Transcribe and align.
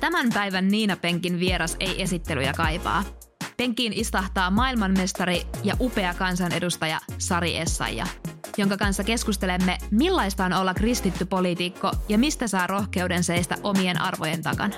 Tämän 0.00 0.28
päivän 0.34 0.68
Niina 0.68 0.96
Penkin 0.96 1.40
vieras 1.40 1.76
ei 1.80 2.02
esittelyjä 2.02 2.52
kaipaa. 2.52 3.04
Penkiin 3.56 3.92
istahtaa 3.92 4.50
maailmanmestari 4.50 5.42
ja 5.64 5.74
upea 5.80 6.14
kansanedustaja 6.14 7.00
Sari 7.18 7.56
Essaija, 7.56 8.06
jonka 8.56 8.76
kanssa 8.76 9.04
keskustelemme, 9.04 9.78
millaista 9.90 10.44
on 10.44 10.52
olla 10.52 10.74
kristitty 10.74 11.24
poliitikko 11.24 11.92
ja 12.08 12.18
mistä 12.18 12.46
saa 12.46 12.66
rohkeuden 12.66 13.24
seistä 13.24 13.56
omien 13.62 14.00
arvojen 14.00 14.42
takana. 14.42 14.74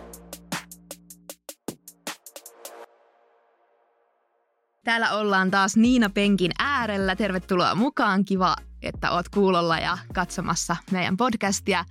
Täällä 4.85 5.13
ollaan 5.13 5.51
taas 5.51 5.77
Niina 5.77 6.11
Penkin 6.11 6.51
äärellä. 6.59 7.17
Tervetuloa 7.17 7.75
mukaan. 7.75 8.25
Kiva, 8.25 8.57
että 8.83 9.11
oot 9.11 9.29
kuulolla 9.29 9.79
ja 9.79 9.99
katsomassa 10.15 10.77
meidän 10.91 11.17
podcastia. 11.17 11.85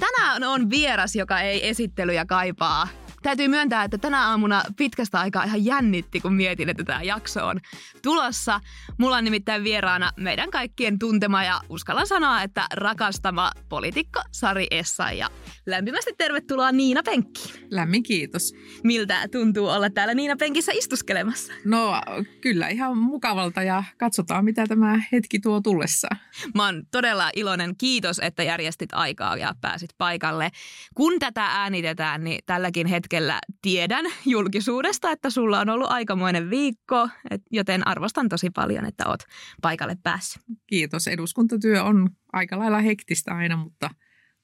Tänään 0.00 0.44
on 0.44 0.70
vieras, 0.70 1.16
joka 1.16 1.40
ei 1.40 1.68
esittelyjä 1.68 2.24
kaipaa. 2.24 2.88
Täytyy 3.24 3.48
myöntää, 3.48 3.84
että 3.84 3.98
tänä 3.98 4.28
aamuna 4.28 4.62
pitkästä 4.76 5.20
aikaa 5.20 5.44
ihan 5.44 5.64
jännitti, 5.64 6.20
kun 6.20 6.34
mietin, 6.34 6.68
että 6.68 6.84
tämä 6.84 7.02
jakso 7.02 7.46
on 7.46 7.60
tulossa. 8.02 8.60
Mulla 8.98 9.16
on 9.16 9.24
nimittäin 9.24 9.64
vieraana 9.64 10.10
meidän 10.16 10.50
kaikkien 10.50 10.98
tuntema 10.98 11.44
ja 11.44 11.60
uskallan 11.68 12.06
sanoa, 12.06 12.42
että 12.42 12.66
rakastama 12.74 13.52
poliitikko 13.68 14.22
Sari 14.32 14.66
Essa. 14.70 15.12
Ja 15.12 15.30
lämpimästi 15.66 16.10
tervetuloa 16.18 16.72
Niina 16.72 17.02
Penkkiin. 17.02 17.66
Lämmin 17.70 18.02
kiitos. 18.02 18.54
Miltä 18.82 19.28
tuntuu 19.32 19.68
olla 19.68 19.90
täällä 19.90 20.14
Niina 20.14 20.36
Penkissä 20.36 20.72
istuskelemassa? 20.74 21.52
No 21.64 22.02
kyllä 22.40 22.68
ihan 22.68 22.98
mukavalta 22.98 23.62
ja 23.62 23.84
katsotaan 23.98 24.44
mitä 24.44 24.66
tämä 24.66 25.00
hetki 25.12 25.40
tuo 25.40 25.60
tullessa. 25.60 26.08
Mä 26.54 26.64
oon 26.64 26.82
todella 26.90 27.30
iloinen. 27.36 27.76
Kiitos, 27.76 28.18
että 28.18 28.42
järjestit 28.42 28.90
aikaa 28.92 29.36
ja 29.36 29.54
pääsit 29.60 29.90
paikalle. 29.98 30.50
Kun 30.94 31.18
tätä 31.18 31.46
äänitetään, 31.46 32.24
niin 32.24 32.38
tälläkin 32.46 32.86
hetkellä 32.86 33.13
tiedän 33.62 34.04
julkisuudesta, 34.26 35.10
että 35.10 35.30
sulla 35.30 35.60
on 35.60 35.68
ollut 35.68 35.90
aikamoinen 35.90 36.50
viikko, 36.50 37.08
joten 37.50 37.86
arvostan 37.86 38.28
tosi 38.28 38.50
paljon, 38.50 38.86
että 38.86 39.08
oot 39.08 39.20
paikalle 39.62 39.96
päässyt. 40.02 40.42
Kiitos. 40.66 41.08
Eduskuntatyö 41.08 41.82
on 41.82 42.10
aika 42.32 42.58
lailla 42.58 42.78
hektistä 42.78 43.34
aina, 43.34 43.56
mutta 43.56 43.90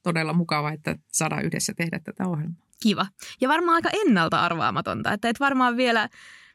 todella 0.02 0.32
mukava, 0.32 0.72
että 0.72 0.96
saadaan 1.12 1.44
yhdessä 1.44 1.72
tehdä 1.76 2.00
tätä 2.04 2.28
ohjelmaa. 2.28 2.66
Kiva. 2.82 3.06
Ja 3.40 3.48
varmaan 3.48 3.74
aika 3.74 3.90
ennalta 4.06 4.40
arvaamatonta, 4.40 5.12
että 5.12 5.28
et 5.28 5.40
varmaan 5.40 5.76
vielä 5.76 6.08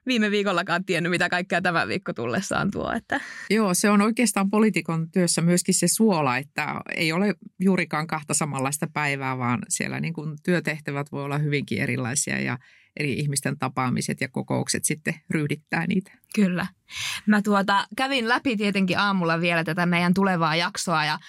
viime 0.06 0.32
viikollakaan 0.32 0.86
tiennyt, 0.86 1.10
mitä 1.10 1.30
kaikkea 1.30 1.62
tämä 1.62 1.88
viikko 1.88 2.14
tullessaan 2.14 2.72
tuo. 2.72 2.92
Että. 2.92 3.20
Joo, 3.50 3.74
se 3.74 3.90
on 3.90 4.02
oikeastaan 4.02 4.50
poliitikon 4.50 5.12
työssä 5.12 5.42
myöskin 5.42 5.74
se 5.74 5.88
suola, 5.88 6.38
että 6.38 6.82
ei 6.96 7.12
ole 7.12 7.36
juurikaan 7.60 8.08
kahta 8.08 8.34
samanlaista 8.34 8.88
päivää, 8.94 9.38
vaan 9.38 9.60
siellä 9.70 10.00
niin 10.00 10.14
kuin 10.14 10.38
työtehtävät 10.44 11.12
voi 11.12 11.24
olla 11.24 11.38
hyvinkin 11.38 11.82
erilaisia 11.82 12.42
ja 12.42 12.58
eri 13.00 13.14
ihmisten 13.14 13.60
tapaamiset 13.60 14.22
ja 14.22 14.28
kokoukset 14.28 14.86
sitten 14.86 15.14
ryhdittää 15.30 15.88
niitä. 15.88 16.12
Kyllä. 16.36 16.68
Mä 17.26 17.42
tuota, 17.42 17.88
kävin 17.98 18.30
läpi 18.30 18.58
tietenkin 18.58 19.00
aamulla 19.00 19.42
vielä 19.42 19.64
tätä 19.64 19.86
meidän 19.86 20.14
tulevaa 20.14 20.56
jaksoa 20.56 21.06
ja 21.06 21.20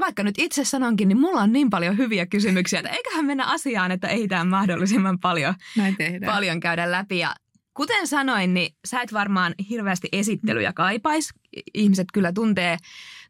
vaikka 0.00 0.22
nyt 0.22 0.34
itse 0.38 0.64
sanonkin, 0.64 1.08
niin 1.08 1.20
mulla 1.20 1.40
on 1.40 1.52
niin 1.52 1.70
paljon 1.70 1.98
hyviä 1.98 2.26
kysymyksiä, 2.26 2.78
että 2.78 2.90
eiköhän 2.90 3.24
mennä 3.24 3.46
asiaan, 3.46 3.90
että 3.90 4.08
ehditään 4.08 4.48
mahdollisimman 4.48 5.18
paljon, 5.18 5.54
Näin 5.76 5.96
paljon 6.26 6.60
käydä 6.60 6.90
läpi. 6.90 7.18
Ja 7.18 7.34
Kuten 7.74 8.06
sanoin, 8.06 8.54
niin 8.54 8.74
sä 8.84 9.02
et 9.02 9.12
varmaan 9.12 9.54
hirveästi 9.70 10.08
esittelyjä 10.12 10.72
kaipais. 10.72 11.30
Ihmiset 11.74 12.06
kyllä 12.12 12.32
tuntee, 12.32 12.76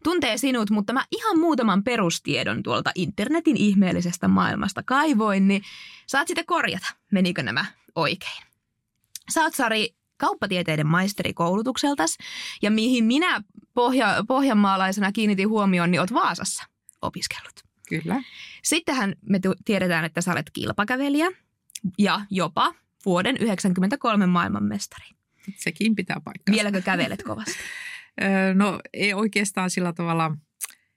tuntee 0.05 0.37
sinut, 0.39 0.71
mutta 0.71 0.93
mä 0.93 1.05
ihan 1.11 1.39
muutaman 1.39 1.85
perustiedon 1.85 2.63
tuolta 2.63 2.91
internetin 2.95 3.57
ihmeellisestä 3.57 4.29
maailmasta 4.29 4.83
kaivoin, 4.83 5.49
niin 5.49 5.63
saat 6.07 6.29
sitten 6.29 6.47
korjata, 6.47 6.87
menikö 7.13 7.43
nämä 7.43 7.65
oikein. 7.95 8.43
Sä 9.31 9.43
oot 9.43 9.55
Sari 9.55 9.95
kauppatieteiden 10.17 10.87
maisterikoulutukseltas 10.87 12.17
ja 12.63 12.71
mihin 12.71 13.05
minä 13.05 13.43
pohja, 13.75 14.25
pohjanmaalaisena 14.29 15.13
kiinnitin 15.13 15.49
huomioon, 15.49 15.91
niin 15.91 16.01
oot 16.01 16.13
Vaasassa 16.13 16.65
opiskellut. 17.03 17.61
Kyllä. 17.89 18.23
Sittenhän 18.63 19.15
me 19.23 19.41
tiedetään, 19.65 20.05
että 20.05 20.21
sä 20.21 20.33
olet 20.33 20.51
kilpakävelijä 20.53 21.31
ja 21.99 22.21
jopa 22.31 22.75
vuoden 23.07 23.35
1993 23.35 24.27
maailmanmestari. 24.27 25.07
Sekin 25.57 25.97
pitää 25.97 26.21
paikkaa. 26.25 26.53
Vieläkö 26.55 26.83
kävelet 26.83 27.23
kovasti? 27.23 27.55
no 28.55 28.81
ei 28.93 29.15
oikeastaan 29.15 29.71
sillä 29.71 29.93
tavalla 29.93 30.37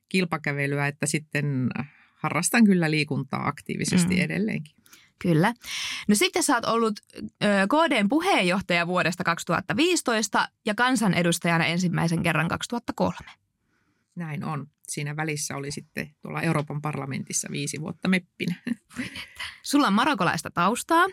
kilpakävelyä, 0.10 0.88
että 0.88 1.06
sitten 1.06 1.70
harrastan 2.16 2.66
kyllä 2.66 2.92
liikuntaa 2.92 3.48
aktiivisesti 3.48 4.16
mm. 4.16 4.22
edelleenkin. 4.22 4.76
Kyllä. 5.20 5.54
No 6.08 6.16
sitten 6.16 6.44
sä 6.44 6.56
oot 6.56 6.66
ollut 6.66 7.00
KDn 7.70 8.10
puheenjohtaja 8.10 8.88
vuodesta 8.88 9.24
2015 9.24 10.50
ja 10.66 10.76
kansanedustajana 10.76 11.66
ensimmäisen 11.66 12.24
kerran 12.24 12.48
2003. 12.48 13.16
Näin 14.16 14.44
on. 14.44 14.68
Siinä 14.88 15.16
välissä 15.16 15.56
oli 15.56 15.72
sitten 15.72 16.16
tuolla 16.22 16.42
Euroopan 16.42 16.82
parlamentissa 16.82 17.48
viisi 17.52 17.82
vuotta 17.82 18.08
meppinä. 18.08 18.56
Sulla 19.64 19.88
on 19.88 19.94
marokolaista 19.94 20.52
taustaa 20.52 21.06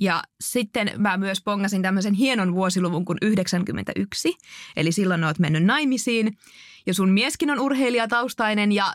ja 0.00 0.22
sitten 0.40 0.90
mä 0.98 1.16
myös 1.16 1.42
pongasin 1.42 1.82
tämmöisen 1.82 2.14
hienon 2.14 2.54
vuosiluvun 2.54 3.04
kuin 3.04 3.18
91, 3.22 4.34
eli 4.76 4.92
silloin 4.92 5.24
oot 5.24 5.38
mennyt 5.38 5.64
naimisiin. 5.64 6.38
Ja 6.86 6.94
sun 6.94 7.10
mieskin 7.10 7.50
on 7.50 7.60
urheilijataustainen 7.60 8.72
ja 8.72 8.94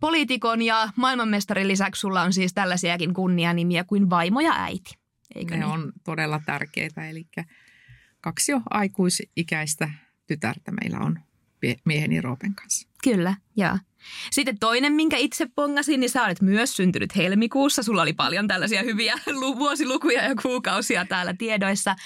poliitikon 0.00 0.62
ja 0.62 0.88
maailmanmestarin 0.96 1.68
lisäksi 1.68 2.00
sulla 2.00 2.22
on 2.22 2.32
siis 2.32 2.54
tällaisiakin 2.54 3.14
kunnianimiä 3.14 3.84
kuin 3.84 4.10
vaimo 4.10 4.40
ja 4.40 4.52
äiti. 4.56 4.98
Eikö 5.34 5.54
ne 5.54 5.60
niin? 5.60 5.72
on 5.72 5.92
todella 6.04 6.40
tärkeitä, 6.46 7.08
eli 7.08 7.26
kaksi 8.20 8.52
jo 8.52 8.60
aikuisikäistä 8.70 9.90
tytärtä 10.26 10.72
meillä 10.72 10.98
on 10.98 11.18
mieheni 11.84 12.20
Roopen 12.20 12.54
kanssa. 12.54 12.88
Kyllä, 13.04 13.34
joo. 13.56 13.78
Sitten 14.30 14.58
toinen, 14.58 14.92
minkä 14.92 15.16
itse 15.16 15.46
pongasin, 15.54 16.00
niin 16.00 16.10
sä 16.10 16.24
olet 16.24 16.42
myös 16.42 16.76
syntynyt 16.76 17.16
helmikuussa. 17.16 17.82
Sulla 17.82 18.02
oli 18.02 18.12
paljon 18.12 18.48
tällaisia 18.48 18.82
hyviä 18.82 19.14
vuosilukuja 19.58 20.24
ja 20.24 20.34
kuukausia 20.42 21.06
täällä 21.06 21.34
tiedoissa. 21.38 21.96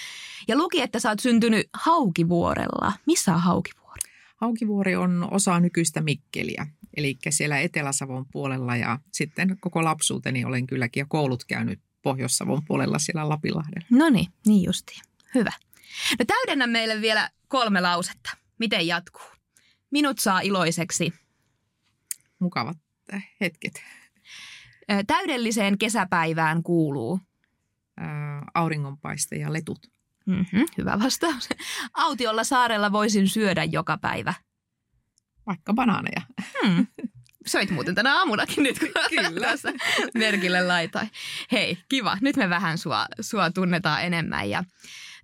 Ja 0.48 0.56
luki, 0.56 0.80
että 0.80 0.98
sä 0.98 1.08
oot 1.08 1.20
syntynyt 1.20 1.68
Haukivuorella. 1.74 2.92
Missä 3.06 3.34
on 3.34 3.40
Haukivuori? 3.40 4.00
Haukivuori 4.36 4.96
on 4.96 5.28
osa 5.30 5.60
nykyistä 5.60 6.00
Mikkeliä, 6.00 6.66
eli 6.96 7.18
siellä 7.30 7.60
Etelä-Savon 7.60 8.26
puolella 8.32 8.76
ja 8.76 8.98
sitten 9.12 9.56
koko 9.60 9.84
lapsuuteni 9.84 10.44
olen 10.44 10.66
kylläkin 10.66 11.00
ja 11.00 11.06
koulut 11.08 11.44
käynyt 11.44 11.80
Pohjois-Savon 12.02 12.62
puolella 12.66 12.98
siellä 12.98 13.28
Lapilahdella. 13.28 13.86
No 13.90 14.08
niin, 14.08 14.26
niin 14.46 14.64
justiin. 14.64 15.00
Hyvä. 15.34 15.52
No 16.18 16.24
täydennä 16.24 16.66
meille 16.66 17.00
vielä 17.00 17.30
kolme 17.48 17.80
lausetta. 17.80 18.30
Miten 18.58 18.86
jatkuu? 18.86 19.26
Minut 19.90 20.18
saa 20.18 20.40
iloiseksi 20.40 21.12
mukavat 22.38 22.76
hetket. 23.40 23.82
Täydelliseen 25.06 25.78
kesäpäivään 25.78 26.62
kuuluu? 26.62 27.20
Auringonpaiste 28.54 29.36
ja 29.36 29.52
letut. 29.52 29.90
Mm-hmm, 30.26 30.64
hyvä 30.78 30.98
vastaus. 31.04 31.48
Autiolla 31.94 32.44
saarella 32.44 32.92
voisin 32.92 33.28
syödä 33.28 33.64
joka 33.64 33.98
päivä. 33.98 34.34
Vaikka 35.46 35.74
banaaneja. 35.74 36.20
Hmm. 36.62 36.86
Soit 37.46 37.70
muuten 37.70 37.94
tänä 37.94 38.18
aamunakin 38.18 38.62
nyt, 38.62 38.78
kun 38.78 38.88
Kyllä. 39.10 39.46
tässä 39.48 39.72
merkille 40.14 40.66
laitoin. 40.66 41.10
Hei, 41.52 41.78
kiva. 41.88 42.18
Nyt 42.20 42.36
me 42.36 42.50
vähän 42.50 42.78
sua, 42.78 43.06
sua 43.20 43.50
tunnetaan 43.50 44.04
enemmän. 44.04 44.50
Ja 44.50 44.64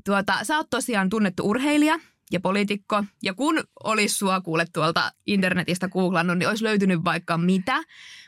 tuota, 0.04 0.44
sä 0.44 0.56
oot 0.56 0.70
tosiaan 0.70 1.10
tunnettu 1.10 1.48
urheilija– 1.48 1.98
ja 2.32 2.40
poliitikko. 2.40 3.04
Ja 3.22 3.34
kun 3.34 3.64
olisi 3.84 4.16
sua 4.16 4.40
kuule 4.40 4.66
tuolta 4.72 5.12
internetistä 5.26 5.88
googlannut, 5.88 6.38
niin 6.38 6.48
olisi 6.48 6.64
löytynyt 6.64 7.04
vaikka 7.04 7.38
mitä. 7.38 7.82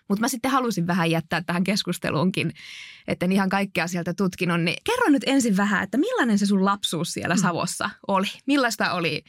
Mutta 0.08 0.20
mä 0.20 0.28
sitten 0.28 0.50
halusin 0.50 0.86
vähän 0.86 1.10
jättää 1.10 1.42
tähän 1.42 1.64
keskusteluunkin, 1.64 2.52
että 3.08 3.26
en 3.26 3.32
ihan 3.32 3.48
kaikkea 3.48 3.86
sieltä 3.86 4.14
tutkinut. 4.14 4.60
Niin 4.60 4.76
kerro 4.84 5.08
nyt 5.08 5.22
ensin 5.26 5.56
vähän, 5.56 5.82
että 5.82 5.98
millainen 5.98 6.38
se 6.38 6.46
sun 6.46 6.64
lapsuus 6.64 7.12
siellä 7.12 7.34
mm. 7.34 7.40
Savossa 7.40 7.90
oli? 8.08 8.26
Millaista 8.46 8.92
oli? 8.92 9.24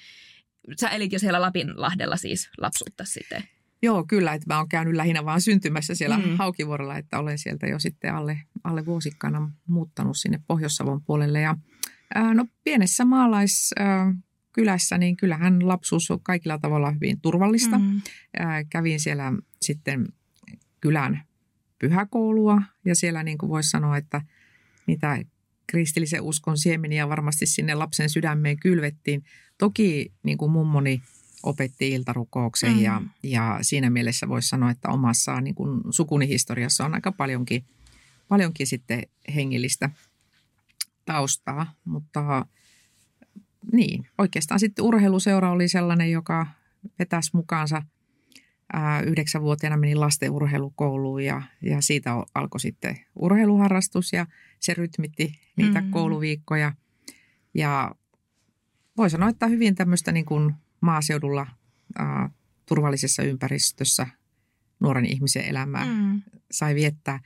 Sä 0.80 0.90
elit 0.90 1.12
jo 1.12 1.20
siellä 1.20 1.42
Lapinlahdella 1.42 2.16
siis 2.16 2.50
lapsuutta 2.58 3.06
sitten. 3.06 3.44
Joo, 3.82 4.06
kyllä. 4.08 4.34
Että 4.34 4.54
mä 4.54 4.58
oon 4.58 4.70
käynyt 4.70 4.94
lähinnä 4.96 5.26
vaan 5.26 5.42
syntymässä 5.42 5.96
siellä 5.96 6.18
mm. 6.18 6.38
Haukivuorolla, 6.38 6.98
että 6.98 7.20
olen 7.20 7.38
sieltä 7.38 7.68
jo 7.68 7.80
sitten 7.80 8.16
alle, 8.16 8.42
alle 8.64 8.86
vuosikkana 8.86 9.52
muuttanut 9.68 10.18
sinne 10.18 10.40
Pohjois-Savon 10.48 11.04
puolelle. 11.04 11.42
Ja, 11.42 11.58
ää, 12.16 12.34
no 12.34 12.46
pienessä 12.64 13.06
maalais... 13.06 13.74
Ää, 13.80 14.14
kylässä, 14.58 14.98
niin 14.98 15.18
kyllähän 15.18 15.68
lapsuus 15.68 16.12
on 16.12 16.20
kaikilla 16.24 16.58
tavalla 16.58 16.92
hyvin 16.92 17.22
turvallista. 17.22 17.80
Mm. 17.80 18.02
kävin 18.70 19.00
siellä 19.00 19.34
sitten 19.62 20.08
kylän 20.82 21.24
pyhäkoulua 21.80 22.62
ja 22.86 22.96
siellä 22.96 23.24
niin 23.24 23.38
kuin 23.38 23.50
voisi 23.50 23.70
sanoa, 23.70 23.98
että 23.98 24.22
mitä 24.88 25.24
kristillisen 25.68 26.22
uskon 26.22 26.58
siemeniä 26.58 27.10
varmasti 27.10 27.46
sinne 27.46 27.76
lapsen 27.76 28.10
sydämeen 28.10 28.60
kylvettiin. 28.60 29.24
Toki 29.58 30.14
niin 30.24 30.38
kuin 30.38 30.52
mummoni 30.52 31.02
opetti 31.44 31.90
iltarukouksen 31.90 32.74
mm. 32.74 32.80
ja, 32.80 33.02
ja 33.24 33.60
siinä 33.62 33.90
mielessä 33.90 34.28
voisi 34.28 34.50
sanoa, 34.50 34.72
että 34.72 34.90
omassa 34.90 35.42
niin 35.42 35.56
kuin 35.56 35.82
sukunihistoriassa 35.90 36.86
on 36.86 36.94
aika 36.94 37.12
paljonkin 37.12 37.66
paljonkin 38.28 38.68
sitten 38.68 39.04
hengellistä 39.36 39.90
taustaa, 41.06 41.74
mutta 41.86 42.46
niin, 43.72 44.08
oikeastaan 44.18 44.60
sitten 44.60 44.86
urheiluseura 44.86 45.52
oli 45.52 45.68
sellainen, 45.68 46.12
joka 46.12 46.48
vetäisi 47.00 47.32
mukaansa– 47.34 47.82
yhdeksänvuotiaana 49.06 49.78
menin 49.78 50.00
lasten 50.00 50.32
urheilukouluun 50.32 51.24
ja, 51.24 51.42
ja 51.62 51.82
siitä 51.82 52.12
alkoi 52.36 52.60
sitten 52.60 52.98
urheiluharrastus 53.16 54.14
ja 54.14 54.26
se 54.60 54.74
rytmitti 54.74 55.34
niitä 55.56 55.82
mm. 55.82 55.92
kouluviikkoja. 55.92 56.74
Ja 57.54 57.96
voi 58.98 59.10
sanoa, 59.10 59.30
että 59.30 59.48
hyvin 59.48 59.76
tämmöistä 59.76 60.12
niin 60.12 60.26
kuin 60.26 60.54
maaseudulla 60.82 61.48
ää, 61.98 62.30
turvallisessa 62.66 63.24
ympäristössä 63.24 64.08
nuoren 64.80 65.06
ihmisen 65.06 65.46
elämää 65.46 65.86
mm. 65.86 66.22
sai 66.52 66.76
viettää. 66.76 67.20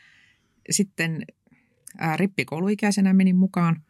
Sitten 0.69 1.25
ää, 1.97 2.17
rippikouluikäisenä 2.17 3.13
menin 3.13 3.35
mukaan 3.35 3.81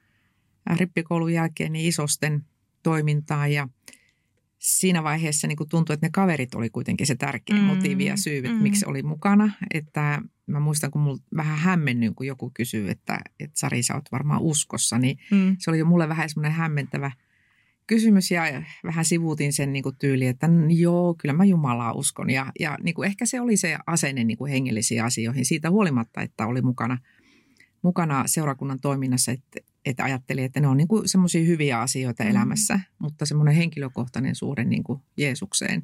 rippikoulun 0.75 1.33
jälkeen 1.33 1.73
niin 1.73 1.87
isosten 1.87 2.45
toimintaan 2.83 3.53
ja– 3.53 3.67
siinä 4.61 5.03
vaiheessa 5.03 5.47
niin 5.47 5.57
tuntui, 5.69 5.93
että 5.93 6.05
ne 6.05 6.11
kaverit 6.11 6.55
oli 6.55 6.69
kuitenkin 6.69 7.07
se 7.07 7.15
tärkein 7.15 7.59
mm, 7.59 7.65
motiivi 7.65 8.05
ja 8.05 8.17
syy, 8.17 8.37
että 8.37 8.49
mm. 8.49 8.63
miksi 8.63 8.85
oli 8.85 9.03
mukana. 9.03 9.53
Että 9.73 10.21
mä 10.47 10.59
muistan, 10.59 10.91
kun 10.91 11.01
mulla 11.01 11.19
vähän 11.35 11.57
hämmennyin, 11.57 12.15
kun 12.15 12.27
joku 12.27 12.51
kysyy, 12.53 12.89
että, 12.89 13.19
että 13.39 13.59
Sari, 13.59 13.83
sä 13.83 13.95
oot 13.95 14.11
varmaan 14.11 14.41
uskossa, 14.41 14.97
niin 14.97 15.17
mm. 15.31 15.55
se 15.59 15.71
oli 15.71 15.79
jo 15.79 15.85
mulle 15.85 16.09
vähän 16.09 16.29
semmoinen 16.29 16.51
hämmentävä 16.51 17.11
kysymys 17.87 18.31
ja 18.31 18.63
vähän 18.83 19.05
sivuutin 19.05 19.53
sen 19.53 19.73
niin 19.73 19.83
tyyli, 19.99 20.27
että 20.27 20.49
joo, 20.69 21.13
kyllä 21.13 21.33
mä 21.33 21.45
Jumalaa 21.45 21.93
uskon. 21.93 22.29
Ja, 22.29 22.51
ja 22.59 22.77
niin 22.83 22.95
kuin 22.95 23.07
ehkä 23.07 23.25
se 23.25 23.41
oli 23.41 23.57
se 23.57 23.77
asenne 23.87 24.23
niin 24.23 24.37
kuin 24.37 24.51
hengellisiin 24.51 25.03
asioihin 25.03 25.45
siitä 25.45 25.69
huolimatta, 25.69 26.21
että 26.21 26.47
oli 26.47 26.61
mukana, 26.61 26.97
mukana 27.81 28.23
seurakunnan 28.25 28.79
toiminnassa, 28.79 29.31
että, 29.31 29.59
että 29.85 30.03
ajattelin, 30.03 30.45
että 30.45 30.59
ne 30.59 30.67
on 30.67 30.77
niin 30.77 30.87
semmoisia 31.05 31.45
hyviä 31.45 31.79
asioita 31.79 32.23
mm. 32.23 32.29
elämässä, 32.29 32.79
mutta 32.99 33.25
semmoinen 33.25 33.55
henkilökohtainen 33.55 34.35
suhde 34.35 34.63
niin 34.63 34.83
kuin 34.83 35.01
Jeesukseen, 35.17 35.83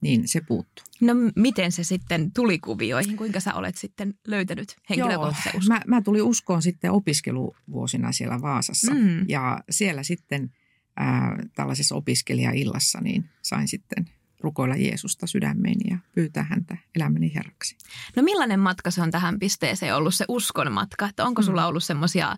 niin 0.00 0.28
se 0.28 0.40
puuttuu. 0.40 0.84
No 1.00 1.14
miten 1.36 1.72
se 1.72 1.84
sitten 1.84 2.32
tuli 2.32 2.58
kuvioihin? 2.58 3.16
Kuinka 3.16 3.40
sä 3.40 3.54
olet 3.54 3.76
sitten 3.76 4.14
löytänyt 4.26 4.76
henkilökohtaisen 4.90 5.56
uskon? 5.56 5.76
Mä, 5.76 5.96
mä 5.96 6.02
tulin 6.02 6.22
uskoon 6.22 6.62
sitten 6.62 6.90
opiskeluvuosina 6.90 8.12
siellä 8.12 8.40
Vaasassa 8.42 8.94
mm. 8.94 9.28
ja 9.28 9.60
siellä 9.70 10.02
sitten 10.02 10.50
ää, 10.96 11.38
tällaisessa 11.54 11.94
opiskelijaillassa 11.94 13.00
niin 13.00 13.24
sain 13.42 13.68
sitten 13.68 14.10
rukoilla 14.40 14.76
Jeesusta 14.76 15.26
sydämeen 15.26 15.78
ja 15.90 15.98
pyytää 16.14 16.42
häntä 16.42 16.76
elämäni 16.94 17.34
herraksi. 17.34 17.76
No 18.16 18.22
millainen 18.22 18.60
matka 18.60 18.90
se 18.90 19.02
on 19.02 19.10
tähän 19.10 19.38
pisteeseen 19.38 19.96
ollut 19.96 20.14
se 20.14 20.24
uskon 20.28 20.72
matka? 20.72 21.08
Että 21.08 21.24
onko 21.24 21.42
sulla 21.42 21.60
mm. 21.60 21.68
ollut 21.68 21.84
semmoisia 21.84 22.36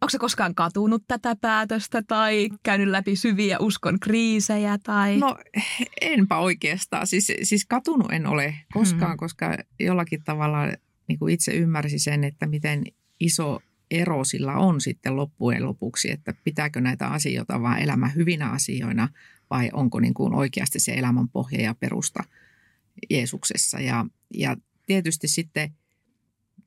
Onko 0.00 0.10
se 0.10 0.18
koskaan 0.18 0.54
katunut 0.54 1.04
tätä 1.08 1.36
päätöstä 1.36 2.02
tai 2.02 2.48
käynyt 2.62 2.88
läpi 2.88 3.16
syviä 3.16 3.58
uskon 3.58 4.00
kriisejä? 4.00 4.78
Tai? 4.82 5.16
No 5.16 5.38
enpä 6.00 6.38
oikeastaan. 6.38 7.06
Siis, 7.06 7.32
siis 7.42 7.66
katunut 7.66 8.12
en 8.12 8.26
ole 8.26 8.54
koskaan, 8.72 9.10
hmm. 9.10 9.18
koska 9.18 9.56
jollakin 9.80 10.24
tavalla 10.24 10.58
niin 11.08 11.18
kuin 11.18 11.34
itse 11.34 11.52
ymmärsin 11.52 12.00
sen, 12.00 12.24
että 12.24 12.46
miten 12.46 12.84
iso 13.20 13.60
ero 13.90 14.24
sillä 14.24 14.52
on 14.52 14.80
sitten 14.80 15.16
loppujen 15.16 15.64
lopuksi, 15.64 16.10
että 16.10 16.34
pitääkö 16.44 16.80
näitä 16.80 17.08
asioita 17.08 17.62
vaan 17.62 17.78
elämä 17.78 18.08
hyvinä 18.08 18.50
asioina 18.50 19.08
vai 19.50 19.70
onko 19.72 20.00
niin 20.00 20.14
kuin 20.14 20.34
oikeasti 20.34 20.80
se 20.80 20.92
elämän 20.92 21.28
pohja 21.28 21.62
ja 21.62 21.74
perusta 21.74 22.24
Jeesuksessa. 23.10 23.80
Ja, 23.80 24.06
ja 24.34 24.56
tietysti 24.86 25.28
sitten 25.28 25.74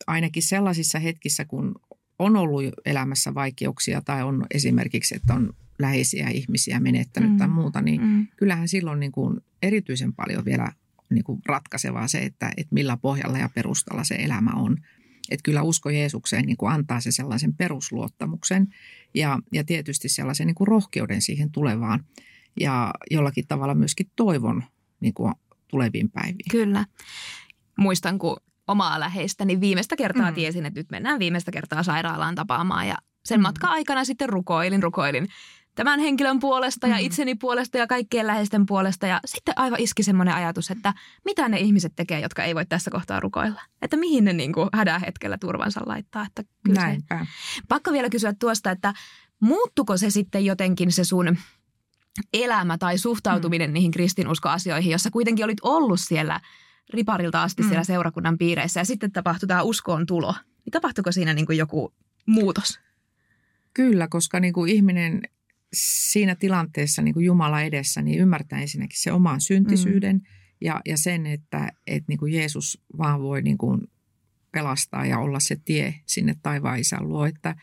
ainakin 0.07 0.43
sellaisissa 0.43 0.99
hetkissä, 0.99 1.45
kun 1.45 1.75
on 2.21 2.35
ollut 2.35 2.63
elämässä 2.85 3.33
vaikeuksia 3.33 4.01
tai 4.01 4.23
on 4.23 4.45
esimerkiksi, 4.53 5.15
että 5.15 5.33
on 5.33 5.53
läheisiä 5.79 6.29
ihmisiä 6.29 6.79
menettänyt 6.79 7.31
mm. 7.31 7.37
tai 7.37 7.47
muuta, 7.47 7.81
niin 7.81 8.01
mm. 8.01 8.27
kyllähän 8.37 8.67
silloin 8.67 8.99
niin 8.99 9.11
kuin 9.11 9.41
erityisen 9.61 10.13
paljon 10.13 10.45
vielä 10.45 10.71
niin 11.09 11.23
kuin 11.23 11.41
ratkaisevaa 11.45 12.07
se, 12.07 12.19
että, 12.19 12.51
että 12.57 12.73
millä 12.73 12.97
pohjalla 12.97 13.37
ja 13.37 13.49
perustalla 13.55 14.03
se 14.03 14.15
elämä 14.15 14.51
on. 14.55 14.77
Että 15.29 15.43
kyllä 15.43 15.61
usko 15.61 15.89
Jeesukseen 15.89 16.45
niin 16.45 16.57
kuin 16.57 16.71
antaa 16.71 17.01
se 17.01 17.11
sellaisen 17.11 17.53
perusluottamuksen 17.53 18.67
ja, 19.13 19.39
ja 19.51 19.63
tietysti 19.63 20.09
sellaisen 20.09 20.47
niin 20.47 20.55
kuin 20.55 20.67
rohkeuden 20.67 21.21
siihen 21.21 21.51
tulevaan 21.51 22.05
ja 22.59 22.93
jollakin 23.11 23.47
tavalla 23.47 23.75
myöskin 23.75 24.11
toivon 24.15 24.63
niin 24.99 25.13
kuin 25.13 25.33
tuleviin 25.67 26.09
päiviin. 26.09 26.51
Kyllä. 26.51 26.85
Muistan, 27.77 28.19
kun 28.19 28.37
omaa 28.71 28.99
läheistä, 28.99 29.45
niin 29.45 29.61
viimeistä 29.61 29.95
kertaa 29.95 30.29
mm. 30.29 30.35
tiesin, 30.35 30.65
että 30.65 30.79
nyt 30.79 30.91
mennään 30.91 31.19
viimeistä 31.19 31.51
kertaa 31.51 31.83
sairaalaan 31.83 32.35
tapaamaan. 32.35 32.87
Ja 32.87 32.95
sen 33.25 33.39
mm. 33.39 33.41
matka 33.41 33.67
aikana 33.67 34.05
sitten 34.05 34.29
rukoilin, 34.29 34.83
rukoilin 34.83 35.27
tämän 35.75 35.99
henkilön 35.99 36.39
puolesta 36.39 36.87
ja 36.87 36.95
mm. 36.95 37.01
itseni 37.01 37.35
puolesta 37.35 37.77
ja 37.77 37.87
kaikkien 37.87 38.27
läheisten 38.27 38.65
puolesta. 38.65 39.07
Ja 39.07 39.19
sitten 39.25 39.53
aivan 39.57 39.79
iski 39.79 40.03
semmoinen 40.03 40.35
ajatus, 40.35 40.71
että 40.71 40.93
mitä 41.25 41.49
ne 41.49 41.59
ihmiset 41.59 41.93
tekee, 41.95 42.19
jotka 42.19 42.43
ei 42.43 42.55
voi 42.55 42.65
tässä 42.65 42.91
kohtaa 42.91 43.19
rukoilla. 43.19 43.61
Että 43.81 43.97
mihin 43.97 44.23
ne 44.23 44.33
niin 44.33 44.53
kuin 44.53 44.69
hädän 44.73 45.01
hetkellä 45.01 45.37
turvansa 45.37 45.81
laittaa. 45.85 46.25
Että 46.27 46.43
kyllä 46.65 46.81
Näinpä. 46.81 47.25
Se, 47.55 47.61
pakko 47.67 47.91
vielä 47.91 48.09
kysyä 48.09 48.33
tuosta, 48.39 48.71
että 48.71 48.93
muuttuko 49.39 49.97
se 49.97 50.09
sitten 50.09 50.45
jotenkin 50.45 50.91
se 50.91 51.03
sun 51.03 51.37
elämä 52.33 52.77
tai 52.77 52.97
suhtautuminen 52.97 53.69
mm. 53.69 53.73
niihin 53.73 53.91
kristinuskoasioihin, 53.91 54.91
jossa 54.91 55.11
kuitenkin 55.11 55.45
olit 55.45 55.59
ollut 55.61 55.99
siellä– 55.99 56.39
riparilta 56.93 57.43
asti 57.43 57.63
mm. 57.63 57.67
siellä 57.67 57.83
seurakunnan 57.83 58.37
piireissä 58.37 58.79
ja 58.79 58.85
sitten 58.85 59.11
tapahtui 59.11 59.47
tämä 59.47 59.61
uskoon 59.61 60.05
tulo. 60.05 60.35
Niin 60.65 60.71
tapahtuiko 60.71 61.11
siinä 61.11 61.33
niin 61.33 61.45
kuin 61.45 61.57
joku 61.57 61.93
muutos? 62.25 62.79
Kyllä, 63.73 64.07
koska 64.07 64.39
niin 64.39 64.53
kuin 64.53 64.71
ihminen 64.71 65.21
siinä 65.73 66.35
tilanteessa 66.35 67.01
niin 67.01 67.13
kuin 67.13 67.25
Jumala 67.25 67.61
edessä 67.61 68.01
niin 68.01 68.19
ymmärtää 68.19 68.61
ensinnäkin 68.61 69.01
se 69.01 69.11
oman 69.11 69.41
syntisyyden 69.41 70.15
mm. 70.15 70.23
ja, 70.61 70.81
ja 70.85 70.97
sen, 70.97 71.25
että, 71.25 71.71
että 71.87 72.05
niin 72.07 72.19
kuin 72.19 72.33
Jeesus 72.33 72.81
vaan 72.97 73.21
voi 73.21 73.41
niin 73.41 73.57
kuin 73.57 73.81
pelastaa 74.51 75.05
ja 75.05 75.19
olla 75.19 75.39
se 75.39 75.57
tie 75.65 75.95
sinne 76.05 76.35
taivaan 76.43 76.79
isän 76.79 77.07
luo. 77.07 77.25
Että, 77.25 77.55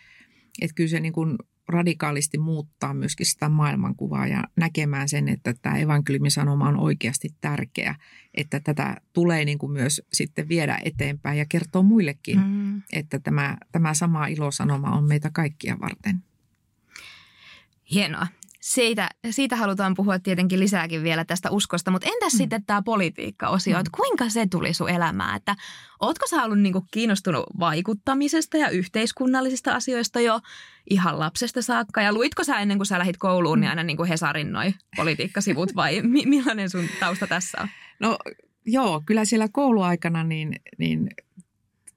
että 0.61 0.75
kyllä 0.75 0.91
se 0.91 1.01
niin 1.01 1.13
kuin 1.13 1.39
radikaalisti 1.69 2.38
muuttaa 2.38 2.94
myöskin 2.94 3.26
sitä 3.26 3.49
maailmankuvaa 3.49 4.26
ja 4.26 4.44
näkemään 4.56 5.09
sen, 5.09 5.29
että 5.29 5.55
tämä 5.62 5.79
evankeliumin 5.79 6.31
sanoma 6.31 6.69
on 6.69 6.76
oikeasti 6.76 7.35
tärkeä, 7.41 7.94
että 8.35 8.61
tätä 8.61 8.97
tulee 9.12 9.44
niin 9.44 9.59
kuin 9.59 9.73
myös 9.73 10.03
sitten 10.12 10.49
viedä 10.49 10.79
eteenpäin 10.85 11.38
ja 11.38 11.47
kertoa 11.49 11.82
muillekin, 11.82 12.41
mm. 12.41 12.82
että 12.93 13.19
tämä, 13.19 13.56
tämä 13.73 13.94
sama 13.94 14.26
ilosanoma 14.26 14.91
on 14.91 15.05
meitä 15.05 15.31
kaikkia 15.32 15.81
varten. 15.81 16.22
Hienoa 17.91 18.27
siitä, 18.60 19.08
siitä 19.31 19.56
halutaan 19.56 19.94
puhua 19.94 20.19
tietenkin 20.19 20.60
lisääkin 20.60 21.03
vielä 21.03 21.24
tästä 21.24 21.50
uskosta, 21.50 21.91
mutta 21.91 22.08
entäs 22.12 22.32
mm. 22.32 22.36
sitten 22.36 22.65
tämä 22.65 22.82
politiikka-osio, 22.82 23.74
mm. 23.74 23.81
että 23.81 23.91
kuinka 23.96 24.29
se 24.29 24.46
tuli 24.46 24.74
sun 24.74 24.91
elämään? 24.91 25.36
Että 25.36 25.56
ootko 26.00 26.27
sä 26.27 26.44
ollut 26.44 26.58
niinku 26.58 26.86
kiinnostunut 26.91 27.46
vaikuttamisesta 27.60 28.56
ja 28.56 28.69
yhteiskunnallisista 28.69 29.74
asioista 29.74 30.20
jo 30.20 30.41
ihan 30.91 31.19
lapsesta 31.19 31.62
saakka? 31.62 32.03
Ja 32.03 32.12
luitko 32.12 32.44
sä 32.44 32.58
ennen 32.58 32.79
kuin 32.79 32.86
sä 32.86 32.98
lähit 32.98 33.17
kouluun, 33.17 33.60
niin 33.60 33.69
mm. 33.69 33.70
aina 33.70 33.82
niinku 33.82 34.05
Hesarin 34.05 34.53
noi 34.53 34.74
politiikkasivut 34.96 35.77
vai 35.77 36.03
mi- 36.12 36.27
millainen 36.27 36.70
sun 36.70 36.84
tausta 37.00 37.27
tässä 37.27 37.58
on? 37.60 37.69
No 38.00 38.19
joo, 38.67 39.03
kyllä 39.06 39.24
siellä 39.24 39.48
kouluaikana 39.53 40.24
niin, 40.24 40.60
niin 40.79 41.08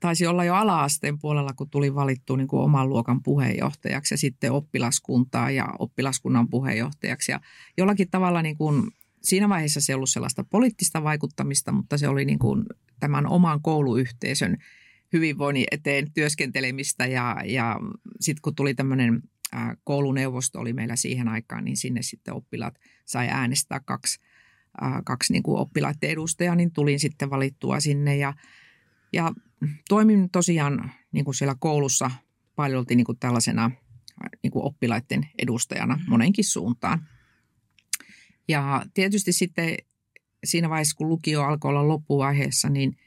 taisi 0.02 0.28
olla 0.28 0.44
jo 0.44 0.56
ala-asteen 0.56 1.20
puolella, 1.20 1.54
kun 1.54 1.70
tuli 1.70 1.96
valittu 1.96 2.36
niin 2.36 2.48
kuin 2.48 2.64
oman 2.64 2.90
luokan 2.90 3.24
puheenjohtajaksi 3.24 4.14
ja 4.14 4.18
sitten 4.18 4.52
oppilaskuntaa 4.52 5.52
ja 5.52 5.68
oppilaskunnan 5.80 6.50
puheenjohtajaksi. 6.50 7.32
Ja 7.32 7.40
jollakin 7.78 8.10
tavalla 8.12 8.42
niin 8.42 8.58
kuin, 8.58 8.92
siinä 9.22 9.50
vaiheessa 9.50 9.82
se 9.82 9.92
ei 9.92 9.96
ollut 9.96 10.10
sellaista 10.10 10.44
poliittista 10.44 11.04
vaikuttamista, 11.04 11.72
mutta 11.72 11.98
se 11.98 12.08
oli 12.08 12.26
niin 12.26 12.40
kuin 12.40 12.66
tämän 13.00 13.28
oman 13.28 13.62
kouluyhteisön 13.62 14.58
hyvinvoinnin 15.14 15.66
eteen 15.72 16.12
työskentelemistä 16.14 17.06
ja, 17.06 17.38
ja 17.46 17.80
sitten 18.20 18.42
kun 18.42 18.56
tuli 18.56 18.74
tämmöinen 18.74 19.22
kouluneuvosto 19.84 20.60
oli 20.60 20.74
meillä 20.74 20.96
siihen 20.96 21.28
aikaan, 21.28 21.66
niin 21.66 21.78
sinne 21.78 22.02
sitten 22.02 22.34
oppilaat 22.34 22.76
sai 23.06 23.28
äänestää 23.28 23.80
kaksi, 23.80 24.20
kaksi 25.06 25.34
niin 25.34 25.44
kuin 25.44 25.60
oppilaiden 25.60 26.10
edustajaa, 26.10 26.56
niin 26.56 26.72
tulin 26.72 27.00
sitten 27.00 27.30
valittua 27.30 27.80
sinne 27.80 28.18
ja, 28.18 28.34
ja 29.14 29.32
toimin 29.90 30.30
tosiaan 30.30 30.92
niin 31.12 31.26
kuin 31.26 31.36
siellä 31.36 31.56
koulussa 31.60 32.12
paljolti 32.56 32.96
niin 32.96 33.06
kuin 33.06 33.18
tällaisena 33.20 33.72
niin 34.44 34.52
kuin 34.52 34.66
oppilaiden 34.66 35.28
edustajana 35.40 35.96
mm-hmm. 35.96 36.10
monenkin 36.10 36.46
suuntaan. 36.46 37.08
Ja 38.48 38.86
tietysti 38.94 39.32
sitten 39.32 39.78
siinä 40.44 40.70
vaiheessa, 40.70 40.98
kun 40.98 41.10
lukio 41.10 41.44
alkoi 41.44 41.70
olla 41.70 41.88
loppuvaiheessa, 41.88 42.70
niin, 42.70 42.98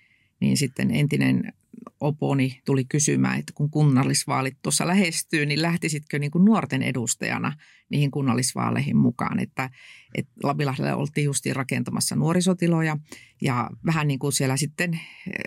niin 0.40 0.56
sitten 0.56 0.90
entinen 0.90 1.52
oponi 2.00 2.60
tuli 2.64 2.84
kysymään, 2.84 3.38
että 3.38 3.52
kun 3.56 3.70
kunnallisvaalit 3.70 4.56
tuossa 4.62 4.86
lähestyy, 4.86 5.46
niin 5.46 5.62
lähtisitkö 5.62 6.18
niin 6.18 6.30
kuin 6.30 6.44
nuorten 6.44 6.82
edustajana 6.82 7.52
niihin 7.88 8.10
kunnallisvaaleihin 8.10 8.96
mukaan. 8.96 9.38
Että, 9.38 9.70
että 10.14 10.32
Labilahdella 10.42 10.96
oltiin 10.96 11.24
justiin 11.24 11.56
rakentamassa 11.56 12.16
nuorisotiloja 12.16 12.96
ja 13.42 13.70
vähän 13.86 14.08
niin 14.08 14.18
kuin 14.18 14.32
siellä 14.32 14.56
sitten 14.56 15.00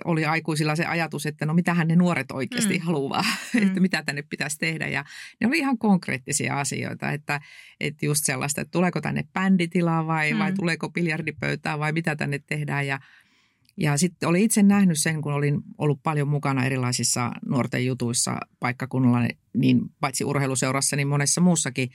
oli 0.06 0.25
aikuisilla 0.25 0.75
se 0.75 0.86
ajatus, 0.86 1.25
että 1.25 1.46
no 1.46 1.53
mitähän 1.53 1.88
ne 1.88 1.96
nuoret 1.96 2.32
oikeasti 2.32 2.79
mm. 2.79 2.86
haluaa, 2.86 3.25
mm. 3.53 3.67
että 3.67 3.79
mitä 3.79 4.03
tänne 4.03 4.22
pitäisi 4.22 4.58
tehdä. 4.58 4.88
Ja 4.88 5.06
ne 5.41 5.48
oli 5.48 5.58
ihan 5.58 5.77
konkreettisia 5.77 6.60
asioita, 6.60 7.12
että, 7.12 7.41
että 7.79 8.06
just 8.06 8.25
sellaista, 8.25 8.62
että 8.62 8.72
tuleeko 8.72 9.01
tänne 9.01 9.24
bänditilaa 9.34 10.08
vai, 10.08 10.34
mm. 10.34 10.39
vai 10.39 10.53
tuleeko 10.53 10.89
biljardipöytää 10.89 11.79
vai 11.79 11.91
mitä 11.91 12.15
tänne 12.15 12.39
tehdään 12.39 12.88
ja 12.88 13.00
ja 13.77 13.98
sitten 13.98 14.29
oli 14.29 14.43
itse 14.43 14.63
nähnyt 14.63 14.98
sen, 15.00 15.22
kun 15.22 15.34
olin 15.34 15.62
ollut 15.77 16.00
paljon 16.03 16.27
mukana 16.27 16.65
erilaisissa 16.65 17.31
nuorten 17.46 17.86
jutuissa 17.86 18.38
paikkakunnalla, 18.60 19.27
niin 19.53 19.81
paitsi 20.00 20.24
urheiluseurassa, 20.24 20.96
niin 20.96 21.07
monessa 21.07 21.41
muussakin 21.41 21.89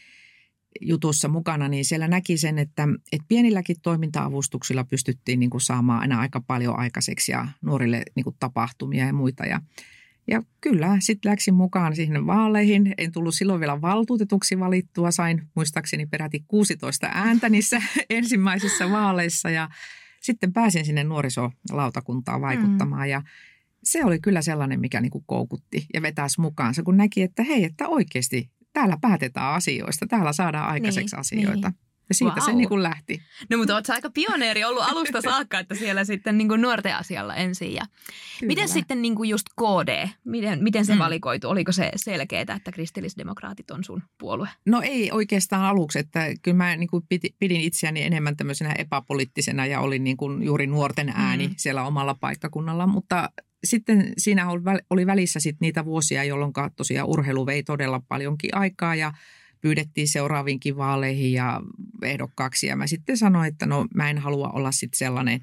jutussa 0.81 1.29
mukana, 1.29 1.69
niin 1.69 1.85
siellä 1.85 2.09
näki 2.09 2.37
sen, 2.37 2.59
että, 2.59 2.89
että 3.13 3.25
pienilläkin 3.29 3.77
toiminta-avustuksilla 3.83 4.85
pystyttiin 4.85 5.41
niin 5.41 5.51
kuin 5.51 5.61
saamaan 5.61 6.01
aina 6.01 6.21
aika 6.21 6.41
paljon 6.41 6.79
aikaiseksi 6.79 7.33
ja 7.33 7.49
nuorille 7.63 8.03
niin 8.15 8.25
kuin 8.25 8.37
tapahtumia 8.41 9.07
ja 9.07 9.13
muita. 9.13 9.47
Ja, 9.47 9.61
ja 10.27 10.43
kyllä, 10.61 10.97
sitten 11.01 11.31
läksin 11.31 11.55
mukaan 11.55 11.97
siihen 11.97 12.27
vaaleihin. 12.27 12.95
En 12.99 13.13
tullut 13.13 13.35
silloin 13.35 13.61
vielä 13.61 13.81
valtuutetuksi 13.81 14.59
valittua. 14.59 15.11
Sain 15.11 15.43
muistaakseni 15.55 16.07
peräti 16.07 16.45
16 16.49 17.09
ääntä 17.13 17.49
niissä 17.49 17.83
ensimmäisissä 18.11 18.91
vaaleissa 18.91 19.51
ja 19.51 19.69
sitten 20.23 20.53
pääsin 20.53 20.85
sinne 20.85 21.05
nuorisolautakuntaan 21.05 22.41
vaikuttamaan 22.41 23.07
mm. 23.07 23.11
ja 23.11 23.23
se 23.85 24.05
oli 24.05 24.21
kyllä 24.21 24.43
sellainen, 24.43 24.81
mikä 24.81 25.01
niin 25.01 25.11
kuin 25.11 25.25
koukutti 25.27 25.87
ja 25.95 26.03
vetäisi 26.03 26.41
mukaansa, 26.41 26.83
kun 26.83 26.97
näki, 26.97 27.23
että 27.23 27.43
hei, 27.43 27.65
että 27.65 27.89
oikeasti 27.89 28.51
täällä 28.73 28.99
päätetään 29.01 29.55
asioista, 29.55 30.07
täällä 30.07 30.33
saadaan 30.33 30.69
aikaiseksi 30.69 31.17
niin, 31.17 31.21
asioita. 31.21 31.69
Niin. 31.69 31.92
Ja 32.09 32.15
siitä 32.15 32.35
wow. 32.35 32.45
se 32.45 32.53
niin 32.53 32.69
kuin 32.69 32.83
lähti. 32.83 33.23
No 33.51 33.59
mutta 33.59 33.75
oletko 33.75 33.93
aika 33.93 34.11
pioneeri 34.11 34.65
ollut 34.65 34.83
alusta 34.83 35.21
saakka, 35.21 35.59
että 35.59 35.75
siellä 35.75 36.05
sitten 36.05 36.39
niin 36.39 36.49
kuin 36.49 36.63
nuorten 36.63 36.97
asialla 36.97 37.35
ensin. 37.35 37.75
Ja 37.75 37.83
miten 38.43 38.69
sitten 38.69 39.03
niin 39.03 39.15
kuin 39.15 39.29
just 39.31 39.47
KD, 39.49 40.09
miten, 40.25 40.63
miten 40.63 40.87
se 40.87 40.93
mm. 40.93 40.99
valikoitu? 40.99 41.49
Oliko 41.49 41.73
se 41.73 41.91
selkeää, 41.97 42.57
että 42.57 42.73
kristillisdemokraatit 42.73 43.71
on 43.71 43.85
sun 43.85 44.03
puolue? 44.19 44.49
No 44.67 44.81
ei 44.81 45.13
oikeastaan 45.13 45.65
aluksi, 45.65 45.99
että 45.99 46.27
kyllä 46.43 46.57
mä 46.57 46.77
niin 46.77 46.89
kuin 46.89 47.05
pidin 47.39 47.61
itseäni 47.61 48.03
enemmän 48.03 48.37
tämmöisenä 48.37 48.73
epäpoliittisena 48.79 49.67
ja 49.67 49.81
olin 49.81 50.05
niin 50.05 50.17
kuin 50.17 50.43
juuri 50.43 50.67
nuorten 50.67 51.09
ääni 51.09 51.49
mm. 51.49 51.55
siellä 51.57 51.85
omalla 51.85 52.15
paikkakunnalla, 52.15 52.87
mutta 52.87 53.31
sitten 53.65 54.13
siinä 54.19 54.47
oli 54.91 55.07
välissä 55.07 55.41
sit 55.41 55.57
niitä 55.61 55.85
vuosia, 55.85 56.25
jolloin 56.25 56.53
tosiaan 56.77 57.09
urheilu 57.09 57.47
vei 57.47 57.63
todella 57.63 58.03
paljonkin 58.09 58.57
aikaa 58.57 58.95
ja 58.95 59.13
pyydettiin 59.63 60.09
seuraaviinkin 60.09 60.77
vaaleihin 60.77 61.33
ja 61.33 61.63
ehdokkaaksi. 62.03 62.67
Ja 62.67 62.77
mä 62.77 62.87
sitten 62.87 63.17
sanoin, 63.17 63.49
että 63.49 63.67
no 63.67 63.87
mä 63.95 64.11
en 64.11 64.19
halua 64.19 64.49
olla 64.49 64.73
sitten 64.73 64.99
sellainen 64.99 65.41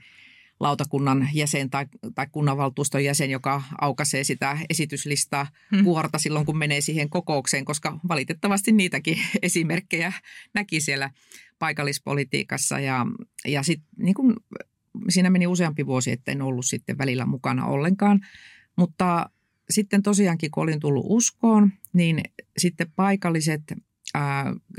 lautakunnan 0.60 1.30
jäsen 1.34 1.70
tai, 1.70 1.86
tai 2.16 2.28
kunnanvaltuuston 2.32 3.04
jäsen, 3.04 3.30
joka 3.30 3.64
aukaisee 3.82 4.24
sitä 4.24 4.58
esityslistaa 4.70 5.48
hmm. 5.76 5.86
silloin, 6.18 6.46
kun 6.46 6.58
menee 6.58 6.82
siihen 6.82 7.10
kokoukseen, 7.10 7.66
koska 7.66 8.00
valitettavasti 8.08 8.72
niitäkin 8.72 9.18
esimerkkejä 9.42 10.14
näki 10.54 10.82
siellä 10.82 11.10
paikallispolitiikassa. 11.60 12.80
Ja, 12.80 13.06
ja 13.46 13.64
sitten 13.64 13.88
niin 13.98 14.14
kun, 14.14 14.36
siinä 15.10 15.30
meni 15.30 15.48
useampi 15.48 15.86
vuosi, 15.86 16.12
että 16.12 16.32
en 16.32 16.42
ollut 16.42 16.66
sitten 16.66 16.98
välillä 16.98 17.26
mukana 17.26 17.66
ollenkaan. 17.66 18.20
Mutta 18.76 19.30
sitten 19.70 20.04
tosiaankin, 20.04 20.52
kun 20.52 20.64
olin 20.64 20.80
tullut 20.80 21.06
uskoon, 21.08 21.72
niin 21.94 22.22
sitten 22.58 22.92
paikalliset 22.96 23.62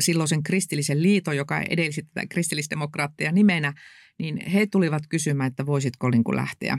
silloisen 0.01 0.43
kristillisen 0.43 1.03
liiton, 1.03 1.37
joka 1.37 1.61
edelsi 1.61 2.03
tätä 2.03 2.27
kristillisdemokraattia 2.27 3.33
nimenä, 3.33 3.73
niin 4.19 4.51
he 4.51 4.67
tulivat 4.67 5.03
kysymään, 5.09 5.49
että 5.49 5.67
voisitko 5.67 6.11
niin 6.11 6.25
kuin 6.25 6.37
lähteä, 6.37 6.79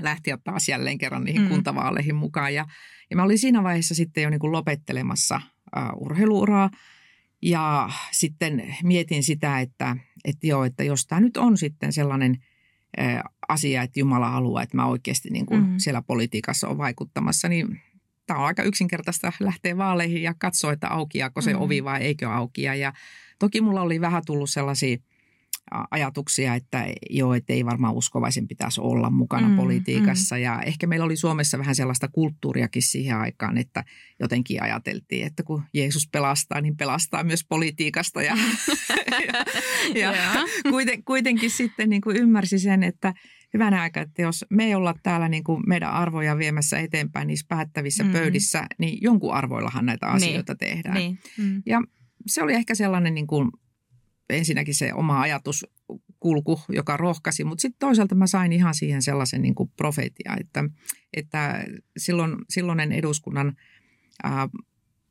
lähteä 0.00 0.38
taas 0.44 0.68
jälleen 0.68 0.98
kerran 0.98 1.24
niihin 1.24 1.42
mm. 1.42 1.48
kuntavaaleihin 1.48 2.14
mukaan. 2.14 2.54
Ja, 2.54 2.66
ja 3.10 3.16
mä 3.16 3.22
olin 3.22 3.38
siinä 3.38 3.62
vaiheessa 3.62 3.94
sitten 3.94 4.22
jo 4.22 4.30
niin 4.30 4.40
kuin 4.40 4.52
lopettelemassa 4.52 5.40
uh, 5.76 6.02
urheiluuraa 6.06 6.70
ja 7.42 7.90
sitten 8.12 8.76
mietin 8.82 9.22
sitä, 9.22 9.60
että, 9.60 9.96
että 10.24 10.46
joo, 10.46 10.64
että 10.64 10.84
jos 10.84 11.06
tämä 11.06 11.20
nyt 11.20 11.36
on 11.36 11.58
sitten 11.58 11.92
sellainen 11.92 12.38
asia, 13.48 13.82
että 13.82 14.00
Jumala 14.00 14.30
haluaa, 14.30 14.62
että 14.62 14.76
mä 14.76 14.86
oikeasti 14.86 15.30
niin 15.30 15.46
kuin 15.46 15.66
mm. 15.66 15.74
siellä 15.78 16.02
politiikassa 16.02 16.68
on 16.68 16.78
vaikuttamassa, 16.78 17.48
niin 17.48 17.80
tämä 18.28 18.40
on 18.40 18.46
aika 18.46 18.62
yksinkertaista 18.62 19.32
lähteä 19.40 19.76
vaaleihin 19.76 20.22
ja 20.22 20.34
katsoa, 20.38 20.72
että 20.72 20.88
aukiaako 20.88 21.40
se 21.40 21.52
mm. 21.52 21.60
ovi 21.60 21.84
vai 21.84 22.02
eikö 22.02 22.30
aukia. 22.30 22.74
Ja 22.74 22.92
toki 23.38 23.60
mulla 23.60 23.82
oli 23.82 24.00
vähän 24.00 24.22
tullut 24.26 24.50
sellaisia 24.50 24.96
ajatuksia, 25.90 26.54
että 26.54 26.86
joo, 27.10 27.34
että 27.34 27.52
ei 27.52 27.64
varmaan 27.64 27.94
uskovaisen 27.94 28.48
pitäisi 28.48 28.80
olla 28.80 29.10
mukana 29.10 29.48
mm, 29.48 29.56
politiikassa. 29.56 30.34
Mm. 30.34 30.42
Ja 30.42 30.62
ehkä 30.62 30.86
meillä 30.86 31.04
oli 31.04 31.16
Suomessa 31.16 31.58
vähän 31.58 31.74
sellaista 31.74 32.08
kulttuuriakin 32.08 32.82
siihen 32.82 33.16
aikaan, 33.16 33.58
että 33.58 33.84
jotenkin 34.20 34.62
ajateltiin, 34.62 35.26
että 35.26 35.42
kun 35.42 35.62
Jeesus 35.74 36.08
pelastaa, 36.12 36.60
niin 36.60 36.76
pelastaa 36.76 37.24
myös 37.24 37.44
politiikasta. 37.48 38.22
Ja, 38.22 38.36
ja, 40.00 40.16
ja 40.16 40.32
kuiten, 40.70 41.04
kuitenkin 41.04 41.50
sitten 41.50 41.90
niin 41.90 42.02
kuin 42.02 42.16
ymmärsi 42.16 42.58
sen, 42.58 42.82
että– 42.82 43.14
hyvänä 43.54 43.82
aika, 43.82 44.00
että 44.00 44.22
jos 44.22 44.44
me 44.50 44.64
ei 44.64 44.74
olla 44.74 44.94
täällä 45.02 45.28
niin 45.28 45.44
kuin 45.44 45.62
meidän 45.66 45.90
arvoja 45.90 46.38
viemässä 46.38 46.78
eteenpäin 46.78 47.26
niissä 47.26 47.46
päättävissä 47.48 48.04
mm. 48.04 48.12
pöydissä, 48.12 48.66
niin 48.78 48.98
jonkun 49.02 49.34
arvoillahan 49.34 49.86
näitä 49.86 50.06
niin. 50.06 50.16
asioita 50.16 50.52
niin. 50.52 50.58
tehdään. 50.58 50.94
Niin. 50.94 51.18
Mm. 51.38 51.62
Ja 51.66 51.82
se 52.26 52.42
oli 52.42 52.54
ehkä 52.54 52.74
sellainen 52.74 53.14
niin 53.14 53.26
kuin, 53.26 53.50
ensinnäkin 54.30 54.74
se 54.74 54.94
oma 54.94 55.20
ajatuskulku, 55.20 56.60
joka 56.68 56.96
rohkasi, 56.96 57.44
mutta 57.44 57.62
sitten 57.62 57.78
toisaalta 57.78 58.14
mä 58.14 58.26
sain 58.26 58.52
ihan 58.52 58.74
siihen 58.74 59.02
sellaisen 59.02 59.42
niin 59.42 59.54
kuin 59.54 59.72
profetia, 59.76 60.36
että, 60.40 60.64
että 61.14 61.64
silloin, 61.96 62.36
silloinen 62.50 62.92
eduskunnan 62.92 63.56
ää, 64.22 64.48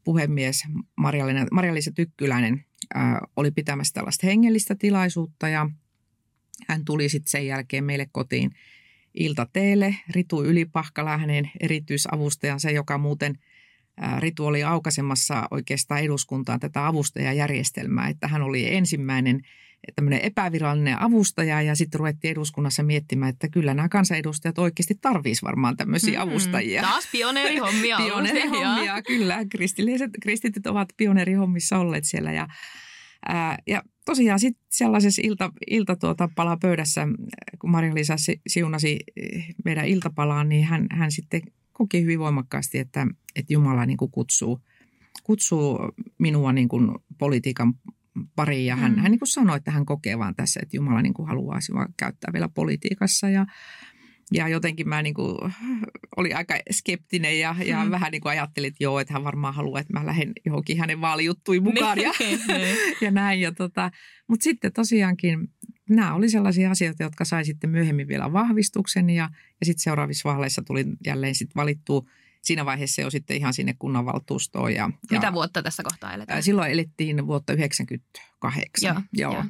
puhemies 0.03 0.63
Marja-Liisa 1.51 1.91
Tykkyläinen 1.91 2.65
ää, 2.93 3.21
oli 3.35 3.51
pitämässä 3.51 3.93
tällaista 3.93 4.27
hengellistä 4.27 4.75
tilaisuutta 4.75 5.49
ja– 5.49 5.69
hän 6.67 6.85
tuli 6.85 7.09
sitten 7.09 7.31
sen 7.31 7.47
jälkeen 7.47 7.83
meille 7.83 8.07
kotiin 8.11 8.51
iltateelle. 9.13 9.95
Ritu 10.09 10.43
Ylipahkala, 10.43 11.17
hänen 11.17 11.51
erityisavustajansa, 11.59 12.71
joka 12.71 12.97
muuten 12.97 13.39
Ritu 14.19 14.45
oli 14.45 14.63
aukaisemassa 14.63 15.47
oikeastaan 15.51 16.01
eduskuntaan 16.01 16.59
tätä 16.59 16.87
avustajajärjestelmää, 16.87 18.07
että 18.07 18.27
hän 18.27 18.41
oli 18.41 18.75
ensimmäinen 18.75 19.41
tämmöinen 19.95 20.19
epävirallinen 20.21 21.01
avustaja 21.01 21.61
ja 21.61 21.75
sitten 21.75 21.99
ruvettiin 21.99 22.31
eduskunnassa 22.31 22.83
miettimään, 22.83 23.29
että 23.29 23.49
kyllä 23.49 23.73
nämä 23.73 23.89
kansanedustajat 23.89 24.59
oikeasti 24.59 24.95
tarvitsisi 25.01 25.45
varmaan 25.45 25.77
tämmöisiä 25.77 26.19
mm-hmm. 26.19 26.31
avustajia. 26.31 26.81
Taas 26.81 27.07
pioneerihommia. 27.11 27.97
pioneerihommia, 28.05 29.01
kyllä. 29.01 29.45
Kristilliset, 29.49 30.11
kristityt 30.21 30.67
ovat 30.67 30.89
pioneerihommissa 30.97 31.77
olleet 31.77 32.03
siellä 32.03 32.31
ja 32.31 32.47
Ää, 33.25 33.57
ja 33.67 33.83
tosiaan 34.05 34.39
sitten 34.39 34.65
sellaisessa 34.71 35.21
ilta, 35.25 35.51
ilta 35.67 35.95
tuota 35.95 36.29
palaa 36.35 36.57
pöydässä, 36.57 37.07
kun 37.59 37.69
Marja-Liisa 37.69 38.15
siunasi 38.47 38.99
eh, 39.15 39.55
meidän 39.65 39.87
iltapalaan, 39.87 40.49
niin 40.49 40.65
hän, 40.65 40.87
hän 40.91 41.11
sitten 41.11 41.41
koki 41.73 42.01
hyvin 42.01 42.19
voimakkaasti, 42.19 42.77
että, 42.77 43.07
että 43.35 43.53
Jumala 43.53 43.85
niin 43.85 43.97
kuin 43.97 44.11
kutsuu, 44.11 44.61
kutsuu 45.23 45.79
minua 46.17 46.53
niin 46.53 46.67
kuin 46.67 46.91
politiikan 47.17 47.73
pariin. 48.35 48.65
Ja 48.65 48.75
hän, 48.75 48.91
mm. 48.91 48.97
hän 48.97 49.11
niin 49.11 49.19
kuin 49.19 49.29
sanoi, 49.29 49.57
että 49.57 49.71
hän 49.71 49.85
kokee 49.85 50.19
vaan 50.19 50.35
tässä, 50.35 50.59
että 50.63 50.77
Jumala 50.77 51.01
niin 51.01 51.13
kuin 51.13 51.27
haluaa 51.27 51.59
käyttää 51.97 52.33
vielä 52.33 52.49
politiikassa. 52.49 53.29
Ja, 53.29 53.45
ja 54.31 54.47
jotenkin 54.47 54.89
mä 54.89 55.01
niin 55.01 55.13
kuin, 55.13 55.37
olin 56.17 56.35
aika 56.35 56.55
skeptinen 56.71 57.39
ja, 57.39 57.55
ja 57.65 57.85
mm. 57.85 57.91
vähän 57.91 58.11
niin 58.11 58.21
kuin 58.21 58.29
ajattelin, 58.29 58.67
että 58.67 58.83
joo, 58.83 58.99
että 58.99 59.13
hän 59.13 59.23
varmaan 59.23 59.53
haluaa, 59.53 59.81
että 59.81 59.93
mä 59.93 60.05
lähden 60.05 60.33
johonkin 60.45 60.79
hänen 60.79 61.01
vaalijuttuihin 61.01 61.63
mukaan 61.63 61.99
ja, 62.01 62.11
niin, 62.19 62.39
niin. 62.47 62.77
ja 63.01 63.11
näin. 63.11 63.41
Ja 63.41 63.51
tota, 63.51 63.91
Mutta 64.27 64.43
sitten 64.43 64.73
tosiaankin 64.73 65.53
nämä 65.89 66.13
oli 66.13 66.29
sellaisia 66.29 66.71
asioita, 66.71 67.03
jotka 67.03 67.25
sai 67.25 67.45
sitten 67.45 67.69
myöhemmin 67.69 68.07
vielä 68.07 68.33
vahvistuksen 68.33 69.09
ja, 69.09 69.29
ja 69.59 69.65
sitten 69.65 69.83
seuraavissa 69.83 70.29
vaaleissa 70.29 70.61
tuli 70.61 70.85
jälleen 71.05 71.35
sitten 71.35 71.55
valittu 71.55 72.09
siinä 72.41 72.65
vaiheessa 72.65 73.01
jo 73.01 73.09
sitten 73.09 73.37
ihan 73.37 73.53
sinne 73.53 73.75
kunnanvaltuustoon. 73.79 74.73
Ja, 74.73 74.89
Mitä 75.11 75.27
ja, 75.27 75.33
vuotta 75.33 75.63
tässä 75.63 75.83
kohtaa 75.83 76.13
eletään? 76.13 76.43
Silloin 76.43 76.71
elettiin 76.71 77.27
vuotta 77.27 77.53
1998. 77.53 78.87
Joo, 78.87 79.03
joo. 79.13 79.33
joo. 79.33 79.43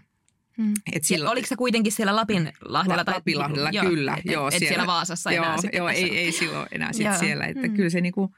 Mm. 0.58 0.74
Et 0.94 1.04
silloin, 1.04 1.32
oliko 1.32 1.48
se 1.48 1.56
kuitenkin 1.56 1.92
siellä 1.92 2.16
Lapinlahdella? 2.16 2.84
La, 2.88 3.14
Lapinlahdella, 3.16 3.72
tai, 3.72 3.90
kyllä. 3.90 4.16
Et, 4.18 4.26
joo, 4.26 4.48
et, 4.48 4.54
siellä, 4.54 4.68
siellä 4.68 4.88
Vaasassa 4.88 5.32
joo, 5.32 5.46
enää 5.46 5.58
Joo, 5.74 5.90
ei, 5.90 6.18
ei 6.18 6.32
silloin 6.32 6.68
enää 6.72 6.94
sit 6.94 7.08
siellä. 7.20 7.46
Että 7.46 7.68
mm. 7.68 7.74
kyllä 7.74 7.90
se 7.90 8.02
niinku, 8.02 8.32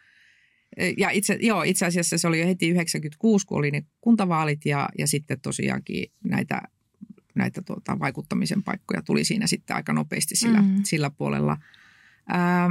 ja 0.97 1.09
itse, 1.09 1.37
joo, 1.41 1.63
itse 1.63 1.85
asiassa 1.85 2.17
se 2.17 2.27
oli 2.27 2.39
jo 2.39 2.47
heti 2.47 2.69
96, 2.69 3.47
kun 3.47 3.57
oli 3.57 3.71
ne 3.71 3.83
kuntavaalit 4.01 4.65
ja, 4.65 4.89
ja 4.97 5.07
sitten 5.07 5.41
tosiaankin 5.41 6.11
näitä, 6.23 6.61
näitä 7.35 7.61
tuota, 7.61 7.99
vaikuttamisen 7.99 8.63
paikkoja 8.63 9.01
tuli 9.01 9.23
siinä 9.23 9.47
sitten 9.47 9.75
aika 9.75 9.93
nopeasti 9.93 10.35
sillä, 10.35 10.61
mm. 10.61 10.81
sillä 10.83 11.09
puolella. 11.09 11.57
Ää, 12.27 12.69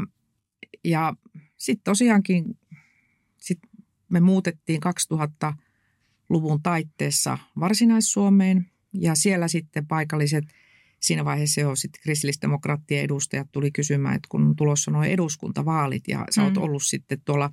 ja 0.85 1.15
sitten 1.57 1.85
tosiaankin 1.85 2.45
sit 3.39 3.59
me 4.09 4.21
muutettiin 4.21 4.81
2000-luvun 5.15 6.63
taitteessa 6.63 7.39
Varsinais-Suomeen 7.61 8.67
ja 9.01 9.15
siellä 9.15 9.49
sitten 9.49 9.87
paikalliset– 9.87 10.45
siinä 11.01 11.25
vaiheessa 11.25 11.61
jo 11.61 11.77
sitten 11.77 12.03
kristillisdemokraattien 12.03 13.05
edustajat 13.05 13.49
tuli 13.53 13.71
kysymään, 13.71 14.15
että 14.17 14.29
kun 14.29 14.57
tulossa 14.57 14.91
noin 14.91 15.11
eduskuntavaalit 15.11 16.09
ja 16.09 16.25
sä 16.31 16.45
oot 16.45 16.55
mm. 16.55 16.63
ollut 16.63 16.83
sitten 16.83 17.21
tuolla 17.25 17.51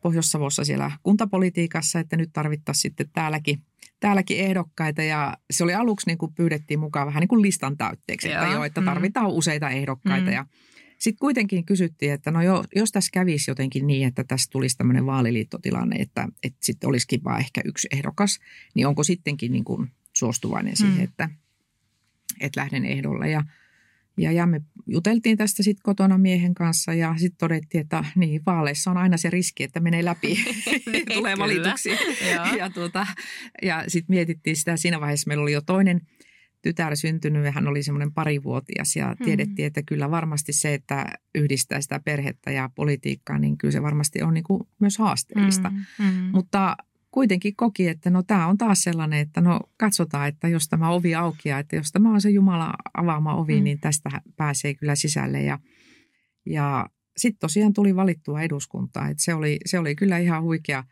Pohjois-Savossa 0.00 0.64
siellä 0.64 0.90
kuntapolitiikassa, 1.02 2.00
että 2.00 2.16
nyt 2.16 2.30
tarvittaisiin 2.32 2.82
sitten 2.82 3.10
täälläkin, 3.12 3.62
täälläkin 4.00 4.38
ehdokkaita. 4.38 5.02
Ja 5.02 5.36
se 5.50 5.64
oli 5.64 5.74
aluksi 5.74 6.06
niin 6.06 6.18
kuin 6.18 6.34
pyydettiin 6.34 6.80
mukaan 6.80 7.06
vähän 7.06 7.20
niin 7.20 7.28
kuin 7.28 7.42
listan 7.42 7.76
täytteeksi, 7.76 8.32
että 8.32 8.46
joo, 8.46 8.64
että 8.64 8.80
mm. 8.80 8.84
tarvitaan 8.84 9.30
mm. 9.30 9.36
useita 9.36 9.70
ehdokkaita. 9.70 10.26
Mm. 10.26 10.32
Ja 10.32 10.46
sitten 10.98 11.18
kuitenkin 11.18 11.64
kysyttiin, 11.64 12.12
että 12.12 12.30
no 12.30 12.42
jo, 12.42 12.64
jos 12.76 12.92
tässä 12.92 13.10
kävisi 13.12 13.50
jotenkin 13.50 13.86
niin, 13.86 14.08
että 14.08 14.24
tässä 14.24 14.50
tulisi 14.50 14.76
tämmöinen 14.76 15.06
vaaliliittotilanne, 15.06 15.96
että, 15.96 16.28
että 16.42 16.58
sitten 16.62 16.88
olisikin 16.88 17.24
vaan 17.24 17.40
ehkä 17.40 17.60
yksi 17.64 17.88
ehdokas, 17.92 18.38
niin 18.74 18.86
onko 18.86 19.02
sittenkin 19.02 19.52
niin 19.52 19.64
kuin 19.64 19.90
suostuvainen 20.16 20.76
siihen, 20.76 20.96
mm. 20.96 21.04
että, 21.04 21.28
että 22.40 22.60
lähden 22.60 22.84
ehdolle. 22.84 23.30
Ja, 23.30 23.44
ja, 24.16 24.32
ja 24.32 24.46
me 24.46 24.60
juteltiin 24.86 25.36
tästä 25.36 25.62
sitten 25.62 25.82
kotona 25.82 26.18
miehen 26.18 26.54
kanssa 26.54 26.94
ja 26.94 27.14
sitten 27.18 27.38
todettiin, 27.38 27.80
että 27.80 28.04
niin, 28.16 28.42
vaaleissa 28.46 28.90
on 28.90 28.96
aina 28.96 29.16
se 29.16 29.30
riski, 29.30 29.62
että 29.62 29.80
menee 29.80 30.04
läpi, 30.04 30.44
tulee 31.14 31.38
valituksi. 31.38 31.90
ja 32.58 32.70
tuota, 32.70 33.06
ja 33.62 33.84
sitten 33.88 34.14
mietittiin 34.14 34.56
sitä, 34.56 34.76
siinä 34.76 35.00
vaiheessa 35.00 35.28
meillä 35.28 35.42
oli 35.42 35.52
jo 35.52 35.60
toinen 35.60 36.00
tytär 36.64 36.96
syntynyt 36.96 37.44
ja 37.44 37.52
hän 37.52 37.68
oli 37.68 37.82
semmoinen 37.82 38.12
parivuotias 38.12 38.96
ja 38.96 39.16
mm. 39.20 39.24
tiedettiin, 39.24 39.66
että 39.66 39.82
kyllä 39.82 40.10
varmasti 40.10 40.52
se, 40.52 40.74
että 40.74 41.06
yhdistää 41.34 41.80
sitä 41.80 42.00
perhettä 42.04 42.50
ja 42.50 42.70
politiikkaa, 42.74 43.38
niin 43.38 43.58
kyllä 43.58 43.72
se 43.72 43.82
varmasti 43.82 44.22
on 44.22 44.34
niin 44.34 44.44
kuin 44.44 44.62
myös 44.80 44.98
haasteellista. 44.98 45.70
Mm, 45.70 46.04
mm. 46.04 46.30
Mutta 46.32 46.76
kuitenkin 47.14 47.56
koki, 47.56 47.88
että 47.88 48.10
no 48.10 48.22
tämä 48.22 48.46
on 48.46 48.58
taas 48.58 48.80
sellainen, 48.80 49.18
että 49.18 49.40
no 49.40 49.60
katsotaan, 49.76 50.28
että 50.28 50.48
jos 50.48 50.68
tämä 50.68 50.90
ovi 50.90 51.14
aukeaa, 51.14 51.58
että 51.58 51.76
jos 51.76 51.92
tämä 51.92 52.12
on 52.12 52.20
se 52.20 52.30
Jumala 52.30 52.74
avaama 52.94 53.34
ovi, 53.34 53.56
mm. 53.56 53.64
niin 53.64 53.80
tästä 53.80 54.10
pääsee 54.36 54.74
kyllä 54.74 54.94
sisälle. 54.94 55.42
Ja, 55.42 55.58
ja 56.46 56.88
sitten 57.16 57.40
tosiaan 57.40 57.72
tuli 57.72 57.96
valittua 57.96 58.42
eduskuntaa, 58.42 59.08
että 59.08 59.22
se 59.22 59.34
oli, 59.34 59.58
se 59.66 59.78
oli 59.78 59.94
kyllä 59.94 60.18
ihan 60.18 60.42
huikea, 60.42 60.84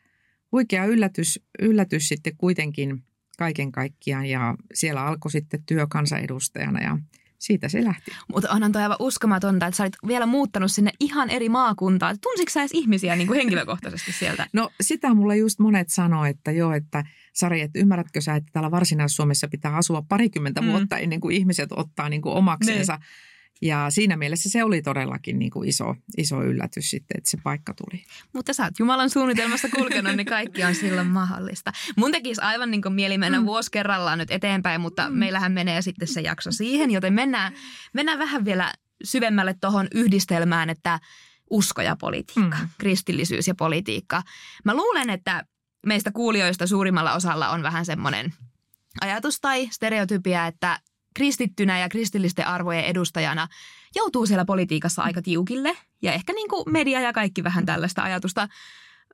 huikea 0.52 0.84
yllätys, 0.84 1.40
yllätys 1.62 2.08
sitten 2.08 2.36
kuitenkin 2.38 3.02
kaiken 3.38 3.72
kaikkiaan 3.72 4.26
ja 4.26 4.54
siellä 4.74 5.06
alkoi 5.06 5.30
sitten 5.30 5.62
työ 5.66 5.86
kansanedustajana 5.86 6.80
ja 6.82 6.98
siitä 7.42 7.68
se 7.68 7.84
lähti. 7.84 8.10
Mutta 8.32 8.50
onhan 8.50 8.72
toi 8.72 8.82
aivan 8.82 8.96
uskomatonta, 9.00 9.66
että 9.66 9.76
sä 9.76 9.82
olit 9.82 9.96
vielä 10.06 10.26
muuttanut 10.26 10.72
sinne 10.72 10.90
ihan 11.00 11.30
eri 11.30 11.48
maakuntaan. 11.48 12.16
Tunsitko 12.22 12.50
sä 12.50 12.60
edes 12.60 12.70
ihmisiä 12.74 13.16
niin 13.16 13.26
kuin 13.26 13.36
henkilökohtaisesti 13.36 14.12
sieltä? 14.12 14.46
No 14.52 14.70
sitä 14.80 15.14
mulle 15.14 15.36
just 15.36 15.58
monet 15.58 15.88
sanoo, 15.88 16.24
että 16.24 16.50
joo, 16.50 16.72
että 16.72 17.04
Sari, 17.32 17.60
että 17.60 17.78
ymmärrätkö 17.78 18.20
sä, 18.20 18.34
että 18.34 18.50
täällä 18.52 18.70
Varsinais-Suomessa 18.70 19.48
pitää 19.48 19.76
asua 19.76 20.02
parikymmentä 20.08 20.60
mm. 20.60 20.68
vuotta 20.68 20.98
ennen 20.98 21.20
kuin 21.20 21.36
ihmiset 21.36 21.72
ottaa 21.72 22.08
niin 22.08 22.22
kuin 22.22 22.34
omaksensa. 22.34 22.92
Ne. 22.92 23.04
Ja 23.62 23.86
siinä 23.90 24.16
mielessä 24.16 24.48
se 24.48 24.64
oli 24.64 24.82
todellakin 24.82 25.38
niin 25.38 25.50
kuin 25.50 25.68
iso, 25.68 25.96
iso 26.16 26.42
yllätys 26.42 26.90
sitten, 26.90 27.18
että 27.18 27.30
se 27.30 27.38
paikka 27.42 27.74
tuli. 27.74 28.04
Mutta 28.32 28.52
sä 28.52 28.64
oot 28.64 28.78
Jumalan 28.78 29.10
suunnitelmassa 29.10 29.68
kulkenut, 29.68 30.16
niin 30.16 30.26
kaikki 30.26 30.64
on 30.64 30.74
silloin 30.74 31.06
mahdollista. 31.06 31.72
Mun 31.96 32.12
tekisi 32.12 32.40
aivan 32.40 32.70
niin 32.70 32.82
kuin 32.82 32.94
mieli 32.94 33.18
mennä 33.18 33.40
mm. 33.40 33.46
vuosi 33.46 33.70
kerrallaan 33.70 34.18
nyt 34.18 34.30
eteenpäin, 34.30 34.80
mutta 34.80 35.10
mm. 35.10 35.16
meillähän 35.16 35.52
menee 35.52 35.82
sitten 35.82 36.08
se 36.08 36.20
jakso 36.20 36.52
siihen, 36.52 36.90
joten 36.90 37.12
mennään, 37.12 37.52
mennään 37.94 38.18
vähän 38.18 38.44
vielä 38.44 38.72
syvemmälle 39.04 39.54
tuohon 39.60 39.88
yhdistelmään, 39.94 40.70
että 40.70 41.00
usko 41.50 41.82
ja 41.82 41.96
politiikka, 41.96 42.56
mm. 42.60 42.68
kristillisyys 42.78 43.48
ja 43.48 43.54
politiikka. 43.54 44.22
Mä 44.64 44.74
luulen, 44.74 45.10
että 45.10 45.44
meistä 45.86 46.12
kuulijoista 46.12 46.66
suurimmalla 46.66 47.14
osalla 47.14 47.48
on 47.48 47.62
vähän 47.62 47.86
semmoinen 47.86 48.32
ajatus 49.00 49.40
tai 49.40 49.68
stereotypia, 49.70 50.46
että 50.46 50.78
kristittynä 51.14 51.78
ja 51.78 51.88
kristillisten 51.88 52.46
arvojen 52.46 52.84
edustajana 52.84 53.48
joutuu 53.94 54.26
siellä 54.26 54.44
politiikassa 54.44 55.02
aika 55.02 55.22
tiukille. 55.22 55.76
Ja 56.02 56.12
ehkä 56.12 56.32
niin 56.32 56.48
kuin 56.48 56.64
media 56.70 57.00
ja 57.00 57.12
kaikki 57.12 57.44
vähän 57.44 57.66
tällaista 57.66 58.02
ajatusta 58.02 58.48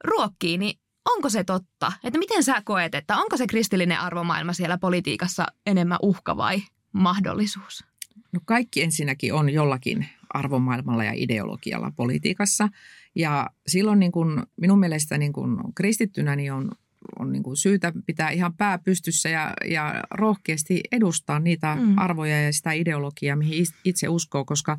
ruokkii, 0.04 0.58
niin 0.58 0.78
onko 1.04 1.28
se 1.28 1.44
totta? 1.44 1.92
Että 2.04 2.18
miten 2.18 2.42
sä 2.42 2.62
koet, 2.64 2.94
että 2.94 3.16
onko 3.16 3.36
se 3.36 3.46
kristillinen 3.46 4.00
arvomaailma 4.00 4.52
siellä 4.52 4.78
politiikassa 4.78 5.46
enemmän 5.66 5.98
uhka 6.02 6.36
vai 6.36 6.62
mahdollisuus? 6.92 7.84
No 8.32 8.40
kaikki 8.44 8.82
ensinnäkin 8.82 9.34
on 9.34 9.50
jollakin 9.50 10.08
arvomaailmalla 10.34 11.04
ja 11.04 11.12
ideologialla 11.14 11.92
politiikassa. 11.96 12.68
Ja 13.14 13.50
silloin 13.66 13.98
niin 13.98 14.12
kuin 14.12 14.42
minun 14.56 14.80
mielestä 14.80 15.18
niin 15.18 15.32
kuin 15.32 15.58
kristittynä 15.74 16.36
niin 16.36 16.52
on 16.52 16.70
on 17.18 17.32
niin 17.32 17.42
kuin 17.42 17.56
syytä 17.56 17.92
pitää 18.06 18.30
ihan 18.30 18.54
pää 18.54 18.78
pystyssä 18.78 19.28
ja, 19.28 19.52
ja 19.64 20.02
rohkeasti 20.10 20.80
edustaa 20.92 21.40
niitä 21.40 21.76
mm. 21.80 21.98
arvoja 21.98 22.42
ja 22.42 22.52
sitä 22.52 22.72
ideologiaa, 22.72 23.36
mihin 23.36 23.66
itse 23.84 24.08
uskoo, 24.08 24.44
koska 24.44 24.78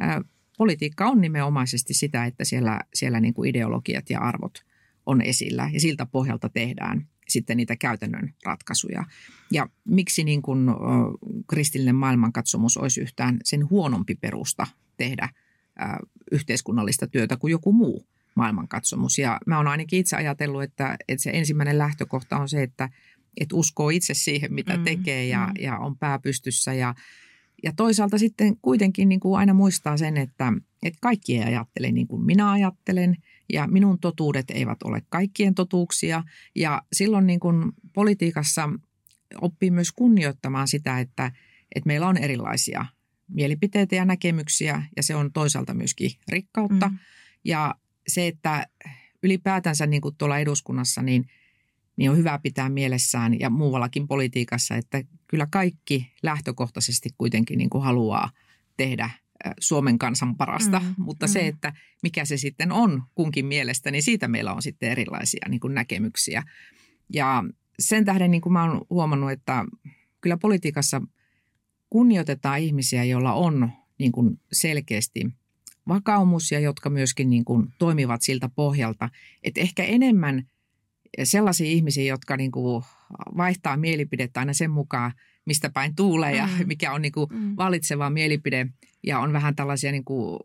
ä, 0.00 0.20
politiikka 0.58 1.06
on 1.06 1.20
nimenomaisesti 1.20 1.94
sitä, 1.94 2.24
että 2.24 2.44
siellä, 2.44 2.80
siellä 2.94 3.20
niin 3.20 3.34
kuin 3.34 3.50
ideologiat 3.50 4.10
ja 4.10 4.20
arvot 4.20 4.64
on 5.06 5.22
esillä 5.22 5.70
ja 5.72 5.80
siltä 5.80 6.06
pohjalta 6.06 6.48
tehdään 6.48 7.08
sitten 7.28 7.56
niitä 7.56 7.76
käytännön 7.76 8.34
ratkaisuja. 8.44 9.04
Ja 9.50 9.68
miksi 9.84 10.24
niin 10.24 10.42
kuin, 10.42 10.68
ä, 10.68 10.72
kristillinen 11.48 11.94
maailmankatsomus 11.94 12.76
olisi 12.76 13.00
yhtään 13.00 13.36
sen 13.44 13.70
huonompi 13.70 14.14
perusta 14.14 14.66
tehdä 14.96 15.28
ä, 15.80 15.98
yhteiskunnallista 16.32 17.06
työtä 17.06 17.36
kuin 17.36 17.50
joku 17.50 17.72
muu 17.72 18.06
maailmankatsomus. 18.34 19.18
Ja 19.18 19.40
mä 19.46 19.56
oon 19.56 19.68
ainakin 19.68 19.98
itse 19.98 20.16
ajatellut, 20.16 20.62
että, 20.62 20.96
että 21.08 21.22
se 21.22 21.30
ensimmäinen 21.30 21.78
lähtökohta 21.78 22.36
on 22.36 22.48
se, 22.48 22.62
että, 22.62 22.88
että 23.40 23.56
uskoo 23.56 23.90
itse 23.90 24.14
siihen, 24.14 24.54
mitä 24.54 24.76
mm, 24.76 24.84
tekee 24.84 25.26
ja, 25.26 25.46
mm. 25.46 25.64
ja 25.64 25.78
on 25.78 25.98
pääpystyssä. 25.98 26.74
Ja, 26.74 26.94
ja 27.62 27.72
toisaalta 27.76 28.18
sitten 28.18 28.56
kuitenkin 28.62 29.08
niin 29.08 29.20
kuin 29.20 29.38
aina 29.38 29.54
muistaa 29.54 29.96
sen, 29.96 30.16
että, 30.16 30.52
että 30.82 30.98
kaikki 31.02 31.38
ei 31.38 31.44
ajattele 31.44 31.92
niin 31.92 32.06
kuin 32.06 32.22
minä 32.22 32.50
ajattelen 32.50 33.16
ja 33.52 33.66
minun 33.66 33.98
totuudet 33.98 34.50
eivät 34.50 34.82
ole 34.82 35.02
kaikkien 35.08 35.54
totuuksia. 35.54 36.22
Ja 36.54 36.82
silloin 36.92 37.26
niin 37.26 37.40
kuin 37.40 37.72
politiikassa 37.92 38.68
oppii 39.40 39.70
myös 39.70 39.92
kunnioittamaan 39.92 40.68
sitä, 40.68 41.00
että, 41.00 41.32
että 41.74 41.86
meillä 41.86 42.08
on 42.08 42.16
erilaisia 42.16 42.86
mielipiteitä 43.28 43.96
ja 43.96 44.04
näkemyksiä 44.04 44.82
ja 44.96 45.02
se 45.02 45.14
on 45.14 45.32
toisaalta 45.32 45.74
myöskin 45.74 46.10
rikkautta. 46.28 46.88
Mm. 46.88 46.98
Ja 47.44 47.74
se, 48.08 48.26
että 48.26 48.66
ylipäätänsä 49.22 49.86
niin 49.86 50.02
kuin 50.02 50.14
tuolla 50.16 50.38
eduskunnassa, 50.38 51.02
niin, 51.02 51.26
niin 51.96 52.10
on 52.10 52.16
hyvä 52.16 52.38
pitää 52.42 52.68
mielessään 52.68 53.40
ja 53.40 53.50
muuallakin 53.50 54.08
politiikassa, 54.08 54.76
että 54.76 55.02
kyllä 55.26 55.46
kaikki 55.50 56.12
lähtökohtaisesti 56.22 57.10
kuitenkin 57.18 57.58
niin 57.58 57.70
kuin 57.70 57.84
haluaa 57.84 58.30
tehdä 58.76 59.10
Suomen 59.60 59.98
kansan 59.98 60.36
parasta, 60.36 60.80
mm, 60.80 60.94
mutta 60.98 61.26
mm. 61.26 61.32
se, 61.32 61.46
että 61.46 61.72
mikä 62.02 62.24
se 62.24 62.36
sitten 62.36 62.72
on 62.72 63.02
kunkin 63.14 63.46
mielestä, 63.46 63.90
niin 63.90 64.02
siitä 64.02 64.28
meillä 64.28 64.52
on 64.52 64.62
sitten 64.62 64.90
erilaisia 64.90 65.46
niin 65.48 65.60
kuin 65.60 65.74
näkemyksiä. 65.74 66.42
Ja 67.08 67.44
sen 67.78 68.04
tähden 68.04 68.30
niin 68.30 68.40
kuin 68.40 68.52
mä 68.52 68.64
oon 68.64 68.86
huomannut, 68.90 69.30
että 69.30 69.64
kyllä 70.20 70.36
politiikassa 70.36 71.02
kunnioitetaan 71.90 72.58
ihmisiä, 72.58 73.04
joilla 73.04 73.32
on 73.32 73.70
niin 73.98 74.12
kuin 74.12 74.40
selkeästi– 74.52 75.26
vakaumus 75.88 76.52
ja 76.52 76.60
jotka 76.60 76.90
myöskin 76.90 77.30
niin 77.30 77.44
kuin 77.44 77.68
toimivat 77.78 78.22
siltä 78.22 78.48
pohjalta. 78.54 79.08
Että 79.42 79.60
ehkä 79.60 79.84
enemmän 79.84 80.46
sellaisia 81.24 81.66
ihmisiä, 81.66 82.04
jotka 82.04 82.36
niin 82.36 82.50
kuin 82.50 82.84
vaihtaa 83.36 83.76
mielipidettä 83.76 84.40
aina 84.40 84.52
sen 84.52 84.70
mukaan, 84.70 85.12
mistä 85.44 85.70
päin 85.70 85.94
tuulee 85.94 86.36
ja 86.36 86.46
mm. 86.46 86.66
mikä 86.66 86.92
on 86.92 87.02
niin 87.02 87.12
kuin 87.12 87.30
mm. 87.32 87.56
valitseva 87.56 88.10
mielipide 88.10 88.68
ja 89.02 89.18
on 89.18 89.32
vähän 89.32 89.56
tällaisia 89.56 89.92
niin 89.92 90.04
kuin 90.04 90.40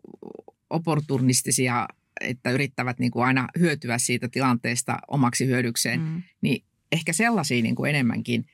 opportunistisia, 0.70 1.88
että 2.20 2.50
yrittävät 2.50 2.98
niin 2.98 3.10
kuin 3.10 3.26
aina 3.26 3.48
hyötyä 3.58 3.98
siitä 3.98 4.28
tilanteesta 4.28 4.98
omaksi 5.08 5.46
hyödykseen, 5.46 6.00
mm. 6.00 6.22
niin 6.40 6.64
ehkä 6.92 7.12
sellaisia 7.12 7.62
niin 7.62 7.74
kuin 7.74 7.90
enemmänkin 7.90 8.46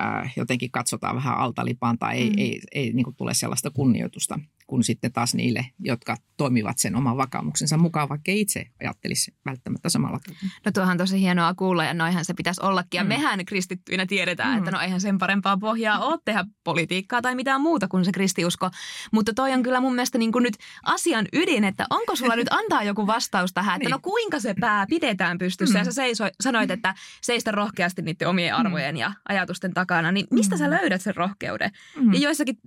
äh, 0.00 0.32
jotenkin 0.36 0.70
katsotaan 0.70 1.16
vähän 1.16 1.36
altalipaan 1.36 1.98
tai 1.98 2.16
ei, 2.16 2.30
mm. 2.30 2.38
ei, 2.38 2.60
ei 2.72 2.92
niin 2.92 3.04
kuin 3.04 3.16
tule 3.16 3.34
sellaista 3.34 3.70
kunnioitusta 3.70 4.40
kuin 4.66 4.84
sitten 4.84 5.12
taas 5.12 5.34
niille, 5.34 5.66
jotka 5.78 6.16
toimivat 6.36 6.78
sen 6.78 6.96
oman 6.96 7.16
vakaumuksensa 7.16 7.76
mukaan, 7.76 8.08
vaikka 8.08 8.30
ei 8.30 8.40
itse 8.40 8.66
ajattelisi 8.80 9.34
välttämättä 9.46 9.88
samalla 9.88 10.18
tavalla. 10.18 10.54
No 10.64 10.72
tuohan 10.72 10.98
tosi 10.98 11.20
hienoa 11.20 11.54
kuulla 11.54 11.84
ja 11.84 11.94
noihän 11.94 12.24
se 12.24 12.34
pitäisi 12.34 12.60
ollakin. 12.64 12.98
Ja 12.98 13.04
mm. 13.04 13.08
mehän 13.08 13.44
kristittyinä 13.44 14.06
tiedetään, 14.06 14.52
mm. 14.52 14.58
että 14.58 14.70
no 14.70 14.80
eihän 14.80 15.00
sen 15.00 15.18
parempaa 15.18 15.56
pohjaa 15.56 15.98
ole 15.98 16.18
tehdä 16.24 16.44
politiikkaa 16.64 17.22
tai 17.22 17.34
mitään 17.34 17.60
muuta 17.60 17.88
kuin 17.88 18.04
se 18.04 18.12
kristiusko. 18.12 18.70
Mutta 19.12 19.34
toi 19.34 19.52
on 19.52 19.62
kyllä 19.62 19.80
mun 19.80 19.94
mielestä 19.94 20.18
niin 20.18 20.32
kuin 20.32 20.42
nyt 20.42 20.54
asian 20.82 21.26
ydin, 21.32 21.64
että 21.64 21.86
onko 21.90 22.16
sulla 22.16 22.36
nyt 22.36 22.48
antaa 22.50 22.82
joku 22.82 23.06
vastaus 23.06 23.52
tähän, 23.52 23.76
että 23.76 23.88
niin. 23.88 23.92
no 23.92 23.98
kuinka 24.02 24.40
se 24.40 24.54
pää 24.60 24.86
pidetään 24.86 25.38
pystyssä. 25.38 25.74
Mm. 25.74 25.78
Ja 25.78 25.84
sä 25.84 25.92
seiso, 25.92 26.24
sanoit, 26.40 26.70
että 26.70 26.94
seistä 27.22 27.50
rohkeasti 27.50 28.02
niiden 28.02 28.28
omien 28.28 28.54
mm. 28.54 28.60
arvojen 28.60 28.94
mm. 28.94 28.98
ja 28.98 29.12
ajatusten 29.28 29.74
takana, 29.74 30.12
niin 30.12 30.26
mistä 30.30 30.54
mm. 30.54 30.58
sä 30.58 30.70
löydät 30.70 31.02
sen 31.02 31.16
rohkeuden? 31.16 31.70
Mm. 31.96 32.12
Ja 32.12 32.18
joissakin 32.18 32.58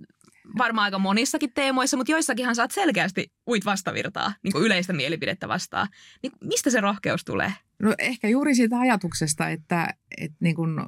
varmaan 0.58 0.84
aika 0.84 0.98
monissakin 0.98 1.52
teemoissa, 1.54 1.96
mutta 1.96 2.12
joissakinhan 2.12 2.54
saat 2.54 2.70
selkeästi 2.70 3.32
uit 3.46 3.64
vastavirtaa, 3.64 4.32
niin 4.42 4.52
kuin 4.52 4.64
yleistä 4.64 4.92
mielipidettä 4.92 5.48
vastaan. 5.48 5.88
Niin 6.22 6.32
mistä 6.44 6.70
se 6.70 6.80
rohkeus 6.80 7.24
tulee? 7.24 7.52
No 7.82 7.94
ehkä 7.98 8.28
juuri 8.28 8.54
siitä 8.54 8.78
ajatuksesta, 8.78 9.48
että, 9.48 9.94
että 10.18 10.36
niin 10.40 10.56
kuin 10.56 10.80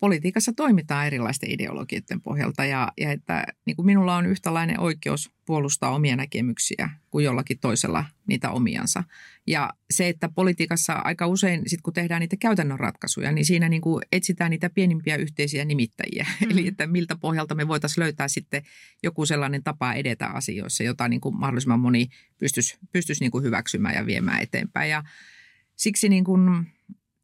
politiikassa 0.00 0.52
toimitaan 0.52 1.06
erilaisten 1.06 1.50
ideologioiden 1.50 2.20
pohjalta 2.20 2.64
ja, 2.64 2.92
ja 3.00 3.12
että 3.12 3.44
niin 3.64 3.76
kuin 3.76 3.86
minulla 3.86 4.16
on 4.16 4.26
yhtälainen 4.26 4.80
oikeus 4.80 5.30
puolustaa 5.44 5.94
omia 5.94 6.16
näkemyksiä 6.16 6.90
kuin 7.10 7.24
jollakin 7.24 7.58
toisella 7.58 8.04
niitä 8.26 8.50
omiansa. 8.50 9.04
Ja 9.46 9.70
se, 9.90 10.08
että 10.08 10.28
politiikassa 10.28 10.92
aika 10.92 11.26
usein, 11.26 11.62
sit 11.66 11.82
kun 11.82 11.92
tehdään 11.92 12.20
niitä 12.20 12.36
käytännön 12.36 12.78
ratkaisuja, 12.78 13.32
niin 13.32 13.44
siinä 13.44 13.68
niin 13.68 13.82
kuin 13.82 14.02
etsitään 14.12 14.50
niitä 14.50 14.70
pienimpiä 14.70 15.16
yhteisiä 15.16 15.64
nimittäjiä. 15.64 16.26
Mm. 16.40 16.50
Eli 16.50 16.66
että 16.66 16.86
miltä 16.86 17.16
pohjalta 17.16 17.54
me 17.54 17.68
voitaisiin 17.68 18.02
löytää 18.02 18.28
sitten 18.28 18.62
joku 19.02 19.26
sellainen 19.26 19.62
tapa 19.62 19.92
edetä 19.92 20.26
asioissa, 20.26 20.82
jota 20.82 21.08
niin 21.08 21.20
kuin 21.20 21.36
mahdollisimman 21.36 21.80
moni 21.80 22.08
pystyisi, 22.38 22.78
pystyisi 22.92 23.24
niin 23.24 23.30
kuin 23.30 23.44
hyväksymään 23.44 23.94
ja 23.94 24.06
viemään 24.06 24.42
eteenpäin. 24.42 24.90
Ja 24.90 25.02
siksi 25.76 26.08
niin 26.08 26.24
kuin 26.24 26.66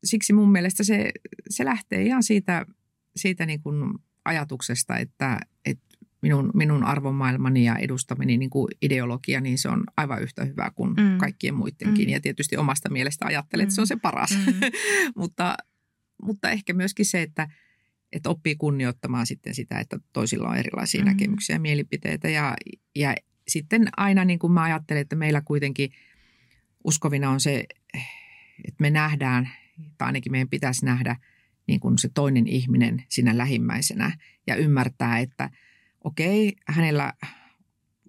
siksi 0.04 0.32
mun 0.32 0.52
mielestä 0.52 0.84
se, 0.84 1.12
se 1.50 1.64
lähtee 1.64 2.02
ihan 2.02 2.22
siitä, 2.22 2.66
siitä 3.16 3.46
niin 3.46 3.62
kuin 3.62 3.94
ajatuksesta, 4.24 4.96
että, 4.96 5.40
että 5.64 5.84
minun, 6.22 6.50
minun 6.54 6.84
arvomaailmani 6.84 7.64
ja 7.64 7.76
edustamani 7.76 8.38
niin 8.38 8.50
kuin 8.50 8.68
ideologia, 8.82 9.40
niin 9.40 9.58
se 9.58 9.68
on 9.68 9.84
aivan 9.96 10.22
yhtä 10.22 10.44
hyvä 10.44 10.70
kuin 10.74 10.90
mm. 10.90 11.18
kaikkien 11.18 11.54
muidenkin. 11.54 12.08
Mm. 12.08 12.12
Ja 12.12 12.20
tietysti 12.20 12.56
omasta 12.56 12.90
mielestä 12.90 13.26
ajattelen, 13.26 13.64
että 13.64 13.74
se 13.74 13.80
on 13.80 13.86
se 13.86 13.96
paras. 13.96 14.30
Mm. 14.30 14.54
mutta, 15.20 15.56
mutta 16.22 16.50
ehkä 16.50 16.72
myöskin 16.72 17.06
se, 17.06 17.22
että, 17.22 17.48
että 18.12 18.30
oppii 18.30 18.56
kunnioittamaan 18.56 19.26
sitten 19.26 19.54
sitä, 19.54 19.78
että 19.78 19.98
toisilla 20.12 20.48
on 20.48 20.56
erilaisia 20.56 21.00
mm. 21.00 21.06
näkemyksiä 21.06 21.56
ja 21.56 21.60
mielipiteitä. 21.60 22.28
Ja, 22.28 22.56
ja 22.94 23.14
sitten 23.48 23.88
aina 23.96 24.24
niin 24.24 24.38
kuin 24.38 24.52
mä 24.52 24.62
ajattelen, 24.62 25.00
että 25.00 25.16
meillä 25.16 25.40
kuitenkin 25.40 25.90
uskovina 26.84 27.30
on 27.30 27.40
se, 27.40 27.64
että 28.64 28.78
me 28.80 28.90
nähdään 28.90 29.50
tai 29.98 30.06
ainakin 30.06 30.32
meidän 30.32 30.48
pitäisi 30.48 30.84
nähdä 30.84 31.16
niin 31.66 31.80
kuin 31.80 31.98
se 31.98 32.08
toinen 32.14 32.46
ihminen 32.46 33.04
siinä 33.08 33.38
lähimmäisenä 33.38 34.18
ja 34.46 34.56
ymmärtää, 34.56 35.18
että 35.18 35.50
okei, 36.04 36.56
hänellä 36.68 37.12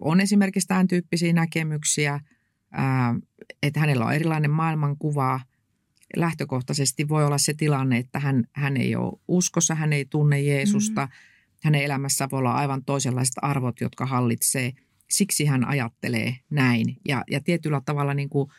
on 0.00 0.20
esimerkiksi 0.20 0.68
tämän 0.68 0.88
tyyppisiä 0.88 1.32
näkemyksiä, 1.32 2.20
että 3.62 3.80
hänellä 3.80 4.04
on 4.04 4.14
erilainen 4.14 4.50
maailmankuva. 4.50 5.40
Lähtökohtaisesti 6.16 7.08
voi 7.08 7.24
olla 7.24 7.38
se 7.38 7.54
tilanne, 7.54 7.98
että 7.98 8.18
hän, 8.18 8.44
hän 8.52 8.76
ei 8.76 8.96
ole 8.96 9.20
uskossa, 9.28 9.74
hän 9.74 9.92
ei 9.92 10.04
tunne 10.04 10.40
Jeesusta. 10.40 11.06
Mm. 11.06 11.12
Hänen 11.64 11.82
elämässä 11.82 12.28
voi 12.32 12.38
olla 12.38 12.54
aivan 12.54 12.84
toisenlaiset 12.84 13.34
arvot, 13.42 13.80
jotka 13.80 14.06
hallitsee. 14.06 14.72
Siksi 15.10 15.44
hän 15.44 15.64
ajattelee 15.64 16.36
näin. 16.50 16.96
Ja, 17.08 17.24
ja 17.30 17.40
tietyllä 17.40 17.80
tavalla 17.84 18.14
niin 18.14 18.28
kuin– 18.28 18.50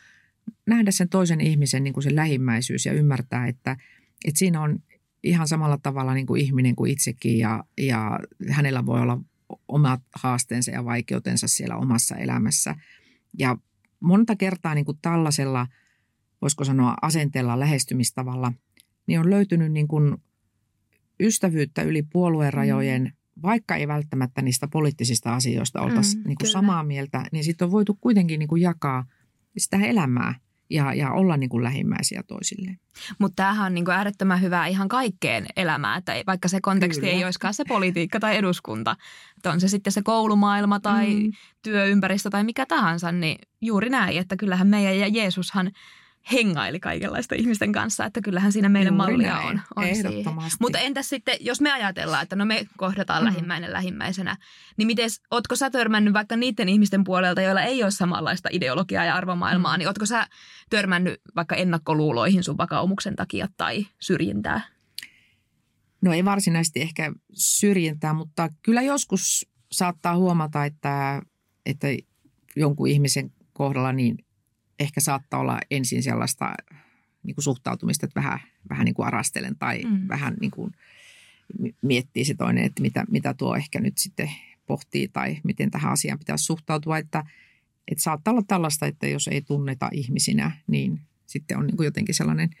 nähdä 0.66 0.90
sen 0.90 1.08
toisen 1.08 1.40
ihmisen 1.40 1.84
niin 1.84 1.94
kuin 1.94 2.04
sen 2.04 2.16
lähimmäisyys 2.16 2.86
ja 2.86 2.92
ymmärtää, 2.92 3.46
että, 3.46 3.76
että 4.24 4.38
siinä 4.38 4.60
on 4.60 4.78
ihan 5.22 5.48
samalla 5.48 5.78
tavalla 5.82 6.14
niin 6.14 6.26
kuin 6.26 6.40
ihminen 6.40 6.76
kuin 6.76 6.90
itsekin 6.90 7.38
ja, 7.38 7.64
ja 7.78 8.18
hänellä 8.50 8.86
voi 8.86 9.00
olla 9.00 9.20
omat 9.68 10.00
haasteensa 10.14 10.70
ja 10.70 10.84
vaikeutensa 10.84 11.48
siellä 11.48 11.76
omassa 11.76 12.16
elämässä. 12.16 12.74
Ja 13.38 13.56
monta 14.00 14.36
kertaa 14.36 14.74
niin 14.74 14.84
kuin 14.84 14.98
tällaisella, 15.02 15.66
voisiko 16.42 16.64
sanoa 16.64 16.94
asenteella, 17.02 17.60
lähestymistavalla, 17.60 18.52
niin 19.06 19.20
on 19.20 19.30
löytynyt 19.30 19.72
niin 19.72 19.88
kuin 19.88 20.16
ystävyyttä 21.20 21.82
yli 21.82 22.02
puolueen 22.02 22.52
rajojen, 22.52 23.02
mm. 23.02 23.42
vaikka 23.42 23.76
ei 23.76 23.88
välttämättä 23.88 24.42
niistä 24.42 24.68
poliittisista 24.68 25.34
asioista 25.34 25.80
oltaisi 25.80 26.16
mm, 26.16 26.22
niin 26.26 26.38
kuin 26.40 26.50
samaa 26.50 26.84
mieltä, 26.84 27.24
niin 27.32 27.44
sitten 27.44 27.64
on 27.66 27.72
voitu 27.72 27.98
kuitenkin 28.00 28.38
niin 28.38 28.48
kuin 28.48 28.62
jakaa– 28.62 29.04
sitä 29.58 29.76
elämää 29.76 30.34
ja, 30.70 30.94
ja 30.94 31.12
olla 31.12 31.36
niin 31.36 31.50
kuin 31.50 31.64
lähimmäisiä 31.64 32.22
toisilleen. 32.26 32.78
Mutta 33.18 33.36
tämähän 33.36 33.66
on 33.66 33.74
niin 33.74 33.84
kuin 33.84 33.94
äärettömän 33.94 34.42
hyvää 34.42 34.66
ihan 34.66 34.88
kaikkeen 34.88 35.46
elämään, 35.56 35.98
että 35.98 36.12
vaikka 36.26 36.48
se 36.48 36.60
konteksti 36.60 37.00
Kyllä. 37.00 37.12
ei 37.12 37.24
olisikaan 37.24 37.54
se 37.54 37.64
politiikka 37.64 38.20
tai 38.20 38.36
eduskunta, 38.36 38.96
että 39.36 39.50
on 39.50 39.60
se 39.60 39.68
sitten 39.68 39.92
se 39.92 40.02
koulumaailma 40.02 40.80
tai 40.80 41.14
mm. 41.14 41.32
työympäristö 41.62 42.30
tai 42.30 42.44
mikä 42.44 42.66
tahansa, 42.66 43.12
niin 43.12 43.38
juuri 43.60 43.90
näin, 43.90 44.18
että 44.18 44.36
kyllähän 44.36 44.66
meidän 44.66 44.98
ja 44.98 45.08
Jeesushan– 45.08 45.70
hengaili 46.32 46.80
kaikenlaista 46.80 47.34
ihmisten 47.34 47.72
kanssa, 47.72 48.04
että 48.04 48.20
kyllähän 48.20 48.52
siinä 48.52 48.68
meidän 48.68 48.94
Juuri 48.94 49.12
mallia 49.12 49.34
näin. 49.34 49.46
on, 49.46 49.60
on 49.76 49.84
Ehdottomasti. 49.84 50.56
Mutta 50.60 50.78
entäs 50.78 51.08
sitten, 51.08 51.36
jos 51.40 51.60
me 51.60 51.72
ajatellaan, 51.72 52.22
että 52.22 52.36
no 52.36 52.44
me 52.44 52.66
kohdataan 52.76 53.22
mm. 53.22 53.24
lähimmäinen 53.24 53.72
lähimmäisenä, 53.72 54.36
niin 54.76 54.86
miten, 54.86 55.08
ootko 55.30 55.56
sä 55.56 55.70
törmännyt 55.70 56.14
vaikka 56.14 56.36
niiden 56.36 56.68
ihmisten 56.68 57.04
puolelta, 57.04 57.42
joilla 57.42 57.62
ei 57.62 57.82
ole 57.82 57.90
samanlaista 57.90 58.48
ideologiaa 58.52 59.04
ja 59.04 59.14
arvomaailmaa, 59.14 59.76
mm. 59.76 59.78
niin 59.78 59.88
ootko 59.88 60.06
sä 60.06 60.26
törmännyt 60.70 61.20
vaikka 61.36 61.56
ennakkoluuloihin 61.56 62.44
sun 62.44 62.58
vakaumuksen 62.58 63.16
takia 63.16 63.48
tai 63.56 63.86
syrjintää? 64.00 64.60
No 66.00 66.12
ei 66.12 66.24
varsinaisesti 66.24 66.80
ehkä 66.80 67.12
syrjintää, 67.32 68.12
mutta 68.12 68.48
kyllä 68.62 68.82
joskus 68.82 69.46
saattaa 69.72 70.16
huomata, 70.16 70.64
että, 70.64 71.22
että 71.66 71.86
jonkun 72.56 72.88
ihmisen 72.88 73.30
kohdalla 73.52 73.92
niin 73.92 74.16
ehkä 74.78 75.00
saattaa 75.00 75.40
olla 75.40 75.60
ensin 75.70 76.02
sellaista 76.02 76.54
niin 77.22 77.34
kuin 77.34 77.44
suhtautumista, 77.44 78.06
että 78.06 78.20
vähän, 78.20 78.40
vähän 78.70 78.84
niin 78.84 78.94
kuin 78.94 79.06
arastelen 79.06 79.56
tai 79.58 79.82
mm. 79.82 80.08
vähän 80.08 80.36
niin 80.40 80.50
kuin 80.50 80.72
miettii 81.82 82.24
se 82.24 82.34
toinen, 82.34 82.64
että 82.64 82.82
mitä, 82.82 83.04
mitä 83.10 83.34
tuo 83.34 83.56
ehkä 83.56 83.80
nyt 83.80 83.98
sitten 83.98 84.30
pohtii 84.66 85.08
tai 85.08 85.38
miten 85.44 85.70
tähän 85.70 85.92
asiaan 85.92 86.18
pitäisi 86.18 86.44
suhtautua. 86.44 86.98
Että, 86.98 87.24
että 87.88 88.02
saattaa 88.02 88.32
olla 88.32 88.42
tällaista, 88.46 88.86
että 88.86 89.06
jos 89.06 89.28
ei 89.28 89.42
tunneta 89.42 89.88
ihmisinä, 89.92 90.50
niin 90.66 91.00
sitten 91.26 91.58
on 91.58 91.66
niin 91.66 91.76
kuin 91.76 91.84
jotenkin 91.84 92.14
sellainen– 92.14 92.50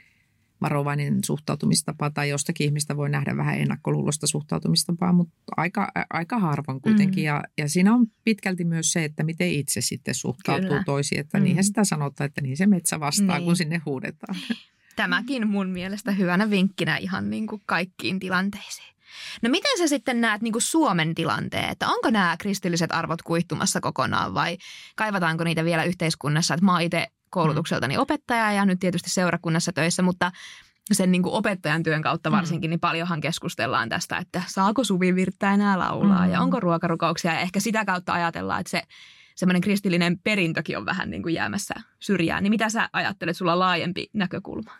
varovainen 0.60 1.24
suhtautumistapa 1.24 2.10
tai 2.10 2.28
jostakin 2.28 2.64
ihmistä 2.64 2.96
voi 2.96 3.10
nähdä 3.10 3.36
vähän 3.36 3.58
ennakkoluulosta 3.58 4.26
suhtautumistapaa, 4.26 5.12
mutta 5.12 5.34
aika, 5.56 5.92
aika 6.10 6.38
harvoin 6.38 6.80
kuitenkin. 6.80 7.22
Mm. 7.22 7.26
Ja, 7.26 7.44
ja 7.58 7.68
siinä 7.68 7.94
on 7.94 8.06
pitkälti 8.24 8.64
myös 8.64 8.92
se, 8.92 9.04
että 9.04 9.24
miten 9.24 9.52
itse 9.52 9.80
sitten 9.80 10.14
suhtautuu 10.14 10.68
Kyllä. 10.68 10.84
toisiin, 10.84 11.20
että 11.20 11.38
mm. 11.38 11.44
niinhän 11.44 11.64
sitä 11.64 11.84
sanotaan, 11.84 12.28
että 12.28 12.40
niin 12.40 12.56
se 12.56 12.66
metsä 12.66 13.00
vastaa, 13.00 13.38
niin. 13.38 13.44
kun 13.44 13.56
sinne 13.56 13.82
huudetaan. 13.86 14.36
Tämäkin 14.96 15.48
mun 15.48 15.68
mielestä 15.68 16.12
hyvänä 16.12 16.50
vinkkinä 16.50 16.96
ihan 16.96 17.30
niin 17.30 17.46
kuin 17.46 17.62
kaikkiin 17.66 18.20
tilanteisiin. 18.20 18.94
No 19.42 19.50
miten 19.50 19.78
sä 19.78 19.88
sitten 19.88 20.20
näet 20.20 20.42
niin 20.42 20.52
kuin 20.52 20.62
Suomen 20.62 21.14
tilanteen, 21.14 21.68
että 21.68 21.88
onko 21.88 22.10
nämä 22.10 22.36
kristilliset 22.38 22.92
arvot 22.92 23.22
kuihtumassa 23.22 23.80
kokonaan 23.80 24.34
vai 24.34 24.58
kaivataanko 24.96 25.44
niitä 25.44 25.64
vielä 25.64 25.84
yhteiskunnassa? 25.84 26.54
Että 26.54 26.64
mä 26.64 26.72
oon 26.72 26.82
itse 26.82 27.06
koulutukseltani 27.30 27.98
opettaja 27.98 28.52
ja 28.52 28.64
nyt 28.64 28.80
tietysti 28.80 29.10
seurakunnassa 29.10 29.72
töissä, 29.72 30.02
mutta 30.02 30.32
sen 30.92 31.12
niin 31.12 31.22
kuin 31.22 31.32
opettajan 31.32 31.82
työn 31.82 32.02
kautta 32.02 32.30
varsinkin, 32.30 32.68
mm. 32.68 32.70
niin 32.70 32.80
paljonhan 32.80 33.20
keskustellaan 33.20 33.88
tästä, 33.88 34.18
että 34.18 34.42
saako 34.46 34.84
Suvi 34.84 35.14
Virttä 35.14 35.54
enää 35.54 35.78
laulaa 35.78 36.26
mm. 36.26 36.32
ja 36.32 36.40
onko 36.40 36.60
ruokarukouksia. 36.60 37.32
Ja 37.32 37.40
ehkä 37.40 37.60
sitä 37.60 37.84
kautta 37.84 38.12
ajatellaan, 38.12 38.60
että 38.60 38.70
se 38.70 38.82
semmoinen 39.34 39.62
kristillinen 39.62 40.18
perintökin 40.18 40.78
on 40.78 40.86
vähän 40.86 41.10
niin 41.10 41.22
kuin 41.22 41.34
jäämässä 41.34 41.74
syrjään. 42.00 42.42
Niin 42.42 42.50
mitä 42.50 42.68
sä 42.70 42.88
ajattelet, 42.92 43.36
sulla 43.36 43.52
on 43.52 43.58
laajempi 43.58 44.10
näkökulma? 44.12 44.72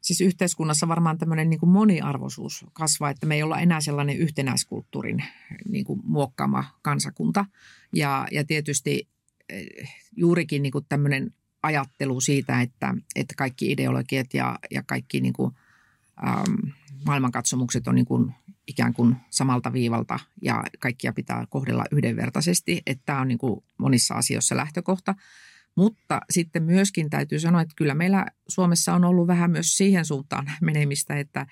Siis 0.00 0.20
yhteiskunnassa 0.20 0.88
varmaan 0.88 1.18
tämmöinen 1.18 1.50
niin 1.50 1.60
kuin 1.60 1.70
moniarvoisuus 1.70 2.66
kasvaa, 2.72 3.10
että 3.10 3.26
me 3.26 3.34
ei 3.34 3.42
olla 3.42 3.60
enää 3.60 3.80
sellainen 3.80 4.16
yhtenäiskulttuurin 4.16 5.24
niin 5.68 5.84
kuin 5.84 6.00
muokkaama 6.04 6.64
kansakunta. 6.82 7.44
Ja, 7.92 8.26
ja 8.32 8.44
tietysti 8.44 9.08
eh, 9.48 9.66
juurikin 10.16 10.62
niin 10.62 10.72
kuin 10.72 10.86
tämmöinen 10.88 11.34
ajattelu 11.64 12.20
siitä, 12.20 12.60
että, 12.60 12.94
että 13.16 13.34
kaikki 13.36 13.72
ideologiat 13.72 14.34
ja, 14.34 14.58
ja 14.70 14.82
kaikki 14.86 15.20
niin 15.20 15.32
kuin, 15.32 15.54
ähm, 16.26 16.68
maailmankatsomukset 17.06 17.88
on 17.88 17.94
niin 17.94 18.04
kuin 18.04 18.34
ikään 18.66 18.94
kuin 18.94 19.16
samalta 19.30 19.72
viivalta 19.72 20.18
ja 20.42 20.64
kaikkia 20.78 21.12
pitää 21.12 21.46
kohdella 21.50 21.84
yhdenvertaisesti. 21.90 22.82
Että 22.86 23.02
tämä 23.06 23.20
on 23.20 23.28
niin 23.28 23.38
kuin 23.38 23.64
monissa 23.78 24.14
asioissa 24.14 24.56
lähtökohta. 24.56 25.14
Mutta 25.74 26.20
sitten 26.30 26.62
myöskin 26.62 27.10
täytyy 27.10 27.38
sanoa, 27.38 27.60
että 27.60 27.74
kyllä 27.76 27.94
meillä 27.94 28.26
Suomessa 28.48 28.94
on 28.94 29.04
ollut 29.04 29.26
vähän 29.26 29.50
myös 29.50 29.76
siihen 29.76 30.04
suuntaan 30.04 30.50
menemistä, 30.62 31.18
että, 31.18 31.46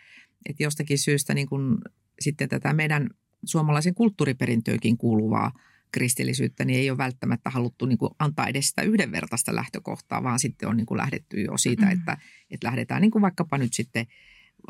että 0.48 0.62
jostakin 0.62 0.98
syystä 0.98 1.34
niin 1.34 1.48
kuin 1.48 1.78
sitten 2.20 2.48
tätä 2.48 2.72
meidän 2.72 3.10
suomalaisen 3.44 3.94
kulttuuriperintöökin 3.94 4.96
kuuluvaa– 4.96 5.52
kristillisyyttä, 5.92 6.64
niin 6.64 6.78
ei 6.78 6.90
ole 6.90 6.98
välttämättä 6.98 7.50
haluttu 7.50 7.86
niin 7.86 7.98
kuin 7.98 8.10
antaa 8.18 8.46
edes 8.46 8.68
sitä 8.68 8.82
yhdenvertaista 8.82 9.54
lähtökohtaa, 9.54 10.22
vaan 10.22 10.38
sitten 10.38 10.68
on 10.68 10.76
niin 10.76 10.86
kuin 10.86 10.98
lähdetty 10.98 11.40
jo 11.40 11.56
siitä, 11.56 11.86
mm. 11.86 11.92
että, 11.92 12.16
että 12.50 12.66
lähdetään 12.66 13.02
niin 13.02 13.10
kuin 13.10 13.22
vaikkapa 13.22 13.58
nyt 13.58 13.72
sitten 13.72 14.06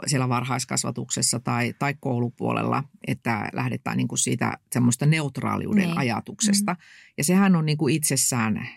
siellä 0.07 0.29
varhaiskasvatuksessa 0.29 1.41
tai, 1.41 1.75
tai 1.79 1.95
koulupuolella, 2.01 2.85
että 3.07 3.51
lähdetään 3.53 3.97
niin 3.97 4.09
kuin 4.09 4.19
siitä 4.19 4.59
semmoista 4.73 5.07
neutraaliuden 5.07 5.87
niin. 5.87 5.99
ajatuksesta. 5.99 6.73
Mm. 6.73 6.79
Ja 7.19 7.25
sehän 7.25 7.57
on 7.57 7.67
niin 7.67 7.79
kuin 7.79 7.95
itsessään 7.95 8.69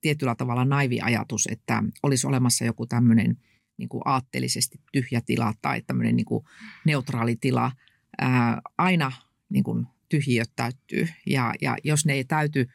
tietyllä 0.00 0.34
tavalla 0.34 0.64
naivi 0.64 1.00
ajatus, 1.00 1.48
että 1.50 1.82
olisi 2.02 2.26
olemassa 2.26 2.64
joku 2.64 2.86
tämmöinen 2.86 3.36
niin 3.76 3.88
kuin 3.88 4.02
aatteellisesti 4.04 4.80
tyhjä 4.92 5.20
tila 5.20 5.54
tai 5.62 5.82
tämmöinen 5.82 6.16
niin 6.16 6.26
kuin 6.26 6.44
neutraali 6.84 7.36
tila. 7.36 7.72
Ää, 8.18 8.60
aina 8.78 9.12
niin 9.48 9.64
kuin 9.64 9.86
tyhjiöt 10.08 10.50
täyttyy. 10.56 11.08
Ja, 11.26 11.54
ja 11.60 11.76
jos 11.84 12.06
ne 12.06 12.12
ei 12.12 12.24
täyty 12.24 12.68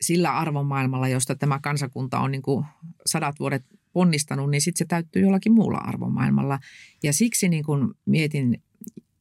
sillä 0.00 0.36
arvomaailmalla, 0.36 1.08
josta 1.08 1.34
tämä 1.34 1.58
kansakunta 1.62 2.18
on 2.18 2.30
niin 2.30 2.42
kuin 2.42 2.64
sadat 3.06 3.40
vuodet 3.40 3.64
ponnistanut, 3.92 4.50
niin 4.50 4.60
sitten 4.60 4.78
se 4.78 4.84
täyttyy 4.88 5.22
jollakin 5.22 5.52
muulla 5.52 5.78
arvomaailmalla. 5.78 6.58
Ja 7.02 7.12
siksi 7.12 7.48
niin 7.48 7.64
kuin 7.64 7.94
mietin 8.06 8.62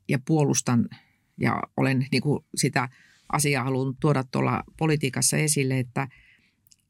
ja 0.09 0.19
puolustan 0.27 0.89
ja 1.37 1.63
olen 1.77 2.07
niin 2.11 2.21
kuin 2.21 2.45
sitä 2.55 2.89
asiaa 3.31 3.63
haluan 3.63 3.95
tuoda 3.99 4.23
tuolla 4.23 4.63
politiikassa 4.77 5.37
esille, 5.37 5.79
että, 5.79 6.07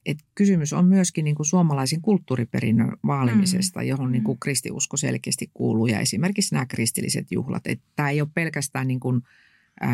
että 0.05 0.23
kysymys 0.35 0.73
on 0.73 0.85
myöskin 0.85 1.25
niin 1.25 1.35
kuin 1.35 1.45
suomalaisen 1.45 2.01
kulttuuriperinnön 2.01 2.97
vaalimisesta, 3.05 3.79
mm. 3.79 3.87
johon 3.87 4.11
niin 4.11 4.23
kuin 4.23 4.39
kristiusko 4.39 4.97
selkeästi 4.97 5.51
kuuluu 5.53 5.87
ja 5.87 5.99
esimerkiksi 5.99 6.55
nämä 6.55 6.65
kristilliset 6.65 7.31
juhlat. 7.31 7.67
Että 7.67 7.85
tämä 7.95 8.09
ei 8.09 8.21
ole 8.21 8.29
pelkästään 8.33 8.87
niin 8.87 8.99
kuin– 8.99 9.21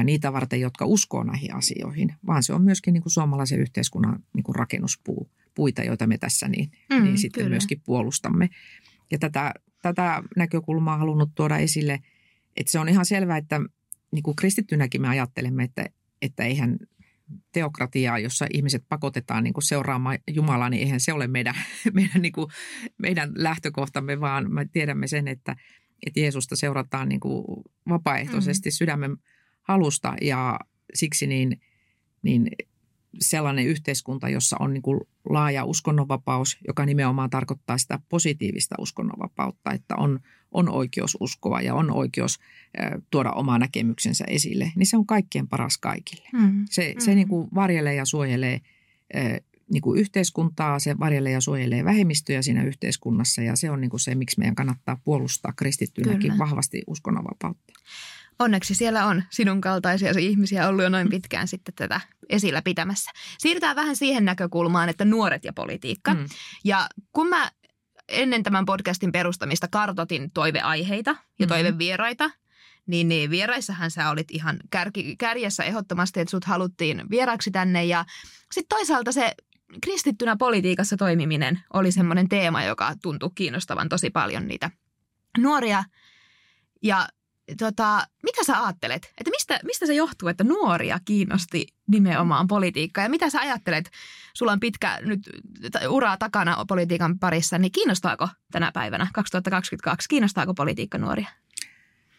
niitä 0.03 0.33
varten, 0.33 0.61
jotka 0.61 0.85
uskoo 0.85 1.23
näihin 1.23 1.55
asioihin, 1.55 2.15
vaan 2.27 2.43
se 2.43 2.53
on 2.53 2.63
myöskin 2.63 2.93
niin 2.93 3.01
kuin 3.03 3.13
suomalaisen 3.13 3.59
yhteiskunnan 3.59 4.23
niin 4.33 4.43
kuin 4.43 4.55
rakennuspuita, 4.55 5.83
joita 5.85 6.07
me 6.07 6.17
tässä 6.17 6.47
niin, 6.47 6.71
mm, 6.89 7.03
niin 7.03 7.17
sitten 7.17 7.43
kyllä. 7.43 7.49
myöskin 7.49 7.81
puolustamme. 7.85 8.49
Ja 9.11 9.19
tätä, 9.19 9.53
tätä 9.81 10.23
näkökulmaa 10.35 10.97
halunnut 10.97 11.29
tuoda 11.35 11.57
esille, 11.57 11.99
että 12.57 12.71
se 12.71 12.79
on 12.79 12.89
ihan 12.89 13.05
selvää, 13.05 13.37
että 13.37 13.61
niin 14.11 14.23
kuin 14.23 14.35
kristittynäkin 14.35 15.01
me 15.01 15.07
ajattelemme, 15.07 15.63
että, 15.63 15.85
että 16.21 16.43
eihän 16.43 16.77
teokratiaa, 17.51 18.19
jossa 18.19 18.47
ihmiset 18.53 18.83
pakotetaan 18.89 19.43
niin 19.43 19.53
kuin 19.53 19.63
seuraamaan 19.63 20.17
Jumalaa, 20.31 20.69
niin 20.69 20.83
eihän 20.83 20.99
se 20.99 21.13
ole 21.13 21.27
meidän, 21.27 21.55
meidän, 21.93 22.21
niin 22.21 22.31
kuin, 22.31 22.47
meidän 22.97 23.31
lähtökohtamme, 23.35 24.19
vaan 24.19 24.53
me 24.53 24.65
tiedämme 24.71 25.07
sen, 25.07 25.27
että, 25.27 25.55
että 26.05 26.19
Jeesusta 26.19 26.55
seurataan 26.55 27.09
niin 27.09 27.19
kuin 27.19 27.63
vapaaehtoisesti 27.89 28.69
mm. 28.69 28.73
sydämen 28.73 29.17
halusta 29.63 30.15
ja 30.21 30.59
siksi 30.93 31.27
niin, 31.27 31.61
niin 32.21 32.49
sellainen 33.19 33.65
yhteiskunta, 33.65 34.29
jossa 34.29 34.57
on 34.59 34.73
niin 34.73 34.81
kuin 34.81 35.01
laaja 35.29 35.65
uskonnonvapaus, 35.65 36.57
joka 36.67 36.85
nimenomaan 36.85 37.29
tarkoittaa 37.29 37.77
sitä 37.77 37.99
positiivista 38.09 38.75
uskonnonvapautta, 38.79 39.71
että 39.71 39.95
on, 39.95 40.19
on 40.51 40.69
oikeus 40.69 41.17
uskoa 41.19 41.61
ja 41.61 41.75
on 41.75 41.91
oikeus 41.91 42.39
tuoda 43.11 43.31
oma 43.31 43.59
näkemyksensä 43.59 44.25
esille, 44.27 44.71
niin 44.75 44.87
se 44.87 44.97
on 44.97 45.05
kaikkien 45.05 45.47
paras 45.47 45.77
kaikille. 45.77 46.29
Mm. 46.33 46.65
Se, 46.69 46.95
se 46.99 47.11
mm. 47.11 47.15
niin 47.15 47.27
kuin 47.27 47.49
varjelee 47.55 47.95
ja 47.95 48.05
suojelee 48.05 48.61
niin 49.71 49.81
kuin 49.81 49.99
yhteiskuntaa, 49.99 50.79
se 50.79 50.99
varjelee 50.99 51.31
ja 51.31 51.41
suojelee 51.41 51.85
vähemmistöjä 51.85 52.41
siinä 52.41 52.63
yhteiskunnassa 52.63 53.41
ja 53.41 53.55
se 53.55 53.71
on 53.71 53.81
niin 53.81 53.89
kuin 53.89 53.99
se, 53.99 54.15
miksi 54.15 54.39
meidän 54.39 54.55
kannattaa 54.55 55.01
puolustaa 55.03 55.53
kristittynäkin 55.53 56.21
Kyllä. 56.21 56.37
vahvasti 56.37 56.83
uskonnonvapautta 56.87 57.73
onneksi 58.39 58.75
siellä 58.75 59.05
on 59.05 59.23
sinun 59.29 59.61
kaltaisia 59.61 60.11
ihmisiä 60.19 60.67
ollut 60.67 60.83
jo 60.83 60.89
noin 60.89 61.09
pitkään 61.09 61.47
sitten 61.47 61.73
tätä 61.75 62.01
esillä 62.29 62.61
pitämässä. 62.61 63.11
Siirrytään 63.37 63.75
vähän 63.75 63.95
siihen 63.95 64.25
näkökulmaan, 64.25 64.89
että 64.89 65.05
nuoret 65.05 65.45
ja 65.45 65.53
politiikka. 65.53 66.13
Mm. 66.13 66.25
Ja 66.63 66.87
kun 67.11 67.29
mä 67.29 67.51
ennen 68.07 68.43
tämän 68.43 68.65
podcastin 68.65 69.11
perustamista 69.11 69.67
kartotin 69.67 70.31
toiveaiheita 70.31 71.11
ja 71.11 71.15
mm-hmm. 71.15 71.47
toivevieraita, 71.47 72.31
niin, 72.87 73.07
niin 73.07 73.29
vieraissahan 73.29 73.91
sä 73.91 74.09
olit 74.09 74.31
ihan 74.31 74.59
kärki, 74.69 75.15
kärjessä 75.17 75.63
ehdottomasti, 75.63 76.19
että 76.19 76.31
sut 76.31 76.45
haluttiin 76.45 77.03
vieraaksi 77.09 77.51
tänne. 77.51 77.85
Ja 77.85 78.05
sitten 78.51 78.77
toisaalta 78.77 79.11
se 79.11 79.33
kristittynä 79.83 80.35
politiikassa 80.35 80.97
toimiminen 80.97 81.59
oli 81.73 81.91
semmoinen 81.91 82.29
teema, 82.29 82.63
joka 82.63 82.93
tuntui 83.01 83.29
kiinnostavan 83.35 83.89
tosi 83.89 84.09
paljon 84.09 84.47
niitä 84.47 84.71
nuoria. 85.37 85.83
Ja 86.83 87.07
tota, 87.57 88.07
mitä 88.23 88.43
sä 88.43 88.63
ajattelet, 88.63 89.13
että 89.17 89.31
mistä, 89.31 89.59
mistä 89.63 89.85
se 89.85 89.93
johtuu, 89.93 90.29
että 90.29 90.43
nuoria 90.43 90.99
kiinnosti 91.05 91.67
nimenomaan 91.87 92.47
politiikka 92.47 93.01
ja 93.01 93.09
mitä 93.09 93.29
sä 93.29 93.39
ajattelet, 93.39 93.91
sulla 94.33 94.51
on 94.51 94.59
pitkä 94.59 94.99
nyt 95.01 95.29
uraa 95.89 96.17
takana 96.17 96.65
politiikan 96.67 97.19
parissa, 97.19 97.57
niin 97.57 97.71
kiinnostaako 97.71 98.29
tänä 98.51 98.71
päivänä 98.71 99.07
2022, 99.13 100.09
kiinnostaako 100.09 100.53
politiikka 100.53 100.97
nuoria? 100.97 101.27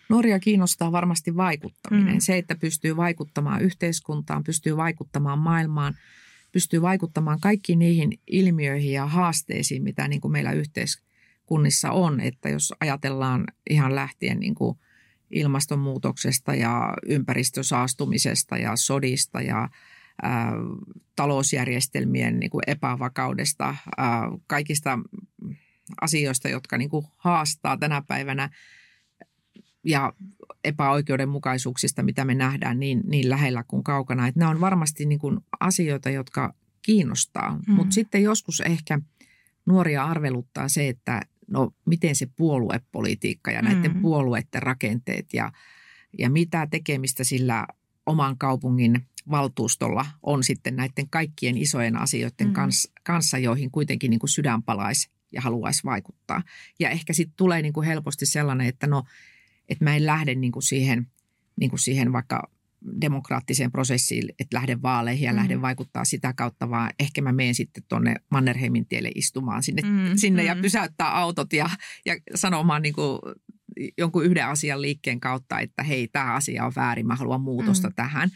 Nuoria 0.08 0.38
kiinnostaa 0.38 0.92
varmasti 0.92 1.36
vaikuttaminen. 1.36 2.14
Mm. 2.14 2.20
Se, 2.20 2.38
että 2.38 2.54
pystyy 2.54 2.96
vaikuttamaan 2.96 3.62
yhteiskuntaan, 3.62 4.44
pystyy 4.44 4.76
vaikuttamaan 4.76 5.38
maailmaan, 5.38 5.94
pystyy 6.52 6.82
vaikuttamaan 6.82 7.40
kaikkiin 7.40 7.78
niihin 7.78 8.20
ilmiöihin 8.26 8.92
ja 8.92 9.06
haasteisiin, 9.06 9.82
mitä 9.82 10.08
niin 10.08 10.20
kuin 10.20 10.32
meillä 10.32 10.52
yhteiskunnissa 10.52 11.90
on. 11.90 12.20
Että 12.20 12.48
jos 12.48 12.72
ajatellaan 12.80 13.44
ihan 13.70 13.94
lähtien 13.94 14.40
niin 14.40 14.54
kuin 14.54 14.78
ilmastonmuutoksesta 15.30 16.54
ja 16.54 16.94
ympäristösaastumisesta 17.06 18.56
ja 18.56 18.76
sodista 18.76 19.40
ja 19.40 19.68
ää, 20.22 20.52
talousjärjestelmien 21.16 22.40
niin 22.40 22.50
kuin 22.50 22.62
epävakaudesta, 22.66 23.74
ää, 23.96 24.22
kaikista 24.46 24.98
asioista, 26.00 26.48
jotka 26.48 26.78
niin 26.78 26.90
kuin 26.90 27.06
haastaa 27.16 27.76
tänä 27.76 28.02
päivänä 28.08 28.50
ja 29.84 30.12
epäoikeudenmukaisuuksista, 30.64 32.02
mitä 32.02 32.24
me 32.24 32.34
nähdään 32.34 32.80
niin, 32.80 33.00
niin 33.04 33.30
lähellä 33.30 33.64
kuin 33.68 33.84
kaukana. 33.84 34.26
Että 34.26 34.38
nämä 34.38 34.50
on 34.50 34.60
varmasti 34.60 35.06
niin 35.06 35.18
kuin 35.18 35.40
asioita, 35.60 36.10
jotka 36.10 36.54
kiinnostaa, 36.82 37.58
mm. 37.66 37.74
mutta 37.74 37.94
sitten 37.94 38.22
joskus 38.22 38.60
ehkä 38.60 39.00
nuoria 39.66 40.04
arveluttaa 40.04 40.68
se, 40.68 40.88
että 40.88 41.20
no 41.46 41.70
miten 41.86 42.16
se 42.16 42.26
puoluepolitiikka 42.36 43.50
ja 43.50 43.62
näiden 43.62 43.94
mm. 43.94 44.02
puolueiden 44.02 44.62
rakenteet 44.62 45.26
ja, 45.32 45.52
ja 46.18 46.30
mitä 46.30 46.66
tekemistä 46.70 47.24
sillä 47.24 47.66
oman 48.06 48.38
kaupungin 48.38 49.06
valtuustolla 49.30 50.06
on 50.22 50.44
sitten 50.44 50.76
näiden 50.76 51.08
kaikkien 51.10 51.58
isojen 51.58 51.96
asioiden 51.96 52.46
mm. 52.46 52.52
kanssa, 52.52 52.92
kanssa, 53.02 53.38
joihin 53.38 53.70
kuitenkin 53.70 54.10
niin 54.10 54.20
kuin 54.20 54.30
sydän 54.30 54.62
palaisi 54.62 55.10
ja 55.32 55.40
haluaisi 55.40 55.84
vaikuttaa. 55.84 56.42
Ja 56.80 56.90
ehkä 56.90 57.12
sitten 57.12 57.36
tulee 57.36 57.62
niin 57.62 57.72
kuin 57.72 57.86
helposti 57.86 58.26
sellainen, 58.26 58.66
että 58.66 58.86
no, 58.86 59.04
että 59.68 59.84
mä 59.84 59.96
en 59.96 60.06
lähde 60.06 60.34
niin 60.34 60.52
kuin 60.52 60.62
siihen, 60.62 61.06
niin 61.56 61.70
kuin 61.70 61.80
siihen 61.80 62.12
vaikka 62.12 62.50
demokraattiseen 63.00 63.72
prosessiin, 63.72 64.28
että 64.38 64.56
lähden 64.56 64.82
vaaleihin 64.82 65.26
ja 65.26 65.32
mm. 65.32 65.36
lähden 65.36 65.62
vaikuttaa 65.62 66.04
sitä 66.04 66.32
kautta, 66.32 66.70
vaan 66.70 66.90
ehkä 66.98 67.22
mä 67.22 67.32
menen 67.32 67.54
sitten 67.54 67.82
tuonne 67.88 68.14
Mannerheimin 68.30 68.86
tielle 68.86 69.10
istumaan 69.14 69.62
sinne, 69.62 69.82
mm. 69.82 70.16
sinne 70.16 70.42
mm. 70.42 70.46
ja 70.46 70.56
pysäyttää 70.62 71.18
autot 71.18 71.52
ja, 71.52 71.70
ja 72.06 72.16
sanomaan 72.34 72.82
niin 72.82 72.94
kuin 72.94 73.18
jonkun 73.98 74.24
yhden 74.24 74.46
asian 74.46 74.82
liikkeen 74.82 75.20
kautta, 75.20 75.60
että 75.60 75.82
hei, 75.82 76.08
tämä 76.08 76.34
asia 76.34 76.64
on 76.64 76.72
väärin, 76.76 77.06
mä 77.06 77.14
haluan 77.14 77.40
muutosta 77.40 77.88
mm. 77.88 77.94
tähän. 77.94 78.30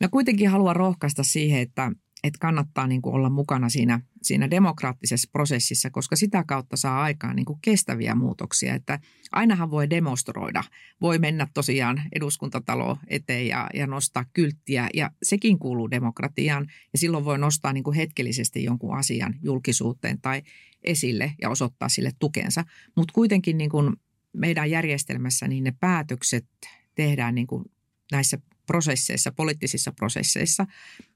Mä 0.00 0.08
kuitenkin 0.08 0.50
haluan 0.50 0.76
rohkaista 0.76 1.22
siihen, 1.22 1.60
että, 1.60 1.92
että 2.24 2.38
kannattaa 2.40 2.86
niin 2.86 3.02
kuin 3.02 3.14
olla 3.14 3.30
mukana 3.30 3.68
siinä, 3.68 4.00
siinä 4.22 4.50
demokraattisessa 4.50 5.28
prosessissa, 5.32 5.90
koska 5.90 6.16
sitä 6.16 6.44
kautta 6.46 6.76
saa 6.76 7.02
aikaan 7.02 7.36
niin 7.36 7.46
kuin 7.46 7.58
kestäviä 7.62 8.14
muutoksia. 8.14 8.74
Että 8.74 9.00
ainahan 9.32 9.70
voi 9.70 9.90
demonstroida, 9.90 10.64
voi 11.00 11.18
mennä 11.18 11.46
tosiaan 11.54 12.02
eduskuntatalo 12.12 12.98
eteen 13.08 13.46
ja, 13.46 13.70
ja 13.74 13.86
nostaa 13.86 14.24
kylttiä 14.32 14.88
ja 14.94 15.10
sekin 15.22 15.58
kuuluu 15.58 15.90
demokratiaan 15.90 16.66
ja 16.92 16.98
silloin 16.98 17.24
voi 17.24 17.38
nostaa 17.38 17.72
niin 17.72 17.84
kuin 17.84 17.96
hetkellisesti 17.96 18.64
jonkun 18.64 18.96
asian 18.96 19.34
julkisuuteen 19.42 20.20
tai 20.20 20.42
esille 20.84 21.34
ja 21.40 21.50
osoittaa 21.50 21.88
sille 21.88 22.10
tukensa. 22.18 22.64
Mutta 22.96 23.12
kuitenkin 23.12 23.58
niin 23.58 23.70
kuin 23.70 23.96
meidän 24.32 24.70
järjestelmässä 24.70 25.48
niin 25.48 25.64
ne 25.64 25.74
päätökset 25.80 26.46
tehdään 26.94 27.34
niin 27.34 27.46
kuin 27.46 27.64
näissä 28.12 28.38
prosesseissa, 28.72 29.32
poliittisissa 29.32 29.92
prosesseissa. 29.92 30.66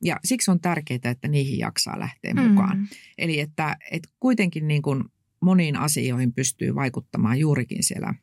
Ja 0.04 0.16
siksi 0.24 0.50
on 0.50 0.60
tärkeää, 0.60 1.00
että 1.04 1.28
niihin 1.28 1.58
jaksaa 1.58 1.98
lähteä 1.98 2.34
mm. 2.34 2.42
mukaan. 2.42 2.88
Eli 3.18 3.40
että, 3.40 3.76
että 3.90 4.08
kuitenkin 4.20 4.68
niin 4.68 4.82
kuin 4.82 5.04
moniin 5.40 5.76
asioihin 5.76 6.32
pystyy 6.32 6.74
vaikuttamaan 6.74 7.38
juurikin 7.38 7.82
siellä 7.82 8.14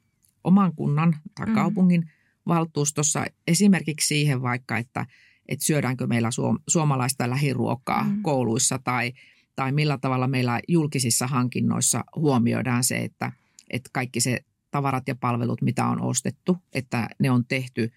oman 0.43 0.75
kunnan 0.75 1.15
tai 1.35 1.47
mm. 1.47 1.53
kaupungin 1.53 2.11
valtuustossa. 2.47 3.25
Esimerkiksi 3.47 4.07
siihen 4.07 4.41
vaikka, 4.41 4.77
että, 4.77 5.05
että 5.49 5.65
syödäänkö 5.65 6.07
meillä 6.07 6.29
suomalaista 6.69 7.29
lähiruokaa 7.29 8.03
mm. 8.03 8.21
kouluissa 8.21 8.79
tai, 8.83 9.13
tai 9.55 9.71
millä 9.71 9.97
tavalla 9.97 10.27
meillä 10.27 10.59
julkisissa 10.67 11.27
hankinnoissa 11.27 12.03
huomioidaan 12.15 12.83
se, 12.83 12.97
että, 12.97 13.31
että 13.69 13.89
kaikki 13.93 14.19
se 14.19 14.39
tavarat 14.71 15.07
ja 15.07 15.15
palvelut, 15.15 15.61
mitä 15.61 15.85
on 15.85 16.01
ostettu, 16.01 16.57
että 16.73 17.09
ne 17.19 17.31
on 17.31 17.45
tehty– 17.45 17.91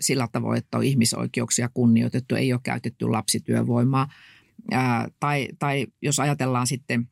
sillä 0.00 0.28
tavoin, 0.32 0.58
että 0.58 0.78
on 0.78 0.84
ihmisoikeuksia 0.84 1.68
kunnioitettu, 1.74 2.34
ei 2.34 2.52
ole 2.52 2.60
käytetty 2.62 3.08
lapsityövoimaa. 3.08 4.08
Tai, 5.20 5.48
tai 5.58 5.86
jos 6.02 6.20
ajatellaan 6.20 6.66
sitten 6.66 7.08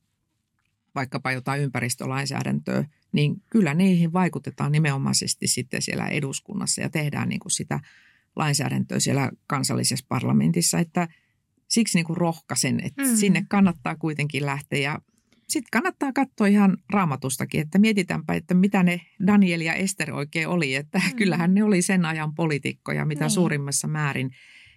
vaikkapa 0.94 1.33
jotain 1.33 1.62
ympäristölainsäädäntöä, 1.62 2.85
niin 3.12 3.42
kyllä 3.51 3.75
niihin 3.75 4.12
vaikutetaan 4.12 4.72
nimenomaisesti 4.72 5.46
sitten 5.46 5.83
siellä 5.83 6.07
eduskunnassa 6.09 6.81
ja 6.81 6.90
tehdään 6.90 7.29
niin 7.29 7.40
kuin 7.40 7.53
sitä 7.53 7.81
lainsäädäntöä 8.37 9.01
siellä 9.01 9.31
kansallisessa 9.46 10.07
parlamentissa, 10.09 10.79
että 10.79 11.09
siksi 11.68 11.98
niin 11.98 12.07
kuin 12.07 12.16
rohkaisen, 12.16 12.81
että 12.85 13.03
mm. 13.03 13.16
sinne 13.16 13.44
kannattaa 13.48 13.96
kuitenkin 13.96 14.46
lähteä 14.46 14.79
ja 14.79 15.01
sitten 15.52 15.68
kannattaa 15.72 16.12
katsoa 16.12 16.46
ihan 16.46 16.76
raamatustakin, 16.90 17.60
että 17.60 17.78
mietitäänpä, 17.78 18.34
että 18.34 18.54
mitä 18.54 18.82
ne 18.82 19.00
Daniel 19.26 19.60
ja 19.60 19.74
Ester 19.74 20.14
oikein 20.14 20.48
oli. 20.48 20.74
Että 20.74 20.98
mm. 20.98 21.16
kyllähän 21.16 21.54
ne 21.54 21.64
oli 21.64 21.82
sen 21.82 22.04
ajan 22.04 22.34
poliitikkoja, 22.34 23.04
mitä 23.04 23.24
niin. 23.24 23.30
suurimmassa 23.30 23.88
määrin 23.88 24.30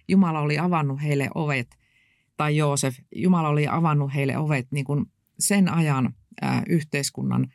Jumala 0.08 0.40
oli 0.40 0.58
avannut 0.58 1.02
heille 1.02 1.28
ovet, 1.34 1.78
tai 2.36 2.56
Joosef, 2.56 2.96
Jumala 3.14 3.48
oli 3.48 3.66
avannut 3.68 4.14
heille 4.14 4.38
ovet 4.38 4.66
niin 4.70 4.84
kuin 4.84 5.06
sen 5.38 5.68
ajan 5.68 6.14
ää, 6.42 6.62
yhteiskunnan 6.68 7.52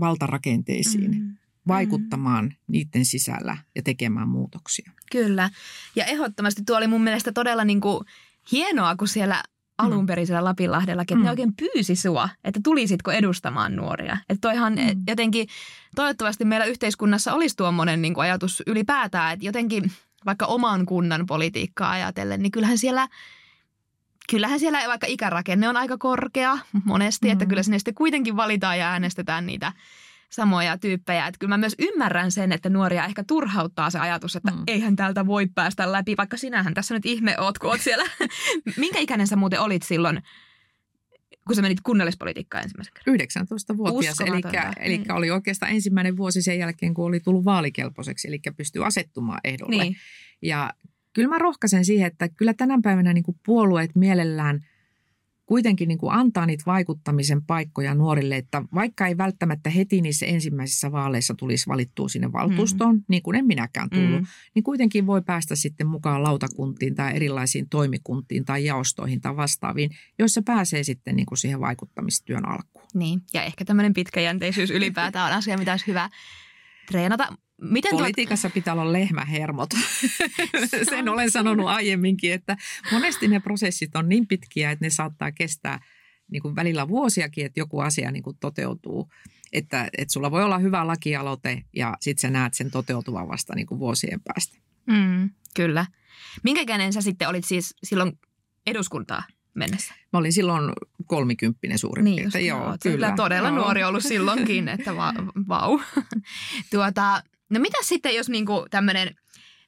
valtarakenteisiin. 0.00 1.10
Mm 1.10 1.36
vaikuttamaan 1.68 2.44
mm. 2.44 2.52
niiden 2.66 3.04
sisällä 3.04 3.56
ja 3.74 3.82
tekemään 3.82 4.28
muutoksia. 4.28 4.92
Kyllä. 5.12 5.50
Ja 5.96 6.04
ehdottomasti 6.04 6.62
tuo 6.66 6.76
oli 6.76 6.86
mun 6.86 7.02
mielestä 7.02 7.32
todella 7.32 7.64
niin 7.64 7.80
kuin 7.80 8.04
hienoa, 8.52 8.96
kun 8.96 9.08
siellä 9.08 9.42
alun 9.78 10.06
perin 10.06 10.26
siellä 10.26 10.44
Lapinlahdellakin, 10.44 11.14
että 11.14 11.20
mm. 11.20 11.24
ne 11.24 11.30
oikein 11.30 11.54
pyysi 11.56 11.96
sua, 11.96 12.28
että 12.44 12.60
tulisitko 12.64 13.10
edustamaan 13.10 13.76
nuoria. 13.76 14.16
Että 14.28 14.48
toihan 14.48 14.72
mm. 14.72 15.02
jotenkin, 15.06 15.48
toivottavasti 15.96 16.44
meillä 16.44 16.66
yhteiskunnassa 16.66 17.34
olisi 17.34 17.56
tuommoinen 17.56 18.02
niin 18.02 18.14
kuin 18.14 18.22
ajatus 18.22 18.62
ylipäätään, 18.66 19.32
että 19.32 19.46
jotenkin 19.46 19.92
vaikka 20.26 20.46
oman 20.46 20.86
kunnan 20.86 21.26
politiikkaa 21.26 21.90
ajatellen, 21.90 22.42
niin 22.42 22.52
kyllähän 22.52 22.78
siellä 22.78 23.08
kyllähän 24.30 24.60
siellä 24.60 24.78
vaikka 24.88 25.06
ikärakenne 25.06 25.68
on 25.68 25.76
aika 25.76 25.98
korkea 25.98 26.58
monesti, 26.84 27.26
mm. 27.26 27.32
että 27.32 27.46
kyllä 27.46 27.62
sinne 27.62 27.78
sitten 27.78 27.94
kuitenkin 27.94 28.36
valitaan 28.36 28.78
ja 28.78 28.90
äänestetään 28.90 29.46
niitä 29.46 29.72
samoja 30.34 30.78
tyyppejä. 30.78 31.26
Että 31.26 31.38
kyllä 31.38 31.48
mä 31.48 31.58
myös 31.58 31.74
ymmärrän 31.78 32.30
sen, 32.30 32.52
että 32.52 32.70
nuoria 32.70 33.04
ehkä 33.04 33.24
turhauttaa 33.24 33.90
se 33.90 33.98
ajatus, 33.98 34.36
että 34.36 34.50
mm. 34.50 34.62
eihän 34.66 34.96
täältä 34.96 35.26
voi 35.26 35.46
päästä 35.46 35.92
läpi, 35.92 36.14
vaikka 36.16 36.36
sinähän 36.36 36.74
tässä 36.74 36.94
nyt 36.94 37.06
ihme 37.06 37.38
oot, 37.38 37.58
kun 37.58 37.70
oot 37.70 37.80
siellä. 37.80 38.04
Minkä 38.76 38.98
ikäinen 38.98 39.26
sä 39.26 39.36
muuten 39.36 39.60
olit 39.60 39.82
silloin, 39.82 40.22
kun 41.46 41.56
sä 41.56 41.62
menit 41.62 41.80
kunnallispolitiikkaan 41.80 42.62
ensimmäisen 42.62 42.92
kerran? 42.94 43.16
19-vuotias, 43.16 44.20
eli, 44.20 44.40
eli 44.80 44.98
niin. 44.98 45.12
oli 45.12 45.30
oikeastaan 45.30 45.72
ensimmäinen 45.72 46.16
vuosi 46.16 46.42
sen 46.42 46.58
jälkeen, 46.58 46.94
kun 46.94 47.06
oli 47.06 47.20
tullut 47.20 47.44
vaalikelpoiseksi, 47.44 48.28
eli 48.28 48.40
pystyi 48.56 48.82
asettumaan 48.84 49.40
ehdolle. 49.44 49.82
Niin. 49.82 49.96
Ja 50.42 50.72
kyllä 51.12 51.28
mä 51.28 51.38
rohkaisen 51.38 51.84
siihen, 51.84 52.06
että 52.06 52.28
kyllä 52.28 52.54
tänä 52.54 52.78
päivänä 52.82 53.12
niin 53.12 53.24
kuin 53.24 53.40
puolueet 53.46 53.90
mielellään– 53.94 54.60
kuitenkin 55.46 55.88
niin 55.88 55.98
kuin 55.98 56.12
antaa 56.12 56.46
niitä 56.46 56.62
vaikuttamisen 56.66 57.42
paikkoja 57.42 57.94
nuorille, 57.94 58.36
että 58.36 58.62
vaikka 58.74 59.06
ei 59.06 59.16
välttämättä 59.16 59.70
heti 59.70 60.00
niissä 60.00 60.26
ensimmäisissä 60.26 60.92
vaaleissa 60.92 61.34
tulisi 61.34 61.66
valittua 61.66 62.08
sinne 62.08 62.32
valtuustoon, 62.32 62.96
mm. 62.96 63.04
niin 63.08 63.22
kuin 63.22 63.36
en 63.36 63.46
minäkään 63.46 63.90
tullut, 63.90 64.20
mm. 64.20 64.26
niin 64.54 64.62
kuitenkin 64.62 65.06
voi 65.06 65.22
päästä 65.22 65.56
sitten 65.56 65.86
mukaan 65.86 66.22
lautakuntiin 66.22 66.94
tai 66.94 67.16
erilaisiin 67.16 67.68
toimikuntiin 67.68 68.44
tai 68.44 68.64
jaostoihin 68.64 69.20
tai 69.20 69.36
vastaaviin, 69.36 69.90
joissa 70.18 70.42
pääsee 70.42 70.82
sitten 70.82 71.16
niin 71.16 71.26
kuin 71.26 71.38
siihen 71.38 71.60
vaikuttamistyön 71.60 72.48
alkuun. 72.48 72.86
Niin, 72.94 73.20
ja 73.34 73.42
ehkä 73.42 73.64
tämmöinen 73.64 73.94
pitkäjänteisyys 73.94 74.70
ylipäätään 74.70 75.32
on 75.32 75.38
asia, 75.38 75.58
mitä 75.58 75.72
olisi 75.72 75.86
hyvä 75.86 76.10
treenata. 76.86 77.43
Miten 77.70 77.90
Politiikassa 77.90 78.48
tuot... 78.48 78.54
pitää 78.54 78.74
olla 78.74 78.92
lehmähermot. 78.92 79.70
Sen 80.90 81.08
olen 81.08 81.30
sanonut 81.30 81.66
aiemminkin, 81.66 82.32
että 82.32 82.56
monesti 82.92 83.28
ne 83.28 83.40
prosessit 83.40 83.96
on 83.96 84.08
niin 84.08 84.26
pitkiä, 84.26 84.70
että 84.70 84.84
ne 84.84 84.90
saattaa 84.90 85.32
kestää 85.32 85.80
niin 86.30 86.42
kuin 86.42 86.56
välillä 86.56 86.88
vuosiakin, 86.88 87.46
että 87.46 87.60
joku 87.60 87.80
asia 87.80 88.10
niin 88.10 88.22
kuin 88.22 88.36
toteutuu. 88.40 89.10
Että, 89.52 89.88
että 89.98 90.12
sulla 90.12 90.30
voi 90.30 90.44
olla 90.44 90.58
hyvä 90.58 90.86
lakialoite 90.86 91.62
ja 91.76 91.96
sitten 92.00 92.20
sä 92.20 92.30
näet 92.30 92.54
sen 92.54 92.70
toteutuvan 92.70 93.28
vasta 93.28 93.54
niin 93.54 93.66
kuin 93.66 93.78
vuosien 93.78 94.20
päästä. 94.20 94.58
Mm, 94.86 95.30
kyllä. 95.56 95.86
Minkä 96.42 96.64
käden 96.64 96.92
sä 96.92 97.00
sitten 97.00 97.28
olit 97.28 97.44
siis 97.44 97.74
silloin 97.82 98.18
eduskuntaa 98.66 99.22
mennessä? 99.54 99.94
Mä 100.12 100.18
olin 100.18 100.32
silloin 100.32 100.72
kolmikymppinen 101.06 101.78
suurin 101.78 102.04
niin, 102.04 102.16
piirtein. 102.16 102.46
Joo, 102.46 102.60
kyllä. 102.60 102.78
kyllä. 102.82 103.12
Todella 103.16 103.48
Joo. 103.48 103.56
nuori 103.56 103.84
ollut 103.84 104.02
silloinkin, 104.02 104.68
että 104.68 104.96
va- 104.96 105.14
vau. 105.48 105.80
tuota, 106.72 107.22
No 107.50 107.60
mitä 107.60 107.78
sitten, 107.82 108.14
jos 108.14 108.28
niinku 108.28 108.66
tämmöinen, 108.70 109.14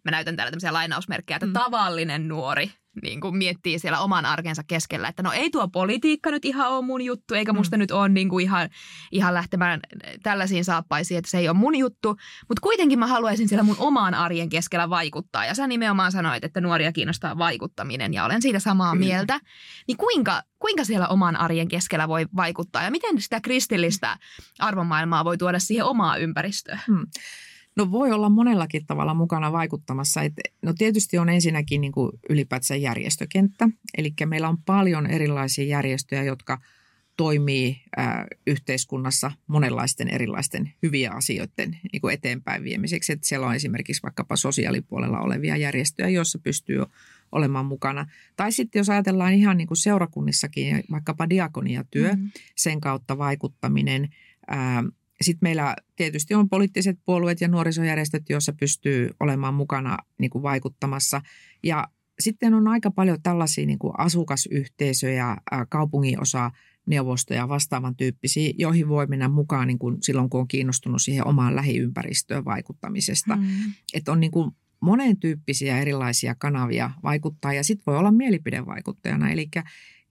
mä 0.05 0.11
näytän 0.11 0.37
täällä 0.37 0.51
tämmöisiä 0.51 0.73
lainausmerkkejä, 0.73 1.37
että 1.37 1.47
mm. 1.47 1.53
tavallinen 1.53 2.29
nuori 2.29 2.73
niin 3.03 3.21
kuin 3.21 3.37
miettii 3.37 3.79
siellä 3.79 4.01
oman 4.01 4.27
arkensa 4.27 4.63
keskellä, 4.67 5.09
että 5.09 5.23
no 5.23 5.33
ei 5.33 5.51
tuo 5.51 5.69
politiikka 5.69 6.31
nyt 6.31 6.45
ihan 6.45 6.71
ole 6.71 6.85
mun 6.85 7.03
juttu, 7.03 7.35
eikä 7.35 7.53
mm. 7.53 7.57
musta 7.57 7.77
mm. 7.77 7.79
nyt 7.79 7.91
ole 7.91 8.09
niin 8.09 8.29
kuin 8.29 8.43
ihan, 8.43 8.69
ihan 9.13 9.35
lähtemään 9.35 9.81
tällaisiin 10.23 10.65
saappaisiin, 10.65 11.19
että 11.19 11.31
se 11.31 11.39
ei 11.39 11.49
ole 11.49 11.57
mun 11.57 11.77
juttu, 11.77 12.09
mutta 12.49 12.61
kuitenkin 12.63 12.99
mä 12.99 13.07
haluaisin 13.07 13.49
siellä 13.49 13.63
mun 13.63 13.77
omaan 13.79 14.15
arjen 14.15 14.49
keskellä 14.49 14.91
vaikuttaa. 14.91 15.47
Ja 15.47 15.55
sä 15.55 15.67
nimenomaan 15.67 16.13
sanoit, 16.13 16.45
että 16.45 16.61
nuoria 16.61 16.93
kiinnostaa 16.93 17.39
vaikuttaminen 17.39 18.15
ja 18.15 18.25
olen 18.25 18.43
siitä 18.43 18.59
samaa 18.59 18.93
Kyllä. 18.93 19.07
mieltä. 19.07 19.41
Niin 19.89 19.97
kuinka, 19.97 20.43
kuinka 20.59 20.85
siellä 20.85 21.09
oman 21.09 21.37
arjen 21.37 21.69
keskellä 21.69 22.09
voi 22.09 22.27
vaikuttaa 22.37 22.83
ja 22.83 22.91
miten 22.91 23.21
sitä 23.21 23.41
kristillistä 23.41 24.19
arvomaailmaa 24.59 25.25
voi 25.25 25.39
tuoda 25.39 25.59
siihen 25.59 25.85
omaa 25.85 26.17
ympäristöön? 26.17 26.81
Mm. 26.89 27.07
No 27.77 27.91
voi 27.91 28.13
olla 28.13 28.29
monellakin 28.29 28.87
tavalla 28.87 29.15
mukana 29.15 29.53
vaikuttamassa. 29.53 30.23
Et, 30.23 30.33
no 30.63 30.75
tietysti 30.79 31.19
on 31.19 31.29
ensinnäkin 31.29 31.81
niin 31.81 31.93
kuin 31.93 32.13
ylipäätään 32.29 32.83
järjestökenttä. 32.83 33.69
Eli 33.99 34.13
meillä 34.27 34.49
on 34.49 34.59
paljon 34.63 35.07
erilaisia 35.07 35.65
järjestöjä, 35.65 36.23
jotka 36.23 36.59
toimii 37.17 37.83
ää, 37.97 38.27
yhteiskunnassa 38.47 39.33
monenlaisten 39.47 40.09
erilaisten 40.09 40.73
hyviä 40.83 41.11
asioiden 41.11 41.79
niin 41.93 42.01
kuin 42.01 42.15
eteenpäin 42.15 42.65
viemiseksi. 42.65 43.13
Et 43.13 43.25
siellä 43.25 43.47
on 43.47 43.55
esimerkiksi 43.55 44.03
vaikkapa 44.03 44.37
sosiaalipuolella 44.37 45.21
olevia 45.21 45.57
järjestöjä, 45.57 46.09
joissa 46.09 46.39
pystyy 46.39 46.85
olemaan 47.33 47.67
mukana. 47.67 48.07
Tai 48.37 48.53
sitten 48.53 48.81
jos 48.81 48.91
ajatellaan 48.91 49.35
ihan 49.35 49.57
niin 49.57 49.69
kuin 49.69 49.79
seurakunnissakin, 49.79 50.85
vaikkapa 50.91 51.31
diakoniatyö, 51.31 52.09
mm-hmm. 52.13 52.31
sen 52.57 52.81
kautta 52.81 53.19
vaikuttaminen– 53.19 54.09
sitten 55.23 55.47
meillä 55.47 55.77
tietysti 55.97 56.35
on 56.35 56.49
poliittiset 56.49 56.99
puolueet 57.05 57.41
ja 57.41 57.49
nuorisojärjestöt, 57.49 58.23
joissa 58.29 58.53
pystyy 58.53 59.11
olemaan 59.21 59.55
mukana 59.55 59.99
niin 60.19 60.31
kuin 60.31 60.43
vaikuttamassa. 60.43 61.23
Ja 61.63 61.89
sitten 62.21 62.55
on 62.55 62.69
aika 62.69 62.91
paljon 62.91 63.23
tällaisia 63.23 63.67
niin 63.67 63.79
kuin 63.79 63.93
asukasyhteisöjä, 63.99 65.37
kaupunginosa, 65.69 66.51
neuvostoja 66.87 67.49
vastaavan 67.49 67.97
tyyppisiä, 67.97 68.53
joihin 68.59 68.89
voi 68.89 69.07
mennä 69.07 69.29
mukaan 69.29 69.67
niin 69.67 69.79
kuin 69.79 69.97
silloin, 70.01 70.31
kun 70.31 70.41
on 70.41 70.49
kiinnostunut 70.49 71.03
siihen 71.03 71.27
omaan 71.27 71.57
lähiympäristöön 71.57 72.45
vaikuttamisesta. 72.45 73.37
Mm. 73.37 73.47
Että 73.95 74.13
on 74.13 74.21
niin 74.21 74.31
kuin 74.31 74.51
monen 74.81 75.17
tyyppisiä 75.17 75.81
erilaisia 75.81 76.35
kanavia 76.35 76.91
vaikuttaa 77.03 77.53
ja 77.53 77.65
sitten 77.65 77.83
voi 77.87 77.99
olla 77.99 78.11
mielipidevaikuttajana. 78.11 79.31
Eli 79.31 79.49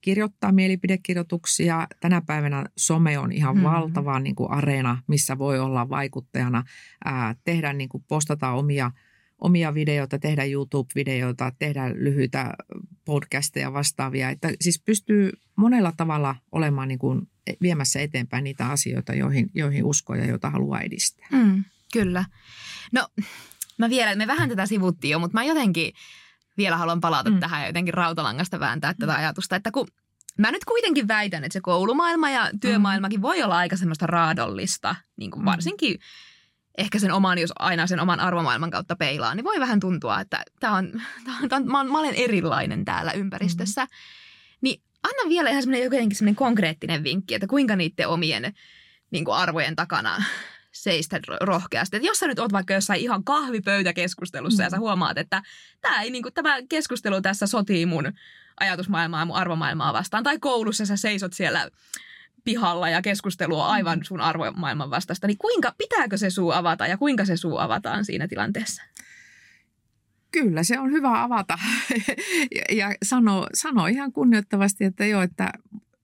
kirjoittaa 0.00 0.52
mielipidekirjoituksia. 0.52 1.86
Tänä 2.00 2.22
päivänä 2.26 2.66
some 2.76 3.18
on 3.18 3.32
ihan 3.32 3.54
mm-hmm. 3.56 3.70
valtava 3.70 4.20
niin 4.20 4.36
kuin 4.36 4.50
areena, 4.50 5.02
missä 5.06 5.38
voi 5.38 5.58
olla 5.58 5.88
vaikuttajana, 5.88 6.64
ää, 7.04 7.34
tehdä 7.44 7.72
niin 7.72 7.88
kuin 7.88 8.04
postata 8.08 8.50
omia 8.50 8.90
omia 9.38 9.74
videoita, 9.74 10.18
tehdä 10.18 10.44
YouTube-videoita, 10.44 11.52
tehdä 11.58 11.90
lyhyitä 11.94 12.54
podcasteja 13.04 13.72
vastaavia. 13.72 14.30
Että 14.30 14.52
siis 14.60 14.82
pystyy 14.82 15.32
monella 15.56 15.92
tavalla 15.96 16.36
olemaan 16.52 16.88
niin 16.88 16.98
kuin 16.98 17.22
viemässä 17.62 18.00
eteenpäin 18.00 18.44
niitä 18.44 18.68
asioita, 18.68 19.14
joihin, 19.14 19.50
joihin 19.54 19.84
uskoo 19.84 20.16
ja 20.16 20.26
joita 20.26 20.50
haluaa 20.50 20.80
edistää. 20.80 21.26
Mm, 21.32 21.64
kyllä. 21.92 22.24
No 22.92 23.08
mä 23.78 23.90
vielä, 23.90 24.14
me 24.14 24.26
vähän 24.26 24.48
tätä 24.48 24.66
sivuttiin 24.66 25.12
jo, 25.12 25.18
mutta 25.18 25.34
mä 25.38 25.44
jotenkin 25.44 25.92
vielä 26.56 26.76
haluan 26.76 27.00
palata 27.00 27.30
mm. 27.30 27.40
tähän 27.40 27.60
ja 27.60 27.66
jotenkin 27.66 27.94
rautalangasta 27.94 28.60
vääntää 28.60 28.92
mm. 28.92 28.96
tätä 28.98 29.14
ajatusta, 29.14 29.56
että 29.56 29.70
kun 29.70 29.86
mä 30.38 30.50
nyt 30.50 30.64
kuitenkin 30.64 31.08
väitän, 31.08 31.44
että 31.44 31.52
se 31.52 31.60
koulumaailma 31.60 32.30
ja 32.30 32.50
työmaailmakin 32.60 33.18
mm. 33.18 33.22
voi 33.22 33.42
olla 33.42 33.56
aika 33.56 33.76
semmoista 33.76 34.06
raadollista, 34.06 34.96
niin 35.16 35.30
kuin 35.30 35.42
mm. 35.42 35.46
varsinkin 35.46 35.98
ehkä 36.78 36.98
sen 36.98 37.12
oman, 37.12 37.38
jos 37.38 37.52
aina 37.58 37.86
sen 37.86 38.00
oman 38.00 38.20
arvomaailman 38.20 38.70
kautta 38.70 38.96
peilaa, 38.96 39.34
niin 39.34 39.44
voi 39.44 39.60
vähän 39.60 39.80
tuntua, 39.80 40.20
että 40.20 40.42
tää 40.60 40.72
on, 40.72 40.92
tää 41.24 41.34
on, 41.42 41.48
tää 41.48 41.58
on, 41.58 41.66
mä, 41.66 41.80
olen, 41.80 41.92
mä 41.92 41.98
olen 41.98 42.14
erilainen 42.14 42.84
täällä 42.84 43.12
ympäristössä. 43.12 43.84
Mm. 43.84 43.88
Niin 44.60 44.82
anna 45.02 45.28
vielä 45.28 45.50
ihan 45.50 45.62
semmoinen 45.62 45.84
jotenkin 45.84 46.16
semmoinen 46.16 46.36
konkreettinen 46.36 47.04
vinkki, 47.04 47.34
että 47.34 47.46
kuinka 47.46 47.76
niiden 47.76 48.08
omien 48.08 48.54
niin 49.10 49.24
kuin 49.24 49.36
arvojen 49.36 49.76
takana 49.76 50.22
seistä 50.82 51.20
rohkeasti. 51.40 51.96
Että 51.96 52.06
jos 52.06 52.18
sä 52.18 52.26
nyt 52.26 52.38
oot 52.38 52.52
vaikka 52.52 52.74
jossain 52.74 53.00
ihan 53.00 53.24
kahvipöytäkeskustelussa 53.24 54.62
mm. 54.62 54.66
ja 54.66 54.70
sä 54.70 54.76
mm. 54.76 54.80
huomaat, 54.80 55.18
että 55.18 55.42
tää 55.80 56.02
ei, 56.02 56.10
niin 56.10 56.22
kuin, 56.22 56.34
tämä 56.34 56.56
keskustelu 56.68 57.20
tässä 57.20 57.46
sotii 57.46 57.86
mun 57.86 58.12
ajatusmaailmaa 58.60 59.20
ja 59.20 59.26
mun 59.26 59.36
arvomaailmaa 59.36 59.92
vastaan. 59.92 60.24
Tai 60.24 60.38
koulussa 60.38 60.86
sä 60.86 60.96
seisot 60.96 61.32
siellä 61.32 61.70
pihalla 62.44 62.88
ja 62.88 63.02
keskustelu 63.02 63.60
on 63.60 63.66
aivan 63.66 63.98
mm. 63.98 64.04
sun 64.04 64.20
arvomaailman 64.20 64.90
vastaista, 64.90 65.26
niin 65.26 65.38
kuinka, 65.38 65.74
pitääkö 65.78 66.16
se 66.16 66.30
suu 66.30 66.50
avata 66.50 66.86
ja 66.86 66.96
kuinka 66.96 67.24
se 67.24 67.36
suu 67.36 67.58
avataan 67.58 68.04
siinä 68.04 68.28
tilanteessa? 68.28 68.82
Kyllä, 70.32 70.62
se 70.62 70.78
on 70.78 70.90
hyvä 70.90 71.22
avata 71.22 71.58
ja, 72.56 72.76
ja 72.76 72.94
sano, 73.02 73.46
sano 73.54 73.86
ihan 73.86 74.12
kunnioittavasti, 74.12 74.84
että 74.84 75.06
joo, 75.06 75.22
että, 75.22 75.52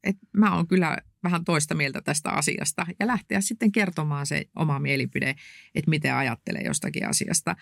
että 0.04 0.26
mä 0.32 0.56
oon 0.56 0.68
kyllä 0.68 0.98
vähän 1.24 1.44
toista 1.44 1.74
mieltä 1.74 2.02
tästä 2.02 2.30
asiasta 2.30 2.86
ja 3.00 3.06
lähteä 3.06 3.40
sitten 3.40 3.72
kertomaan 3.72 4.26
se 4.26 4.44
oma 4.56 4.78
mielipide, 4.78 5.34
että 5.74 5.90
miten 5.90 6.14
ajattelee 6.14 6.62
jostakin 6.62 7.08
asiasta. 7.08 7.56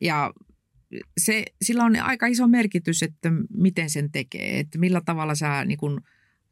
Ja 0.00 0.32
se, 1.18 1.44
sillä 1.62 1.84
on 1.84 1.96
aika 1.96 2.26
iso 2.26 2.48
merkitys, 2.48 3.02
että 3.02 3.30
miten 3.56 3.90
sen 3.90 4.12
tekee, 4.12 4.58
että 4.58 4.78
millä 4.78 5.00
tavalla 5.04 5.34
sä 5.34 5.64
niin 5.64 5.78
kun 5.78 6.00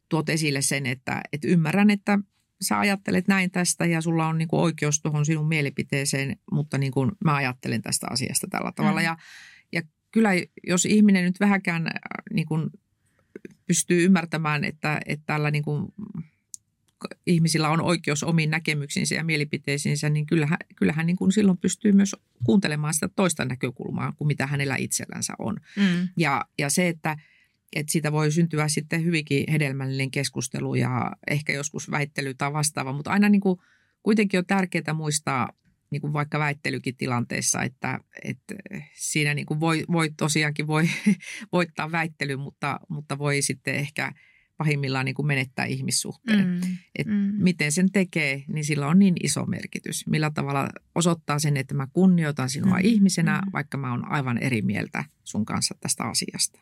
tuot 0.09 0.29
esille 0.29 0.61
sen, 0.61 0.85
että, 0.85 1.21
että 1.33 1.47
ymmärrän, 1.47 1.89
että 1.89 2.19
sä 2.61 2.79
ajattelet 2.79 3.27
näin 3.27 3.51
tästä 3.51 3.85
ja 3.85 4.01
sulla 4.01 4.27
on 4.27 4.37
niin 4.37 4.47
kuin 4.47 4.59
oikeus 4.59 5.01
tuohon 5.01 5.25
sinun 5.25 5.47
mielipiteeseen, 5.47 6.37
mutta 6.51 6.77
niin 6.77 6.91
kuin 6.91 7.11
mä 7.25 7.35
ajattelen 7.35 7.81
tästä 7.81 8.07
asiasta 8.09 8.47
tällä 8.49 8.71
tavalla. 8.75 8.99
Mm. 8.99 9.05
Ja, 9.05 9.17
ja 9.71 9.81
kyllä 10.11 10.29
jos 10.67 10.85
ihminen 10.85 11.25
nyt 11.25 11.39
vähänkään 11.39 11.87
äh, 11.87 11.93
niin 12.33 12.47
kuin 12.47 12.69
pystyy 13.67 14.05
ymmärtämään, 14.05 14.63
että, 14.63 15.01
että 15.05 15.23
tällä 15.25 15.51
niin 15.51 15.63
kuin 15.63 15.93
ihmisillä 17.25 17.69
on 17.69 17.81
oikeus 17.81 18.23
omiin 18.23 18.49
näkemyksiinsä 18.49 19.15
ja 19.15 19.23
mielipiteisiinsä, 19.23 20.09
niin 20.09 20.25
kyllähän, 20.25 20.57
kyllähän 20.75 21.05
niin 21.05 21.15
kuin 21.15 21.31
silloin 21.31 21.57
pystyy 21.57 21.91
myös 21.91 22.15
kuuntelemaan 22.43 22.93
sitä 22.93 23.09
toista 23.15 23.45
näkökulmaa 23.45 24.11
kuin 24.11 24.27
mitä 24.27 24.47
hänellä 24.47 24.75
itsellänsä 24.75 25.33
on. 25.39 25.57
Mm. 25.77 26.07
Ja, 26.17 26.45
ja 26.59 26.69
se, 26.69 26.87
että, 26.87 27.17
että 27.75 27.91
siitä 27.91 28.11
voi 28.11 28.31
syntyä 28.31 28.67
sitten 28.67 29.03
hyvinkin 29.03 29.43
hedelmällinen 29.51 30.11
keskustelu 30.11 30.75
ja 30.75 31.11
ehkä 31.27 31.53
joskus 31.53 31.91
väittely 31.91 32.33
tai 32.33 32.53
vastaava, 32.53 32.93
mutta 32.93 33.11
aina 33.11 33.29
niin 33.29 33.41
kuin 33.41 33.59
kuitenkin 34.03 34.37
on 34.37 34.45
tärkeää 34.45 34.93
muistaa 34.93 35.49
niin 35.89 36.01
kuin 36.01 36.13
vaikka 36.13 36.39
väittelykin 36.39 36.97
tilanteessa, 36.97 37.61
että, 37.61 37.99
että 38.23 38.55
siinä 38.93 39.33
niin 39.33 39.45
kuin 39.45 39.59
voi, 39.59 39.83
voi 39.91 40.09
tosiaankin 40.17 40.67
voi 40.67 40.89
voittaa 41.53 41.91
väittely, 41.91 42.37
mutta, 42.37 42.79
mutta 42.89 43.17
voi 43.17 43.41
sitten 43.41 43.75
ehkä– 43.75 44.11
pahimmillaan 44.57 45.05
niin 45.05 45.15
kuin 45.15 45.25
menettää 45.25 45.65
ihmissuhteen. 45.65 46.47
Mm, 46.47 46.77
Et 46.95 47.07
mm. 47.07 47.33
Miten 47.37 47.71
sen 47.71 47.91
tekee, 47.91 48.43
niin 48.47 48.65
sillä 48.65 48.87
on 48.87 48.99
niin 48.99 49.15
iso 49.23 49.45
merkitys. 49.45 50.07
Millä 50.07 50.31
tavalla 50.33 50.69
osoittaa 50.95 51.39
sen, 51.39 51.57
että 51.57 51.73
mä 51.73 51.87
kunnioitan 51.93 52.49
sinua 52.49 52.77
mm, 52.77 52.83
ihmisenä, 52.83 53.41
mm. 53.45 53.51
vaikka 53.53 53.77
mä 53.77 53.91
oon 53.91 54.11
aivan 54.11 54.37
eri 54.37 54.61
mieltä 54.61 55.05
sun 55.23 55.45
kanssa 55.45 55.75
tästä 55.79 56.03
asiasta. 56.03 56.59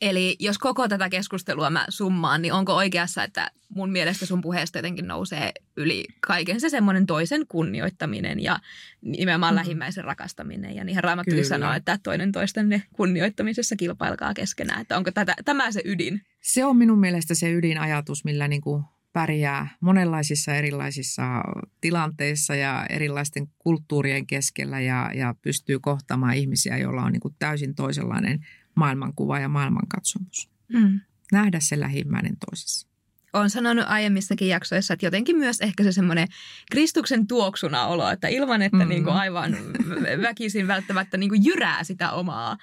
Eli 0.00 0.36
jos 0.40 0.58
koko 0.58 0.88
tätä 0.88 1.08
keskustelua 1.08 1.70
mä 1.70 1.86
summaan, 1.88 2.42
niin 2.42 2.52
onko 2.52 2.74
oikeassa, 2.74 3.24
että 3.24 3.50
mun 3.68 3.90
mielestä 3.90 4.26
sun 4.26 4.40
puheesta 4.40 4.78
jotenkin 4.78 5.06
nousee 5.06 5.52
yli 5.76 6.04
kaiken 6.20 6.60
se 6.60 6.68
semmoinen 6.68 7.06
toisen 7.06 7.46
kunnioittaminen 7.48 8.42
ja 8.42 8.58
nimenomaan 9.02 9.54
mm. 9.54 9.56
lähimmäisen 9.56 10.04
rakastaminen. 10.04 10.76
Ja 10.76 10.84
niinhän 10.84 11.04
Raamattu 11.04 11.44
sanoo, 11.48 11.72
että 11.72 11.98
toinen 12.02 12.32
toisten 12.32 12.82
kunnioittamisessa 12.92 13.76
kilpailkaa 13.76 14.34
keskenään. 14.34 14.80
Että 14.80 14.96
onko 14.96 15.10
tätä, 15.10 15.34
tämä 15.44 15.72
se 15.72 15.82
ydin? 15.84 16.22
Se 16.44 16.64
on 16.64 16.76
minun 16.76 16.98
mielestä 16.98 17.34
se 17.34 17.52
ydinajatus, 17.52 18.24
millä 18.24 18.48
niin 18.48 18.60
kuin 18.60 18.84
pärjää 19.12 19.68
monenlaisissa 19.80 20.54
erilaisissa 20.54 21.22
tilanteissa 21.80 22.54
ja 22.54 22.86
erilaisten 22.90 23.48
kulttuurien 23.58 24.26
keskellä 24.26 24.80
ja, 24.80 25.10
ja 25.14 25.34
pystyy 25.42 25.78
kohtaamaan 25.78 26.34
ihmisiä, 26.34 26.78
joilla 26.78 27.02
on 27.02 27.12
niin 27.12 27.20
kuin 27.20 27.34
täysin 27.38 27.74
toisenlainen 27.74 28.46
maailmankuva 28.74 29.38
ja 29.38 29.48
maailmankatsomus. 29.48 30.50
Mm. 30.72 31.00
Nähdä 31.32 31.60
se 31.60 31.80
lähimmäinen 31.80 32.36
toisessa. 32.46 32.88
Olen 33.32 33.50
sanonut 33.50 33.84
aiemmissakin 33.88 34.48
jaksoissa, 34.48 34.94
että 34.94 35.06
jotenkin 35.06 35.36
myös 35.36 35.60
ehkä 35.60 35.82
se 35.82 35.92
semmoinen 35.92 36.28
Kristuksen 36.70 37.26
tuoksuna 37.26 37.86
olo, 37.86 38.10
että 38.10 38.28
ilman, 38.28 38.62
että 38.62 38.76
mm-hmm. 38.76 38.88
niin 38.88 39.04
kuin 39.04 39.16
aivan 39.16 39.56
väkisin 40.22 40.66
välttämättä 40.66 41.16
niin 41.16 41.28
kuin 41.28 41.44
jyrää 41.44 41.84
sitä 41.84 42.12
omaa 42.12 42.56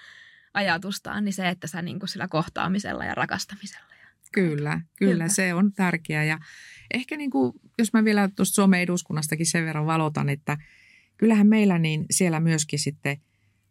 ajatustaan, 0.54 1.26
niin 1.26 1.34
se, 1.34 1.50
että 1.50 1.68
sä 1.68 1.82
niin 1.82 2.00
kuin 2.00 2.10
sillä 2.10 2.28
kohtaamisella 2.28 3.06
ja 3.06 3.16
rakastamisella. 3.16 3.96
Ja... 4.02 4.08
Kyllä, 4.32 4.82
kyllä, 4.98 5.12
kyllä, 5.14 5.28
se 5.28 5.54
on 5.54 5.74
tärkeää. 5.74 6.24
Ja 6.24 6.40
ehkä 6.94 7.18
niin 7.18 7.32
kuin, 7.32 7.54
jos 7.78 7.94
mä 7.94 8.04
vielä 8.04 8.30
tuosta 8.36 8.56
Suomen 8.56 8.82
eduskunnastakin 8.82 9.46
sen 9.46 9.66
verran 9.66 9.86
valotan, 9.86 10.30
että 10.30 10.58
kyllähän 11.18 11.48
meillä 11.48 11.80
niin 11.80 12.06
siellä 12.12 12.40
myöskin 12.40 12.80
sitten 12.80 13.18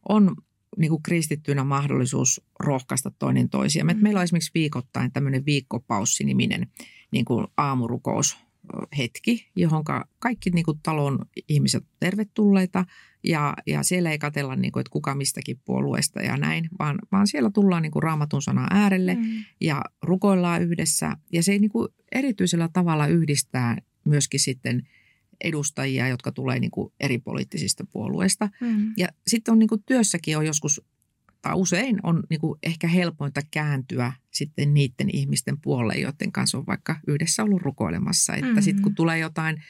on 0.08 0.36
niin 0.76 0.90
kuin 0.90 1.02
kristittynä 1.02 1.64
mahdollisuus 1.64 2.40
rohkaista 2.60 3.10
toinen 3.18 3.48
toisia. 3.48 3.84
Mm. 3.84 4.02
Meillä 4.02 4.18
on 4.18 4.24
esimerkiksi 4.24 4.50
viikoittain 4.54 5.12
tämmöinen 5.12 5.46
viikkopaussi-niminen 5.46 6.66
niin 7.10 7.24
kuin 7.24 7.46
aamurukous 7.56 8.38
hetki, 8.98 9.50
johon 9.56 9.84
kaikki 10.18 10.50
niin 10.50 10.64
kuin 10.64 10.80
talon 10.82 11.18
ihmiset 11.48 11.84
tervetulleita 12.00 12.84
ja, 13.24 13.54
ja 13.66 13.82
siellä 13.82 14.10
ei 14.10 14.18
katella, 14.18 14.56
niin 14.56 14.72
kuin, 14.72 14.80
että 14.80 14.90
kuka 14.90 15.14
mistäkin 15.14 15.60
puolueesta 15.64 16.22
ja 16.22 16.36
näin, 16.36 16.68
vaan, 16.78 16.98
vaan 17.12 17.26
siellä 17.26 17.50
tullaan 17.50 17.82
niin 17.82 17.92
kuin 17.92 18.02
raamatun 18.02 18.42
sana 18.42 18.66
äärelle 18.70 19.14
mm. 19.14 19.44
ja 19.60 19.82
rukoillaan 20.02 20.62
yhdessä 20.62 21.16
ja 21.32 21.42
se 21.42 21.58
niin 21.58 21.70
kuin 21.70 21.88
erityisellä 22.12 22.68
tavalla 22.72 23.06
yhdistää 23.06 23.76
myöskin 24.04 24.40
sitten– 24.40 24.82
edustajia, 25.44 26.08
jotka 26.08 26.32
tulee 26.32 26.58
niin 26.58 26.70
kuin 26.70 26.92
eri 27.00 27.18
poliittisista 27.18 27.84
puolueista. 27.92 28.48
Mm. 28.60 28.92
Ja 28.96 29.08
sitten 29.26 29.52
on 29.52 29.58
niin 29.58 29.68
kuin 29.68 29.82
työssäkin 29.86 30.38
on 30.38 30.46
joskus, 30.46 30.82
tai 31.42 31.54
usein 31.54 32.00
on 32.02 32.22
niin 32.30 32.40
kuin 32.40 32.58
ehkä 32.62 32.88
helpointa 32.88 33.40
kääntyä 33.50 34.12
sitten 34.30 34.74
niiden 34.74 35.10
ihmisten 35.12 35.60
puolelle, 35.60 35.94
joiden 35.94 36.32
kanssa 36.32 36.58
on 36.58 36.66
vaikka 36.66 36.96
yhdessä 37.06 37.42
ollut 37.42 37.62
rukoilemassa. 37.62 38.34
Että 38.34 38.46
mm-hmm. 38.46 38.62
sitten 38.62 38.82
kun 38.82 38.94
tulee 38.94 39.18
jotain 39.18 39.62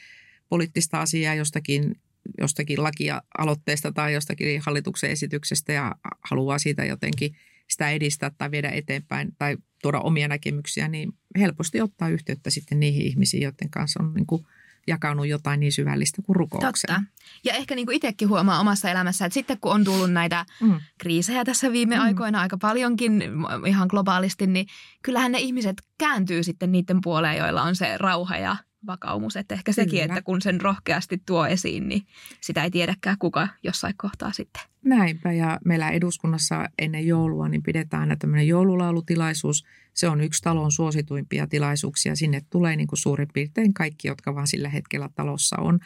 poliittista 0.49 1.01
asiaa 1.01 1.35
jostakin, 1.35 1.95
jostakin 2.37 2.83
lakialoitteesta 2.83 3.91
tai 3.91 4.13
jostakin 4.13 4.61
hallituksen 4.65 5.11
esityksestä 5.11 5.73
ja 5.73 5.95
haluaa 6.29 6.59
siitä 6.59 6.85
jotenkin 6.85 7.35
sitä 7.69 7.89
edistää 7.89 8.31
tai 8.37 8.51
viedä 8.51 8.69
eteenpäin 8.69 9.35
tai 9.39 9.57
tuoda 9.81 9.99
omia 9.99 10.27
näkemyksiä, 10.27 10.87
niin 10.87 11.13
helposti 11.37 11.81
ottaa 11.81 12.09
yhteyttä 12.09 12.49
sitten 12.49 12.79
niihin 12.79 13.01
ihmisiin, 13.01 13.43
joiden 13.43 13.69
kanssa 13.69 14.03
on 14.03 14.13
niin 14.13 14.25
kuin– 14.25 14.45
jakanut 14.87 15.27
jotain 15.27 15.59
niin 15.59 15.71
syvällistä 15.71 16.21
kuin 16.21 16.35
rukouksen. 16.35 16.87
Totta. 16.87 17.03
Ja 17.43 17.53
ehkä 17.53 17.75
niin 17.75 17.85
kuin 17.85 17.95
itsekin 17.95 18.29
huomaa 18.29 18.59
omassa 18.59 18.89
elämässä, 18.89 19.25
että 19.25 19.33
sitten 19.33 19.57
kun 19.61 19.71
on 19.71 19.83
tullut 19.83 20.11
näitä 20.11 20.45
mm. 20.61 20.81
kriisejä 20.97 21.45
tässä 21.45 21.71
viime 21.71 21.95
mm. 21.95 22.01
aikoina 22.01 22.41
aika 22.41 22.57
paljonkin 22.57 23.23
ihan 23.67 23.87
globaalisti, 23.87 24.47
niin 24.47 24.67
kyllähän 25.01 25.31
ne 25.31 25.39
ihmiset 25.39 25.81
kääntyy 25.97 26.43
sitten 26.43 26.71
niiden 26.71 27.01
puoleen, 27.03 27.37
joilla 27.37 27.63
on 27.63 27.75
se 27.75 27.97
rauha 27.97 28.37
ja 28.37 28.57
vakaumus. 28.87 29.35
Että 29.37 29.55
ehkä 29.55 29.71
sekin, 29.71 29.91
Kyllä. 29.91 30.05
että 30.05 30.21
kun 30.21 30.41
sen 30.41 30.61
rohkeasti 30.61 31.21
tuo 31.25 31.45
esiin, 31.45 31.87
niin 31.87 32.07
sitä 32.41 32.63
ei 32.63 32.71
tiedäkään 32.71 33.17
kuka 33.19 33.47
jossain 33.63 33.93
kohtaa 33.97 34.31
sitten. 34.31 34.70
Näinpä 34.85 35.31
ja 35.31 35.59
meillä 35.65 35.89
eduskunnassa 35.89 36.69
ennen 36.79 37.07
joulua 37.07 37.49
niin 37.49 37.63
pidetään 37.63 38.01
aina 38.01 38.15
tämmöinen 38.15 38.47
joululaulutilaisuus. 38.47 39.65
Se 39.93 40.07
on 40.07 40.21
yksi 40.21 40.41
talon 40.41 40.71
suosituimpia 40.71 41.47
tilaisuuksia. 41.47 42.15
Sinne 42.15 42.41
tulee 42.49 42.75
niin 42.75 42.87
kuin 42.87 42.99
suurin 42.99 43.27
piirtein 43.33 43.73
kaikki, 43.73 44.07
jotka 44.07 44.35
vaan 44.35 44.47
sillä 44.47 44.69
hetkellä 44.69 45.09
talossa 45.15 45.55
on. 45.59 45.79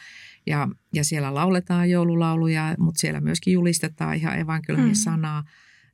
Ja, 0.46 0.68
ja 0.92 1.04
siellä 1.04 1.34
lauletaan 1.34 1.90
joululauluja, 1.90 2.74
mutta 2.78 3.00
siellä 3.00 3.20
myöskin 3.20 3.52
julistetaan 3.52 4.16
ihan 4.16 4.38
evankeliumin 4.38 4.90
mm. 4.90 4.94
sanaa. 4.94 5.44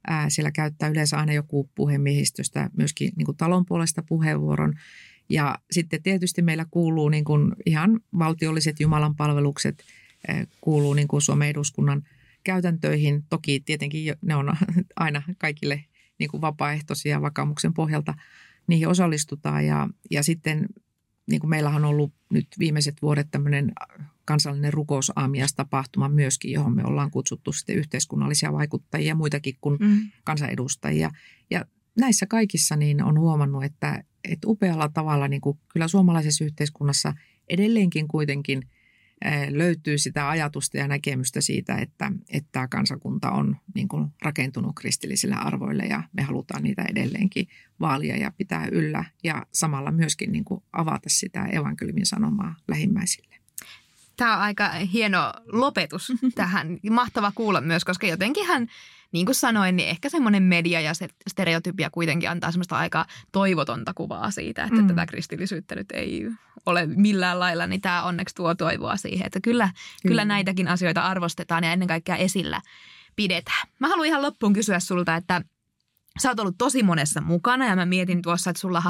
Ää, 0.06 0.30
siellä 0.30 0.50
käyttää 0.50 0.88
yleensä 0.88 1.18
aina 1.18 1.32
joku 1.32 1.70
puhemiehistöstä 1.74 2.70
myöskin 2.76 3.12
niin 3.16 3.26
kuin 3.26 3.36
talon 3.36 3.66
puolesta 3.66 4.02
puheenvuoron. 4.02 4.74
Ja 5.28 5.58
sitten 5.70 6.02
tietysti 6.02 6.42
meillä 6.42 6.66
kuuluu 6.70 7.08
niin 7.08 7.24
kuin 7.24 7.52
ihan 7.66 8.00
valtiolliset 8.18 8.80
Jumalan 8.80 9.16
palvelukset, 9.16 9.84
kuuluu 10.60 10.94
niin 10.94 11.08
kuin 11.08 11.22
Suomen 11.22 11.48
eduskunnan 11.48 12.02
käytäntöihin. 12.44 13.24
Toki 13.28 13.60
tietenkin 13.60 14.14
ne 14.22 14.36
on 14.36 14.56
aina 14.96 15.22
kaikille 15.38 15.84
niin 16.18 16.30
kuin 16.30 16.40
vapaaehtoisia 16.40 17.22
vakaumuksen 17.22 17.74
pohjalta. 17.74 18.14
Niihin 18.66 18.88
osallistutaan 18.88 19.66
ja, 19.66 19.88
ja 20.10 20.22
sitten 20.22 20.66
niin 21.30 21.40
kuin 21.40 21.50
meillähän 21.50 21.84
on 21.84 21.90
ollut 21.90 22.12
nyt 22.30 22.46
viimeiset 22.58 23.02
vuodet 23.02 23.30
tämmöinen 23.30 23.72
kansallinen 24.24 24.72
rukousaamiastapahtuma 24.72 26.08
myöskin, 26.08 26.52
johon 26.52 26.74
me 26.76 26.82
ollaan 26.84 27.10
kutsuttu 27.10 27.52
sitten 27.52 27.76
yhteiskunnallisia 27.76 28.52
vaikuttajia, 28.52 29.14
muitakin 29.14 29.54
kuin 29.60 29.78
mm. 29.80 30.10
kansanedustajia. 30.24 31.10
Ja 31.50 31.64
näissä 31.98 32.26
kaikissa 32.26 32.76
niin 32.76 33.02
on 33.02 33.18
huomannut, 33.18 33.64
että, 33.64 34.04
että 34.24 34.48
upealla 34.48 34.88
tavalla 34.88 35.28
niin 35.28 35.40
kuin 35.40 35.58
kyllä 35.72 35.88
suomalaisessa 35.88 36.44
yhteiskunnassa 36.44 37.14
edelleenkin 37.48 38.08
kuitenkin 38.08 38.62
löytyy 39.50 39.98
sitä 39.98 40.28
ajatusta 40.28 40.76
ja 40.76 40.88
näkemystä 40.88 41.40
siitä, 41.40 41.74
että, 41.74 42.12
että 42.32 42.48
tämä 42.52 42.68
kansakunta 42.68 43.30
on 43.30 43.56
niin 43.74 43.88
kuin 43.88 44.08
rakentunut 44.22 44.72
kristillisille 44.76 45.34
arvoille 45.34 45.82
ja 45.82 46.02
me 46.12 46.22
halutaan 46.22 46.62
niitä 46.62 46.84
edelleenkin 46.90 47.48
vaalia 47.80 48.16
ja 48.16 48.32
pitää 48.36 48.66
yllä 48.72 49.04
ja 49.24 49.46
samalla 49.52 49.90
myöskin 49.90 50.32
niin 50.32 50.44
kuin 50.44 50.62
avata 50.72 51.08
sitä 51.08 51.44
evankeliumin 51.44 52.06
sanomaa 52.06 52.54
lähimmäisille. 52.68 53.36
Tämä 54.16 54.36
on 54.36 54.42
aika 54.42 54.68
hieno 54.68 55.32
lopetus 55.46 56.12
tähän. 56.34 56.78
Mahtava 56.90 57.32
kuulla 57.34 57.60
myös, 57.60 57.84
koska 57.84 58.06
jotenkinhan– 58.06 58.68
niin 59.12 59.26
kuin 59.26 59.34
sanoin, 59.34 59.76
niin 59.76 59.88
ehkä 59.88 60.08
semmoinen 60.08 60.42
media 60.42 60.80
ja 60.80 60.94
se 60.94 61.08
stereotypia 61.28 61.90
kuitenkin 61.90 62.30
antaa 62.30 62.52
semmoista 62.52 62.76
aika 62.76 63.06
toivotonta 63.32 63.94
kuvaa 63.94 64.30
siitä, 64.30 64.64
että 64.64 64.80
mm. 64.80 64.86
tätä 64.86 65.06
kristillisyyttä 65.06 65.74
nyt 65.74 65.92
ei 65.92 66.26
ole 66.66 66.86
millään 66.86 67.40
lailla, 67.40 67.66
niin 67.66 67.80
tämä 67.80 68.02
onneksi 68.02 68.34
tuo 68.34 68.54
toivoa 68.54 68.96
siihen, 68.96 69.26
että 69.26 69.40
kyllä, 69.40 69.64
kyllä. 69.64 70.10
kyllä 70.10 70.24
näitäkin 70.24 70.68
asioita 70.68 71.02
arvostetaan 71.02 71.64
ja 71.64 71.72
ennen 71.72 71.88
kaikkea 71.88 72.16
esillä 72.16 72.60
pidetään. 73.16 73.68
Mä 73.78 73.88
haluan 73.88 74.06
ihan 74.06 74.22
loppuun 74.22 74.52
kysyä 74.52 74.80
sulta, 74.80 75.16
että 75.16 75.42
Sä 76.20 76.28
oot 76.28 76.40
ollut 76.40 76.58
tosi 76.58 76.82
monessa 76.82 77.20
mukana 77.20 77.66
ja 77.66 77.76
mä 77.76 77.86
mietin 77.86 78.22
tuossa, 78.22 78.50
että 78.50 78.60
sulla 78.60 78.82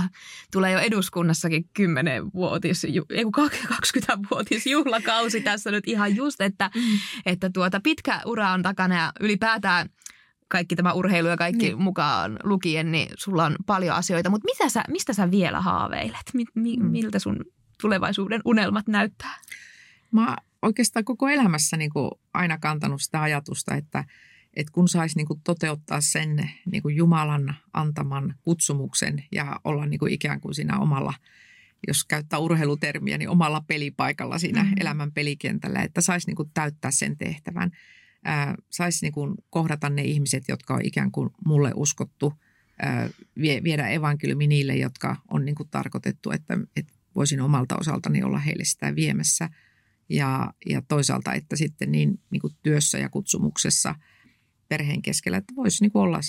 tulee 0.53 0.73
jo 0.73 0.79
eduskunnassakin 0.79 1.69
10-vuotis, 1.81 2.85
ei 2.85 3.25
20-vuotis 3.25 4.67
juhlakausi 4.67 5.41
tässä 5.41 5.71
nyt 5.71 5.89
ihan 5.89 6.17
just, 6.17 6.41
että, 6.41 6.71
mm. 6.75 6.83
että 7.27 7.51
tuota 7.51 7.81
pitkä 7.81 8.21
ura 8.27 8.53
on 8.53 8.63
takana 8.63 8.95
ja 8.95 9.13
ylipäätään– 9.21 9.89
kaikki 10.53 10.77
tämä 10.77 10.93
urheilu 10.93 11.29
ja 11.29 11.37
kaikki 11.37 11.65
niin. 11.65 11.83
mukaan 11.83 12.39
lukien, 12.43 12.93
niin 12.93 13.09
sulla 13.19 13.45
on 13.45 13.57
paljon 13.67 13.97
asioita. 13.97 14.31
Mutta 14.31 14.45
mitä 14.45 14.69
sä, 14.69 14.85
mistä 14.89 15.13
sä 15.13 15.31
vielä 15.31 15.61
haaveilet? 15.61 16.23
Mi, 16.35 16.45
mi, 16.55 16.77
mm. 16.77 16.87
Miltä 16.87 17.19
sun 17.19 17.45
tulevaisuuden 17.81 18.41
unelmat 18.45 18.89
näyttää? 18.89 19.39
Mä 20.11 20.37
oikeastaan 20.63 21.05
koko 21.05 21.29
elämässä 21.29 21.77
niin 21.77 21.91
kuin 21.91 22.11
aina 22.35 22.59
kantanut 22.59 23.03
sitä 23.03 23.23
ajatusta, 23.23 23.75
että, 23.75 24.05
että 24.55 24.73
kun 24.73 24.89
saisi 24.89 25.17
niin 25.17 25.27
kuin 25.27 25.41
toteuttaa 25.45 26.01
sen 26.01 26.51
niin 26.73 26.83
kuin 26.83 26.97
Jumalan 26.97 27.55
antaman 27.73 28.35
kutsumuksen 28.43 29.25
ja 29.33 29.61
olla 29.65 29.87
niin 29.87 29.99
kuin 29.99 30.13
ikään 30.13 30.41
kuin 30.41 30.55
siinä 30.55 30.79
omalla– 30.79 31.15
jos 31.89 32.05
käyttää 32.05 32.39
urheilutermiä, 32.39 33.19
niin 33.19 33.29
omalla 33.29 33.63
pelipaikalla 33.67 34.39
siinä 34.39 34.63
mm-hmm. 34.63 34.77
elämän 34.81 35.13
pelikentällä, 35.13 35.83
että 35.83 36.01
saisi 36.01 36.27
niin 36.27 36.51
täyttää 36.55 36.91
sen 36.91 37.17
tehtävän. 37.17 37.71
Saisi 38.71 39.07
niin 39.07 39.13
kuin 39.13 39.35
kohdata 39.51 39.91
ne 39.91 40.03
ihmiset, 40.03 40.45
jotka 40.49 40.75
on 40.75 40.81
ikään 40.85 41.11
kuin 41.11 41.31
mulle 41.47 41.73
uskottu, 41.75 42.33
ää, 42.83 43.09
vie, 43.41 43.63
viedä 43.63 43.89
evankeliumi 43.89 44.47
niille, 44.47 44.77
jotka 44.77 45.17
on 45.31 45.45
niin 45.45 45.55
kuin 45.55 45.69
tarkoitettu, 45.69 46.31
että, 46.31 46.59
että 46.77 46.93
voisin 47.15 47.41
omalta 47.41 47.77
osaltani 47.77 48.23
olla 48.23 48.39
heille 48.39 48.65
sitä 48.65 48.95
viemässä. 48.95 49.49
Ja, 50.09 50.53
ja 50.67 50.83
toisaalta, 50.83 51.35
että 51.35 51.57
sitten 51.57 51.93
niin, 51.93 52.21
niin 52.31 52.41
kuin 52.41 52.57
työssä 52.63 52.99
ja 52.99 53.09
kutsumuksessa 53.09 53.95
perheen 54.69 55.03
keskellä, 55.03 55.39
että 55.39 55.57
voisi 55.57 55.85
niin 55.85 55.91
olla 55.95 56.21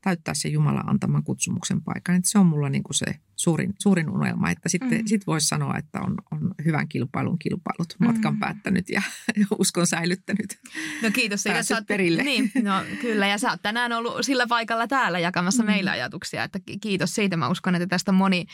täyttää 0.00 0.34
se 0.34 0.48
Jumalan 0.48 0.88
antaman 0.88 1.24
kutsumuksen 1.24 1.82
paikan. 1.82 2.14
Että 2.14 2.30
se 2.30 2.38
on 2.38 2.46
mulla 2.46 2.68
niin 2.68 2.82
kuin 2.82 2.94
se 2.94 3.06
suurin, 3.36 3.74
suurin 3.78 4.10
unelma, 4.10 4.50
että 4.50 4.68
sitten 4.68 4.98
mm. 5.00 5.06
sit 5.06 5.26
voisi 5.26 5.46
sanoa, 5.46 5.78
että 5.78 6.00
on, 6.00 6.14
on 6.30 6.54
hyvän 6.64 6.88
kilpailun 6.88 7.38
kilpailut 7.38 7.94
matkan 7.98 8.34
mm. 8.34 8.40
päättänyt 8.40 8.88
ja 8.88 9.02
uskon 9.58 9.86
säilyttänyt. 9.86 10.58
No 11.02 11.10
kiitos 11.10 11.42
siitä, 11.42 11.58
että 11.58 11.82
perille. 11.88 12.22
Niin, 12.22 12.52
no 12.62 12.72
kyllä 13.00 13.26
ja 13.26 13.38
sä 13.38 13.50
oot 13.50 13.62
tänään 13.62 13.92
ollut 13.92 14.14
sillä 14.20 14.46
paikalla 14.46 14.88
täällä 14.88 15.18
jakamassa 15.18 15.62
mm. 15.62 15.66
meille 15.66 15.90
ajatuksia, 15.90 16.44
että 16.44 16.58
kiitos 16.80 17.14
siitä. 17.14 17.36
Mä 17.36 17.48
uskon, 17.48 17.74
että 17.74 17.86
tästä 17.86 18.12
moni 18.12 18.46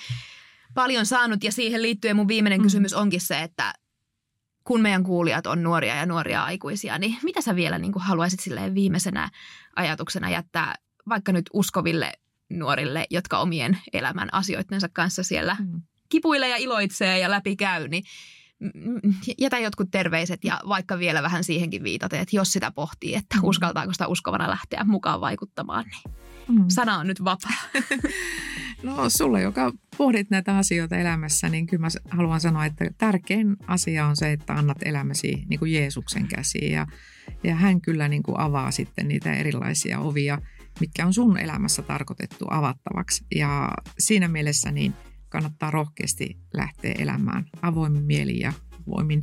paljon 0.75 1.07
saanut 1.07 1.45
ja 1.45 1.53
siihen 1.53 1.83
liittyen 1.83 2.17
mun 2.17 2.29
viimeinen 2.29 2.61
mm. 2.61 2.63
kysymys 2.63 2.95
onkin 2.95 3.21
se, 3.21 3.43
että 3.43 3.75
kun 4.65 4.81
meidän 4.81 5.05
kuulijat 5.05 5.47
on 5.47 5.63
nuoria 5.63 5.97
ja 5.97 6.07
nuoria 6.07 6.45
aikuisia, 6.45 6.99
niin 6.99 7.17
mitä 7.23 7.41
sä 7.41 7.57
vielä 7.57 7.79
niin 7.79 7.93
haluaisit 7.97 8.41
silleen 8.41 8.75
viimeisenä 8.75 9.31
ajatuksena 9.77 10.31
jättää 10.31 10.75
vaikka 11.09 11.33
nyt 11.33 11.51
uskoville 11.53 12.13
nuorille, 12.51 13.07
jotka 13.11 13.39
omien 13.39 13.79
elämän 13.93 14.29
asioittensa 14.33 14.89
kanssa 14.93 15.23
siellä 15.23 15.57
mm. 15.61 15.83
kipuilee 16.09 16.49
ja 16.49 16.57
iloitsee 16.57 17.19
ja 17.19 17.31
läpi 17.31 17.57
käy, 17.57 17.89
niin 17.89 18.05
jätä 19.39 19.59
jotkut 19.59 19.91
terveiset 19.91 20.45
ja 20.45 20.61
vaikka 20.69 20.99
vielä 20.99 21.23
vähän 21.23 21.45
siihenkin 21.45 21.83
viitaten, 21.83 22.21
että 22.21 22.37
jos 22.37 22.53
sitä 22.53 22.71
pohtii, 22.71 23.15
että 23.15 23.37
mm. 23.37 23.45
uskaltaako 23.45 23.93
sitä 23.93 24.07
uskovana 24.07 24.51
lähteä 24.51 24.85
mukaan 24.85 25.21
vaikuttamaan, 25.21 25.85
niin 25.85 26.17
mm. 26.49 26.65
sana 26.69 26.99
on 26.99 27.07
nyt 27.07 27.25
vapaa. 27.25 27.57
No 28.83 29.11
sulle, 29.11 29.43
joka 29.43 29.73
pohdit 29.97 30.31
näitä 30.31 30.57
asioita 30.57 30.97
elämässä, 30.97 31.49
niin 31.49 31.67
kyllä 31.67 31.81
mä 31.81 31.89
haluan 32.11 32.41
sanoa, 32.41 32.65
että 32.65 32.85
tärkein 32.99 33.57
asia 33.67 34.07
on 34.07 34.17
se, 34.17 34.33
että 34.33 34.55
annat 34.55 34.77
elämäsi 34.85 35.45
niin 35.49 35.59
kuin 35.59 35.73
Jeesuksen 35.73 36.29
käsiin 36.29 36.73
ja, 36.73 36.87
ja 37.45 37.55
hän 37.55 37.81
kyllä 37.81 38.09
niin 38.09 38.23
kuin 38.23 38.41
avaa 38.41 38.71
sitten 38.71 39.09
niitä 39.09 39.35
erilaisia 39.35 40.01
ovia– 40.01 40.39
mitkä 40.81 41.07
on 41.07 41.15
sun 41.15 41.39
elämässä 41.39 41.83
tarkoitettu 41.83 42.45
avattavaksi. 42.51 43.25
Ja 43.35 43.71
siinä 43.99 44.29
mielessä 44.29 44.73
niin 44.73 44.95
kannattaa 45.29 45.71
rohkeasti 45.71 46.39
lähteä 46.55 46.95
elämään 46.99 47.45
avoimin 47.63 48.05
mieli 48.05 48.39
ja 48.39 48.53
voimin 48.87 49.23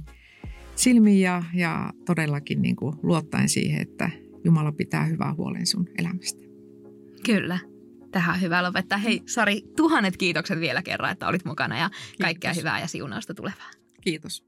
silmiin 0.75 1.21
ja, 1.21 1.43
ja 1.53 1.93
todellakin 2.05 2.61
niin 2.61 2.75
kuin 2.75 2.95
luottaen 3.03 3.49
siihen, 3.49 3.81
että 3.81 4.09
Jumala 4.45 4.71
pitää 4.71 5.05
hyvää 5.05 5.33
huolen 5.33 5.67
sun 5.67 5.87
elämästä. 5.97 6.39
Kyllä. 7.25 7.59
Tähän 8.11 8.35
on 8.35 8.41
hyvä 8.41 8.63
lopettaa. 8.63 8.97
Hei 8.97 9.21
Sari, 9.25 9.61
tuhannet 9.77 10.17
kiitokset 10.17 10.59
vielä 10.59 10.81
kerran, 10.81 11.11
että 11.11 11.27
olit 11.27 11.45
mukana 11.45 11.79
ja 11.79 11.89
kaikkea 12.21 12.51
Kiitos. 12.51 12.61
hyvää 12.61 12.79
ja 12.79 12.87
siunausta 12.87 13.33
tulevaa. 13.33 13.69
Kiitos. 14.01 14.43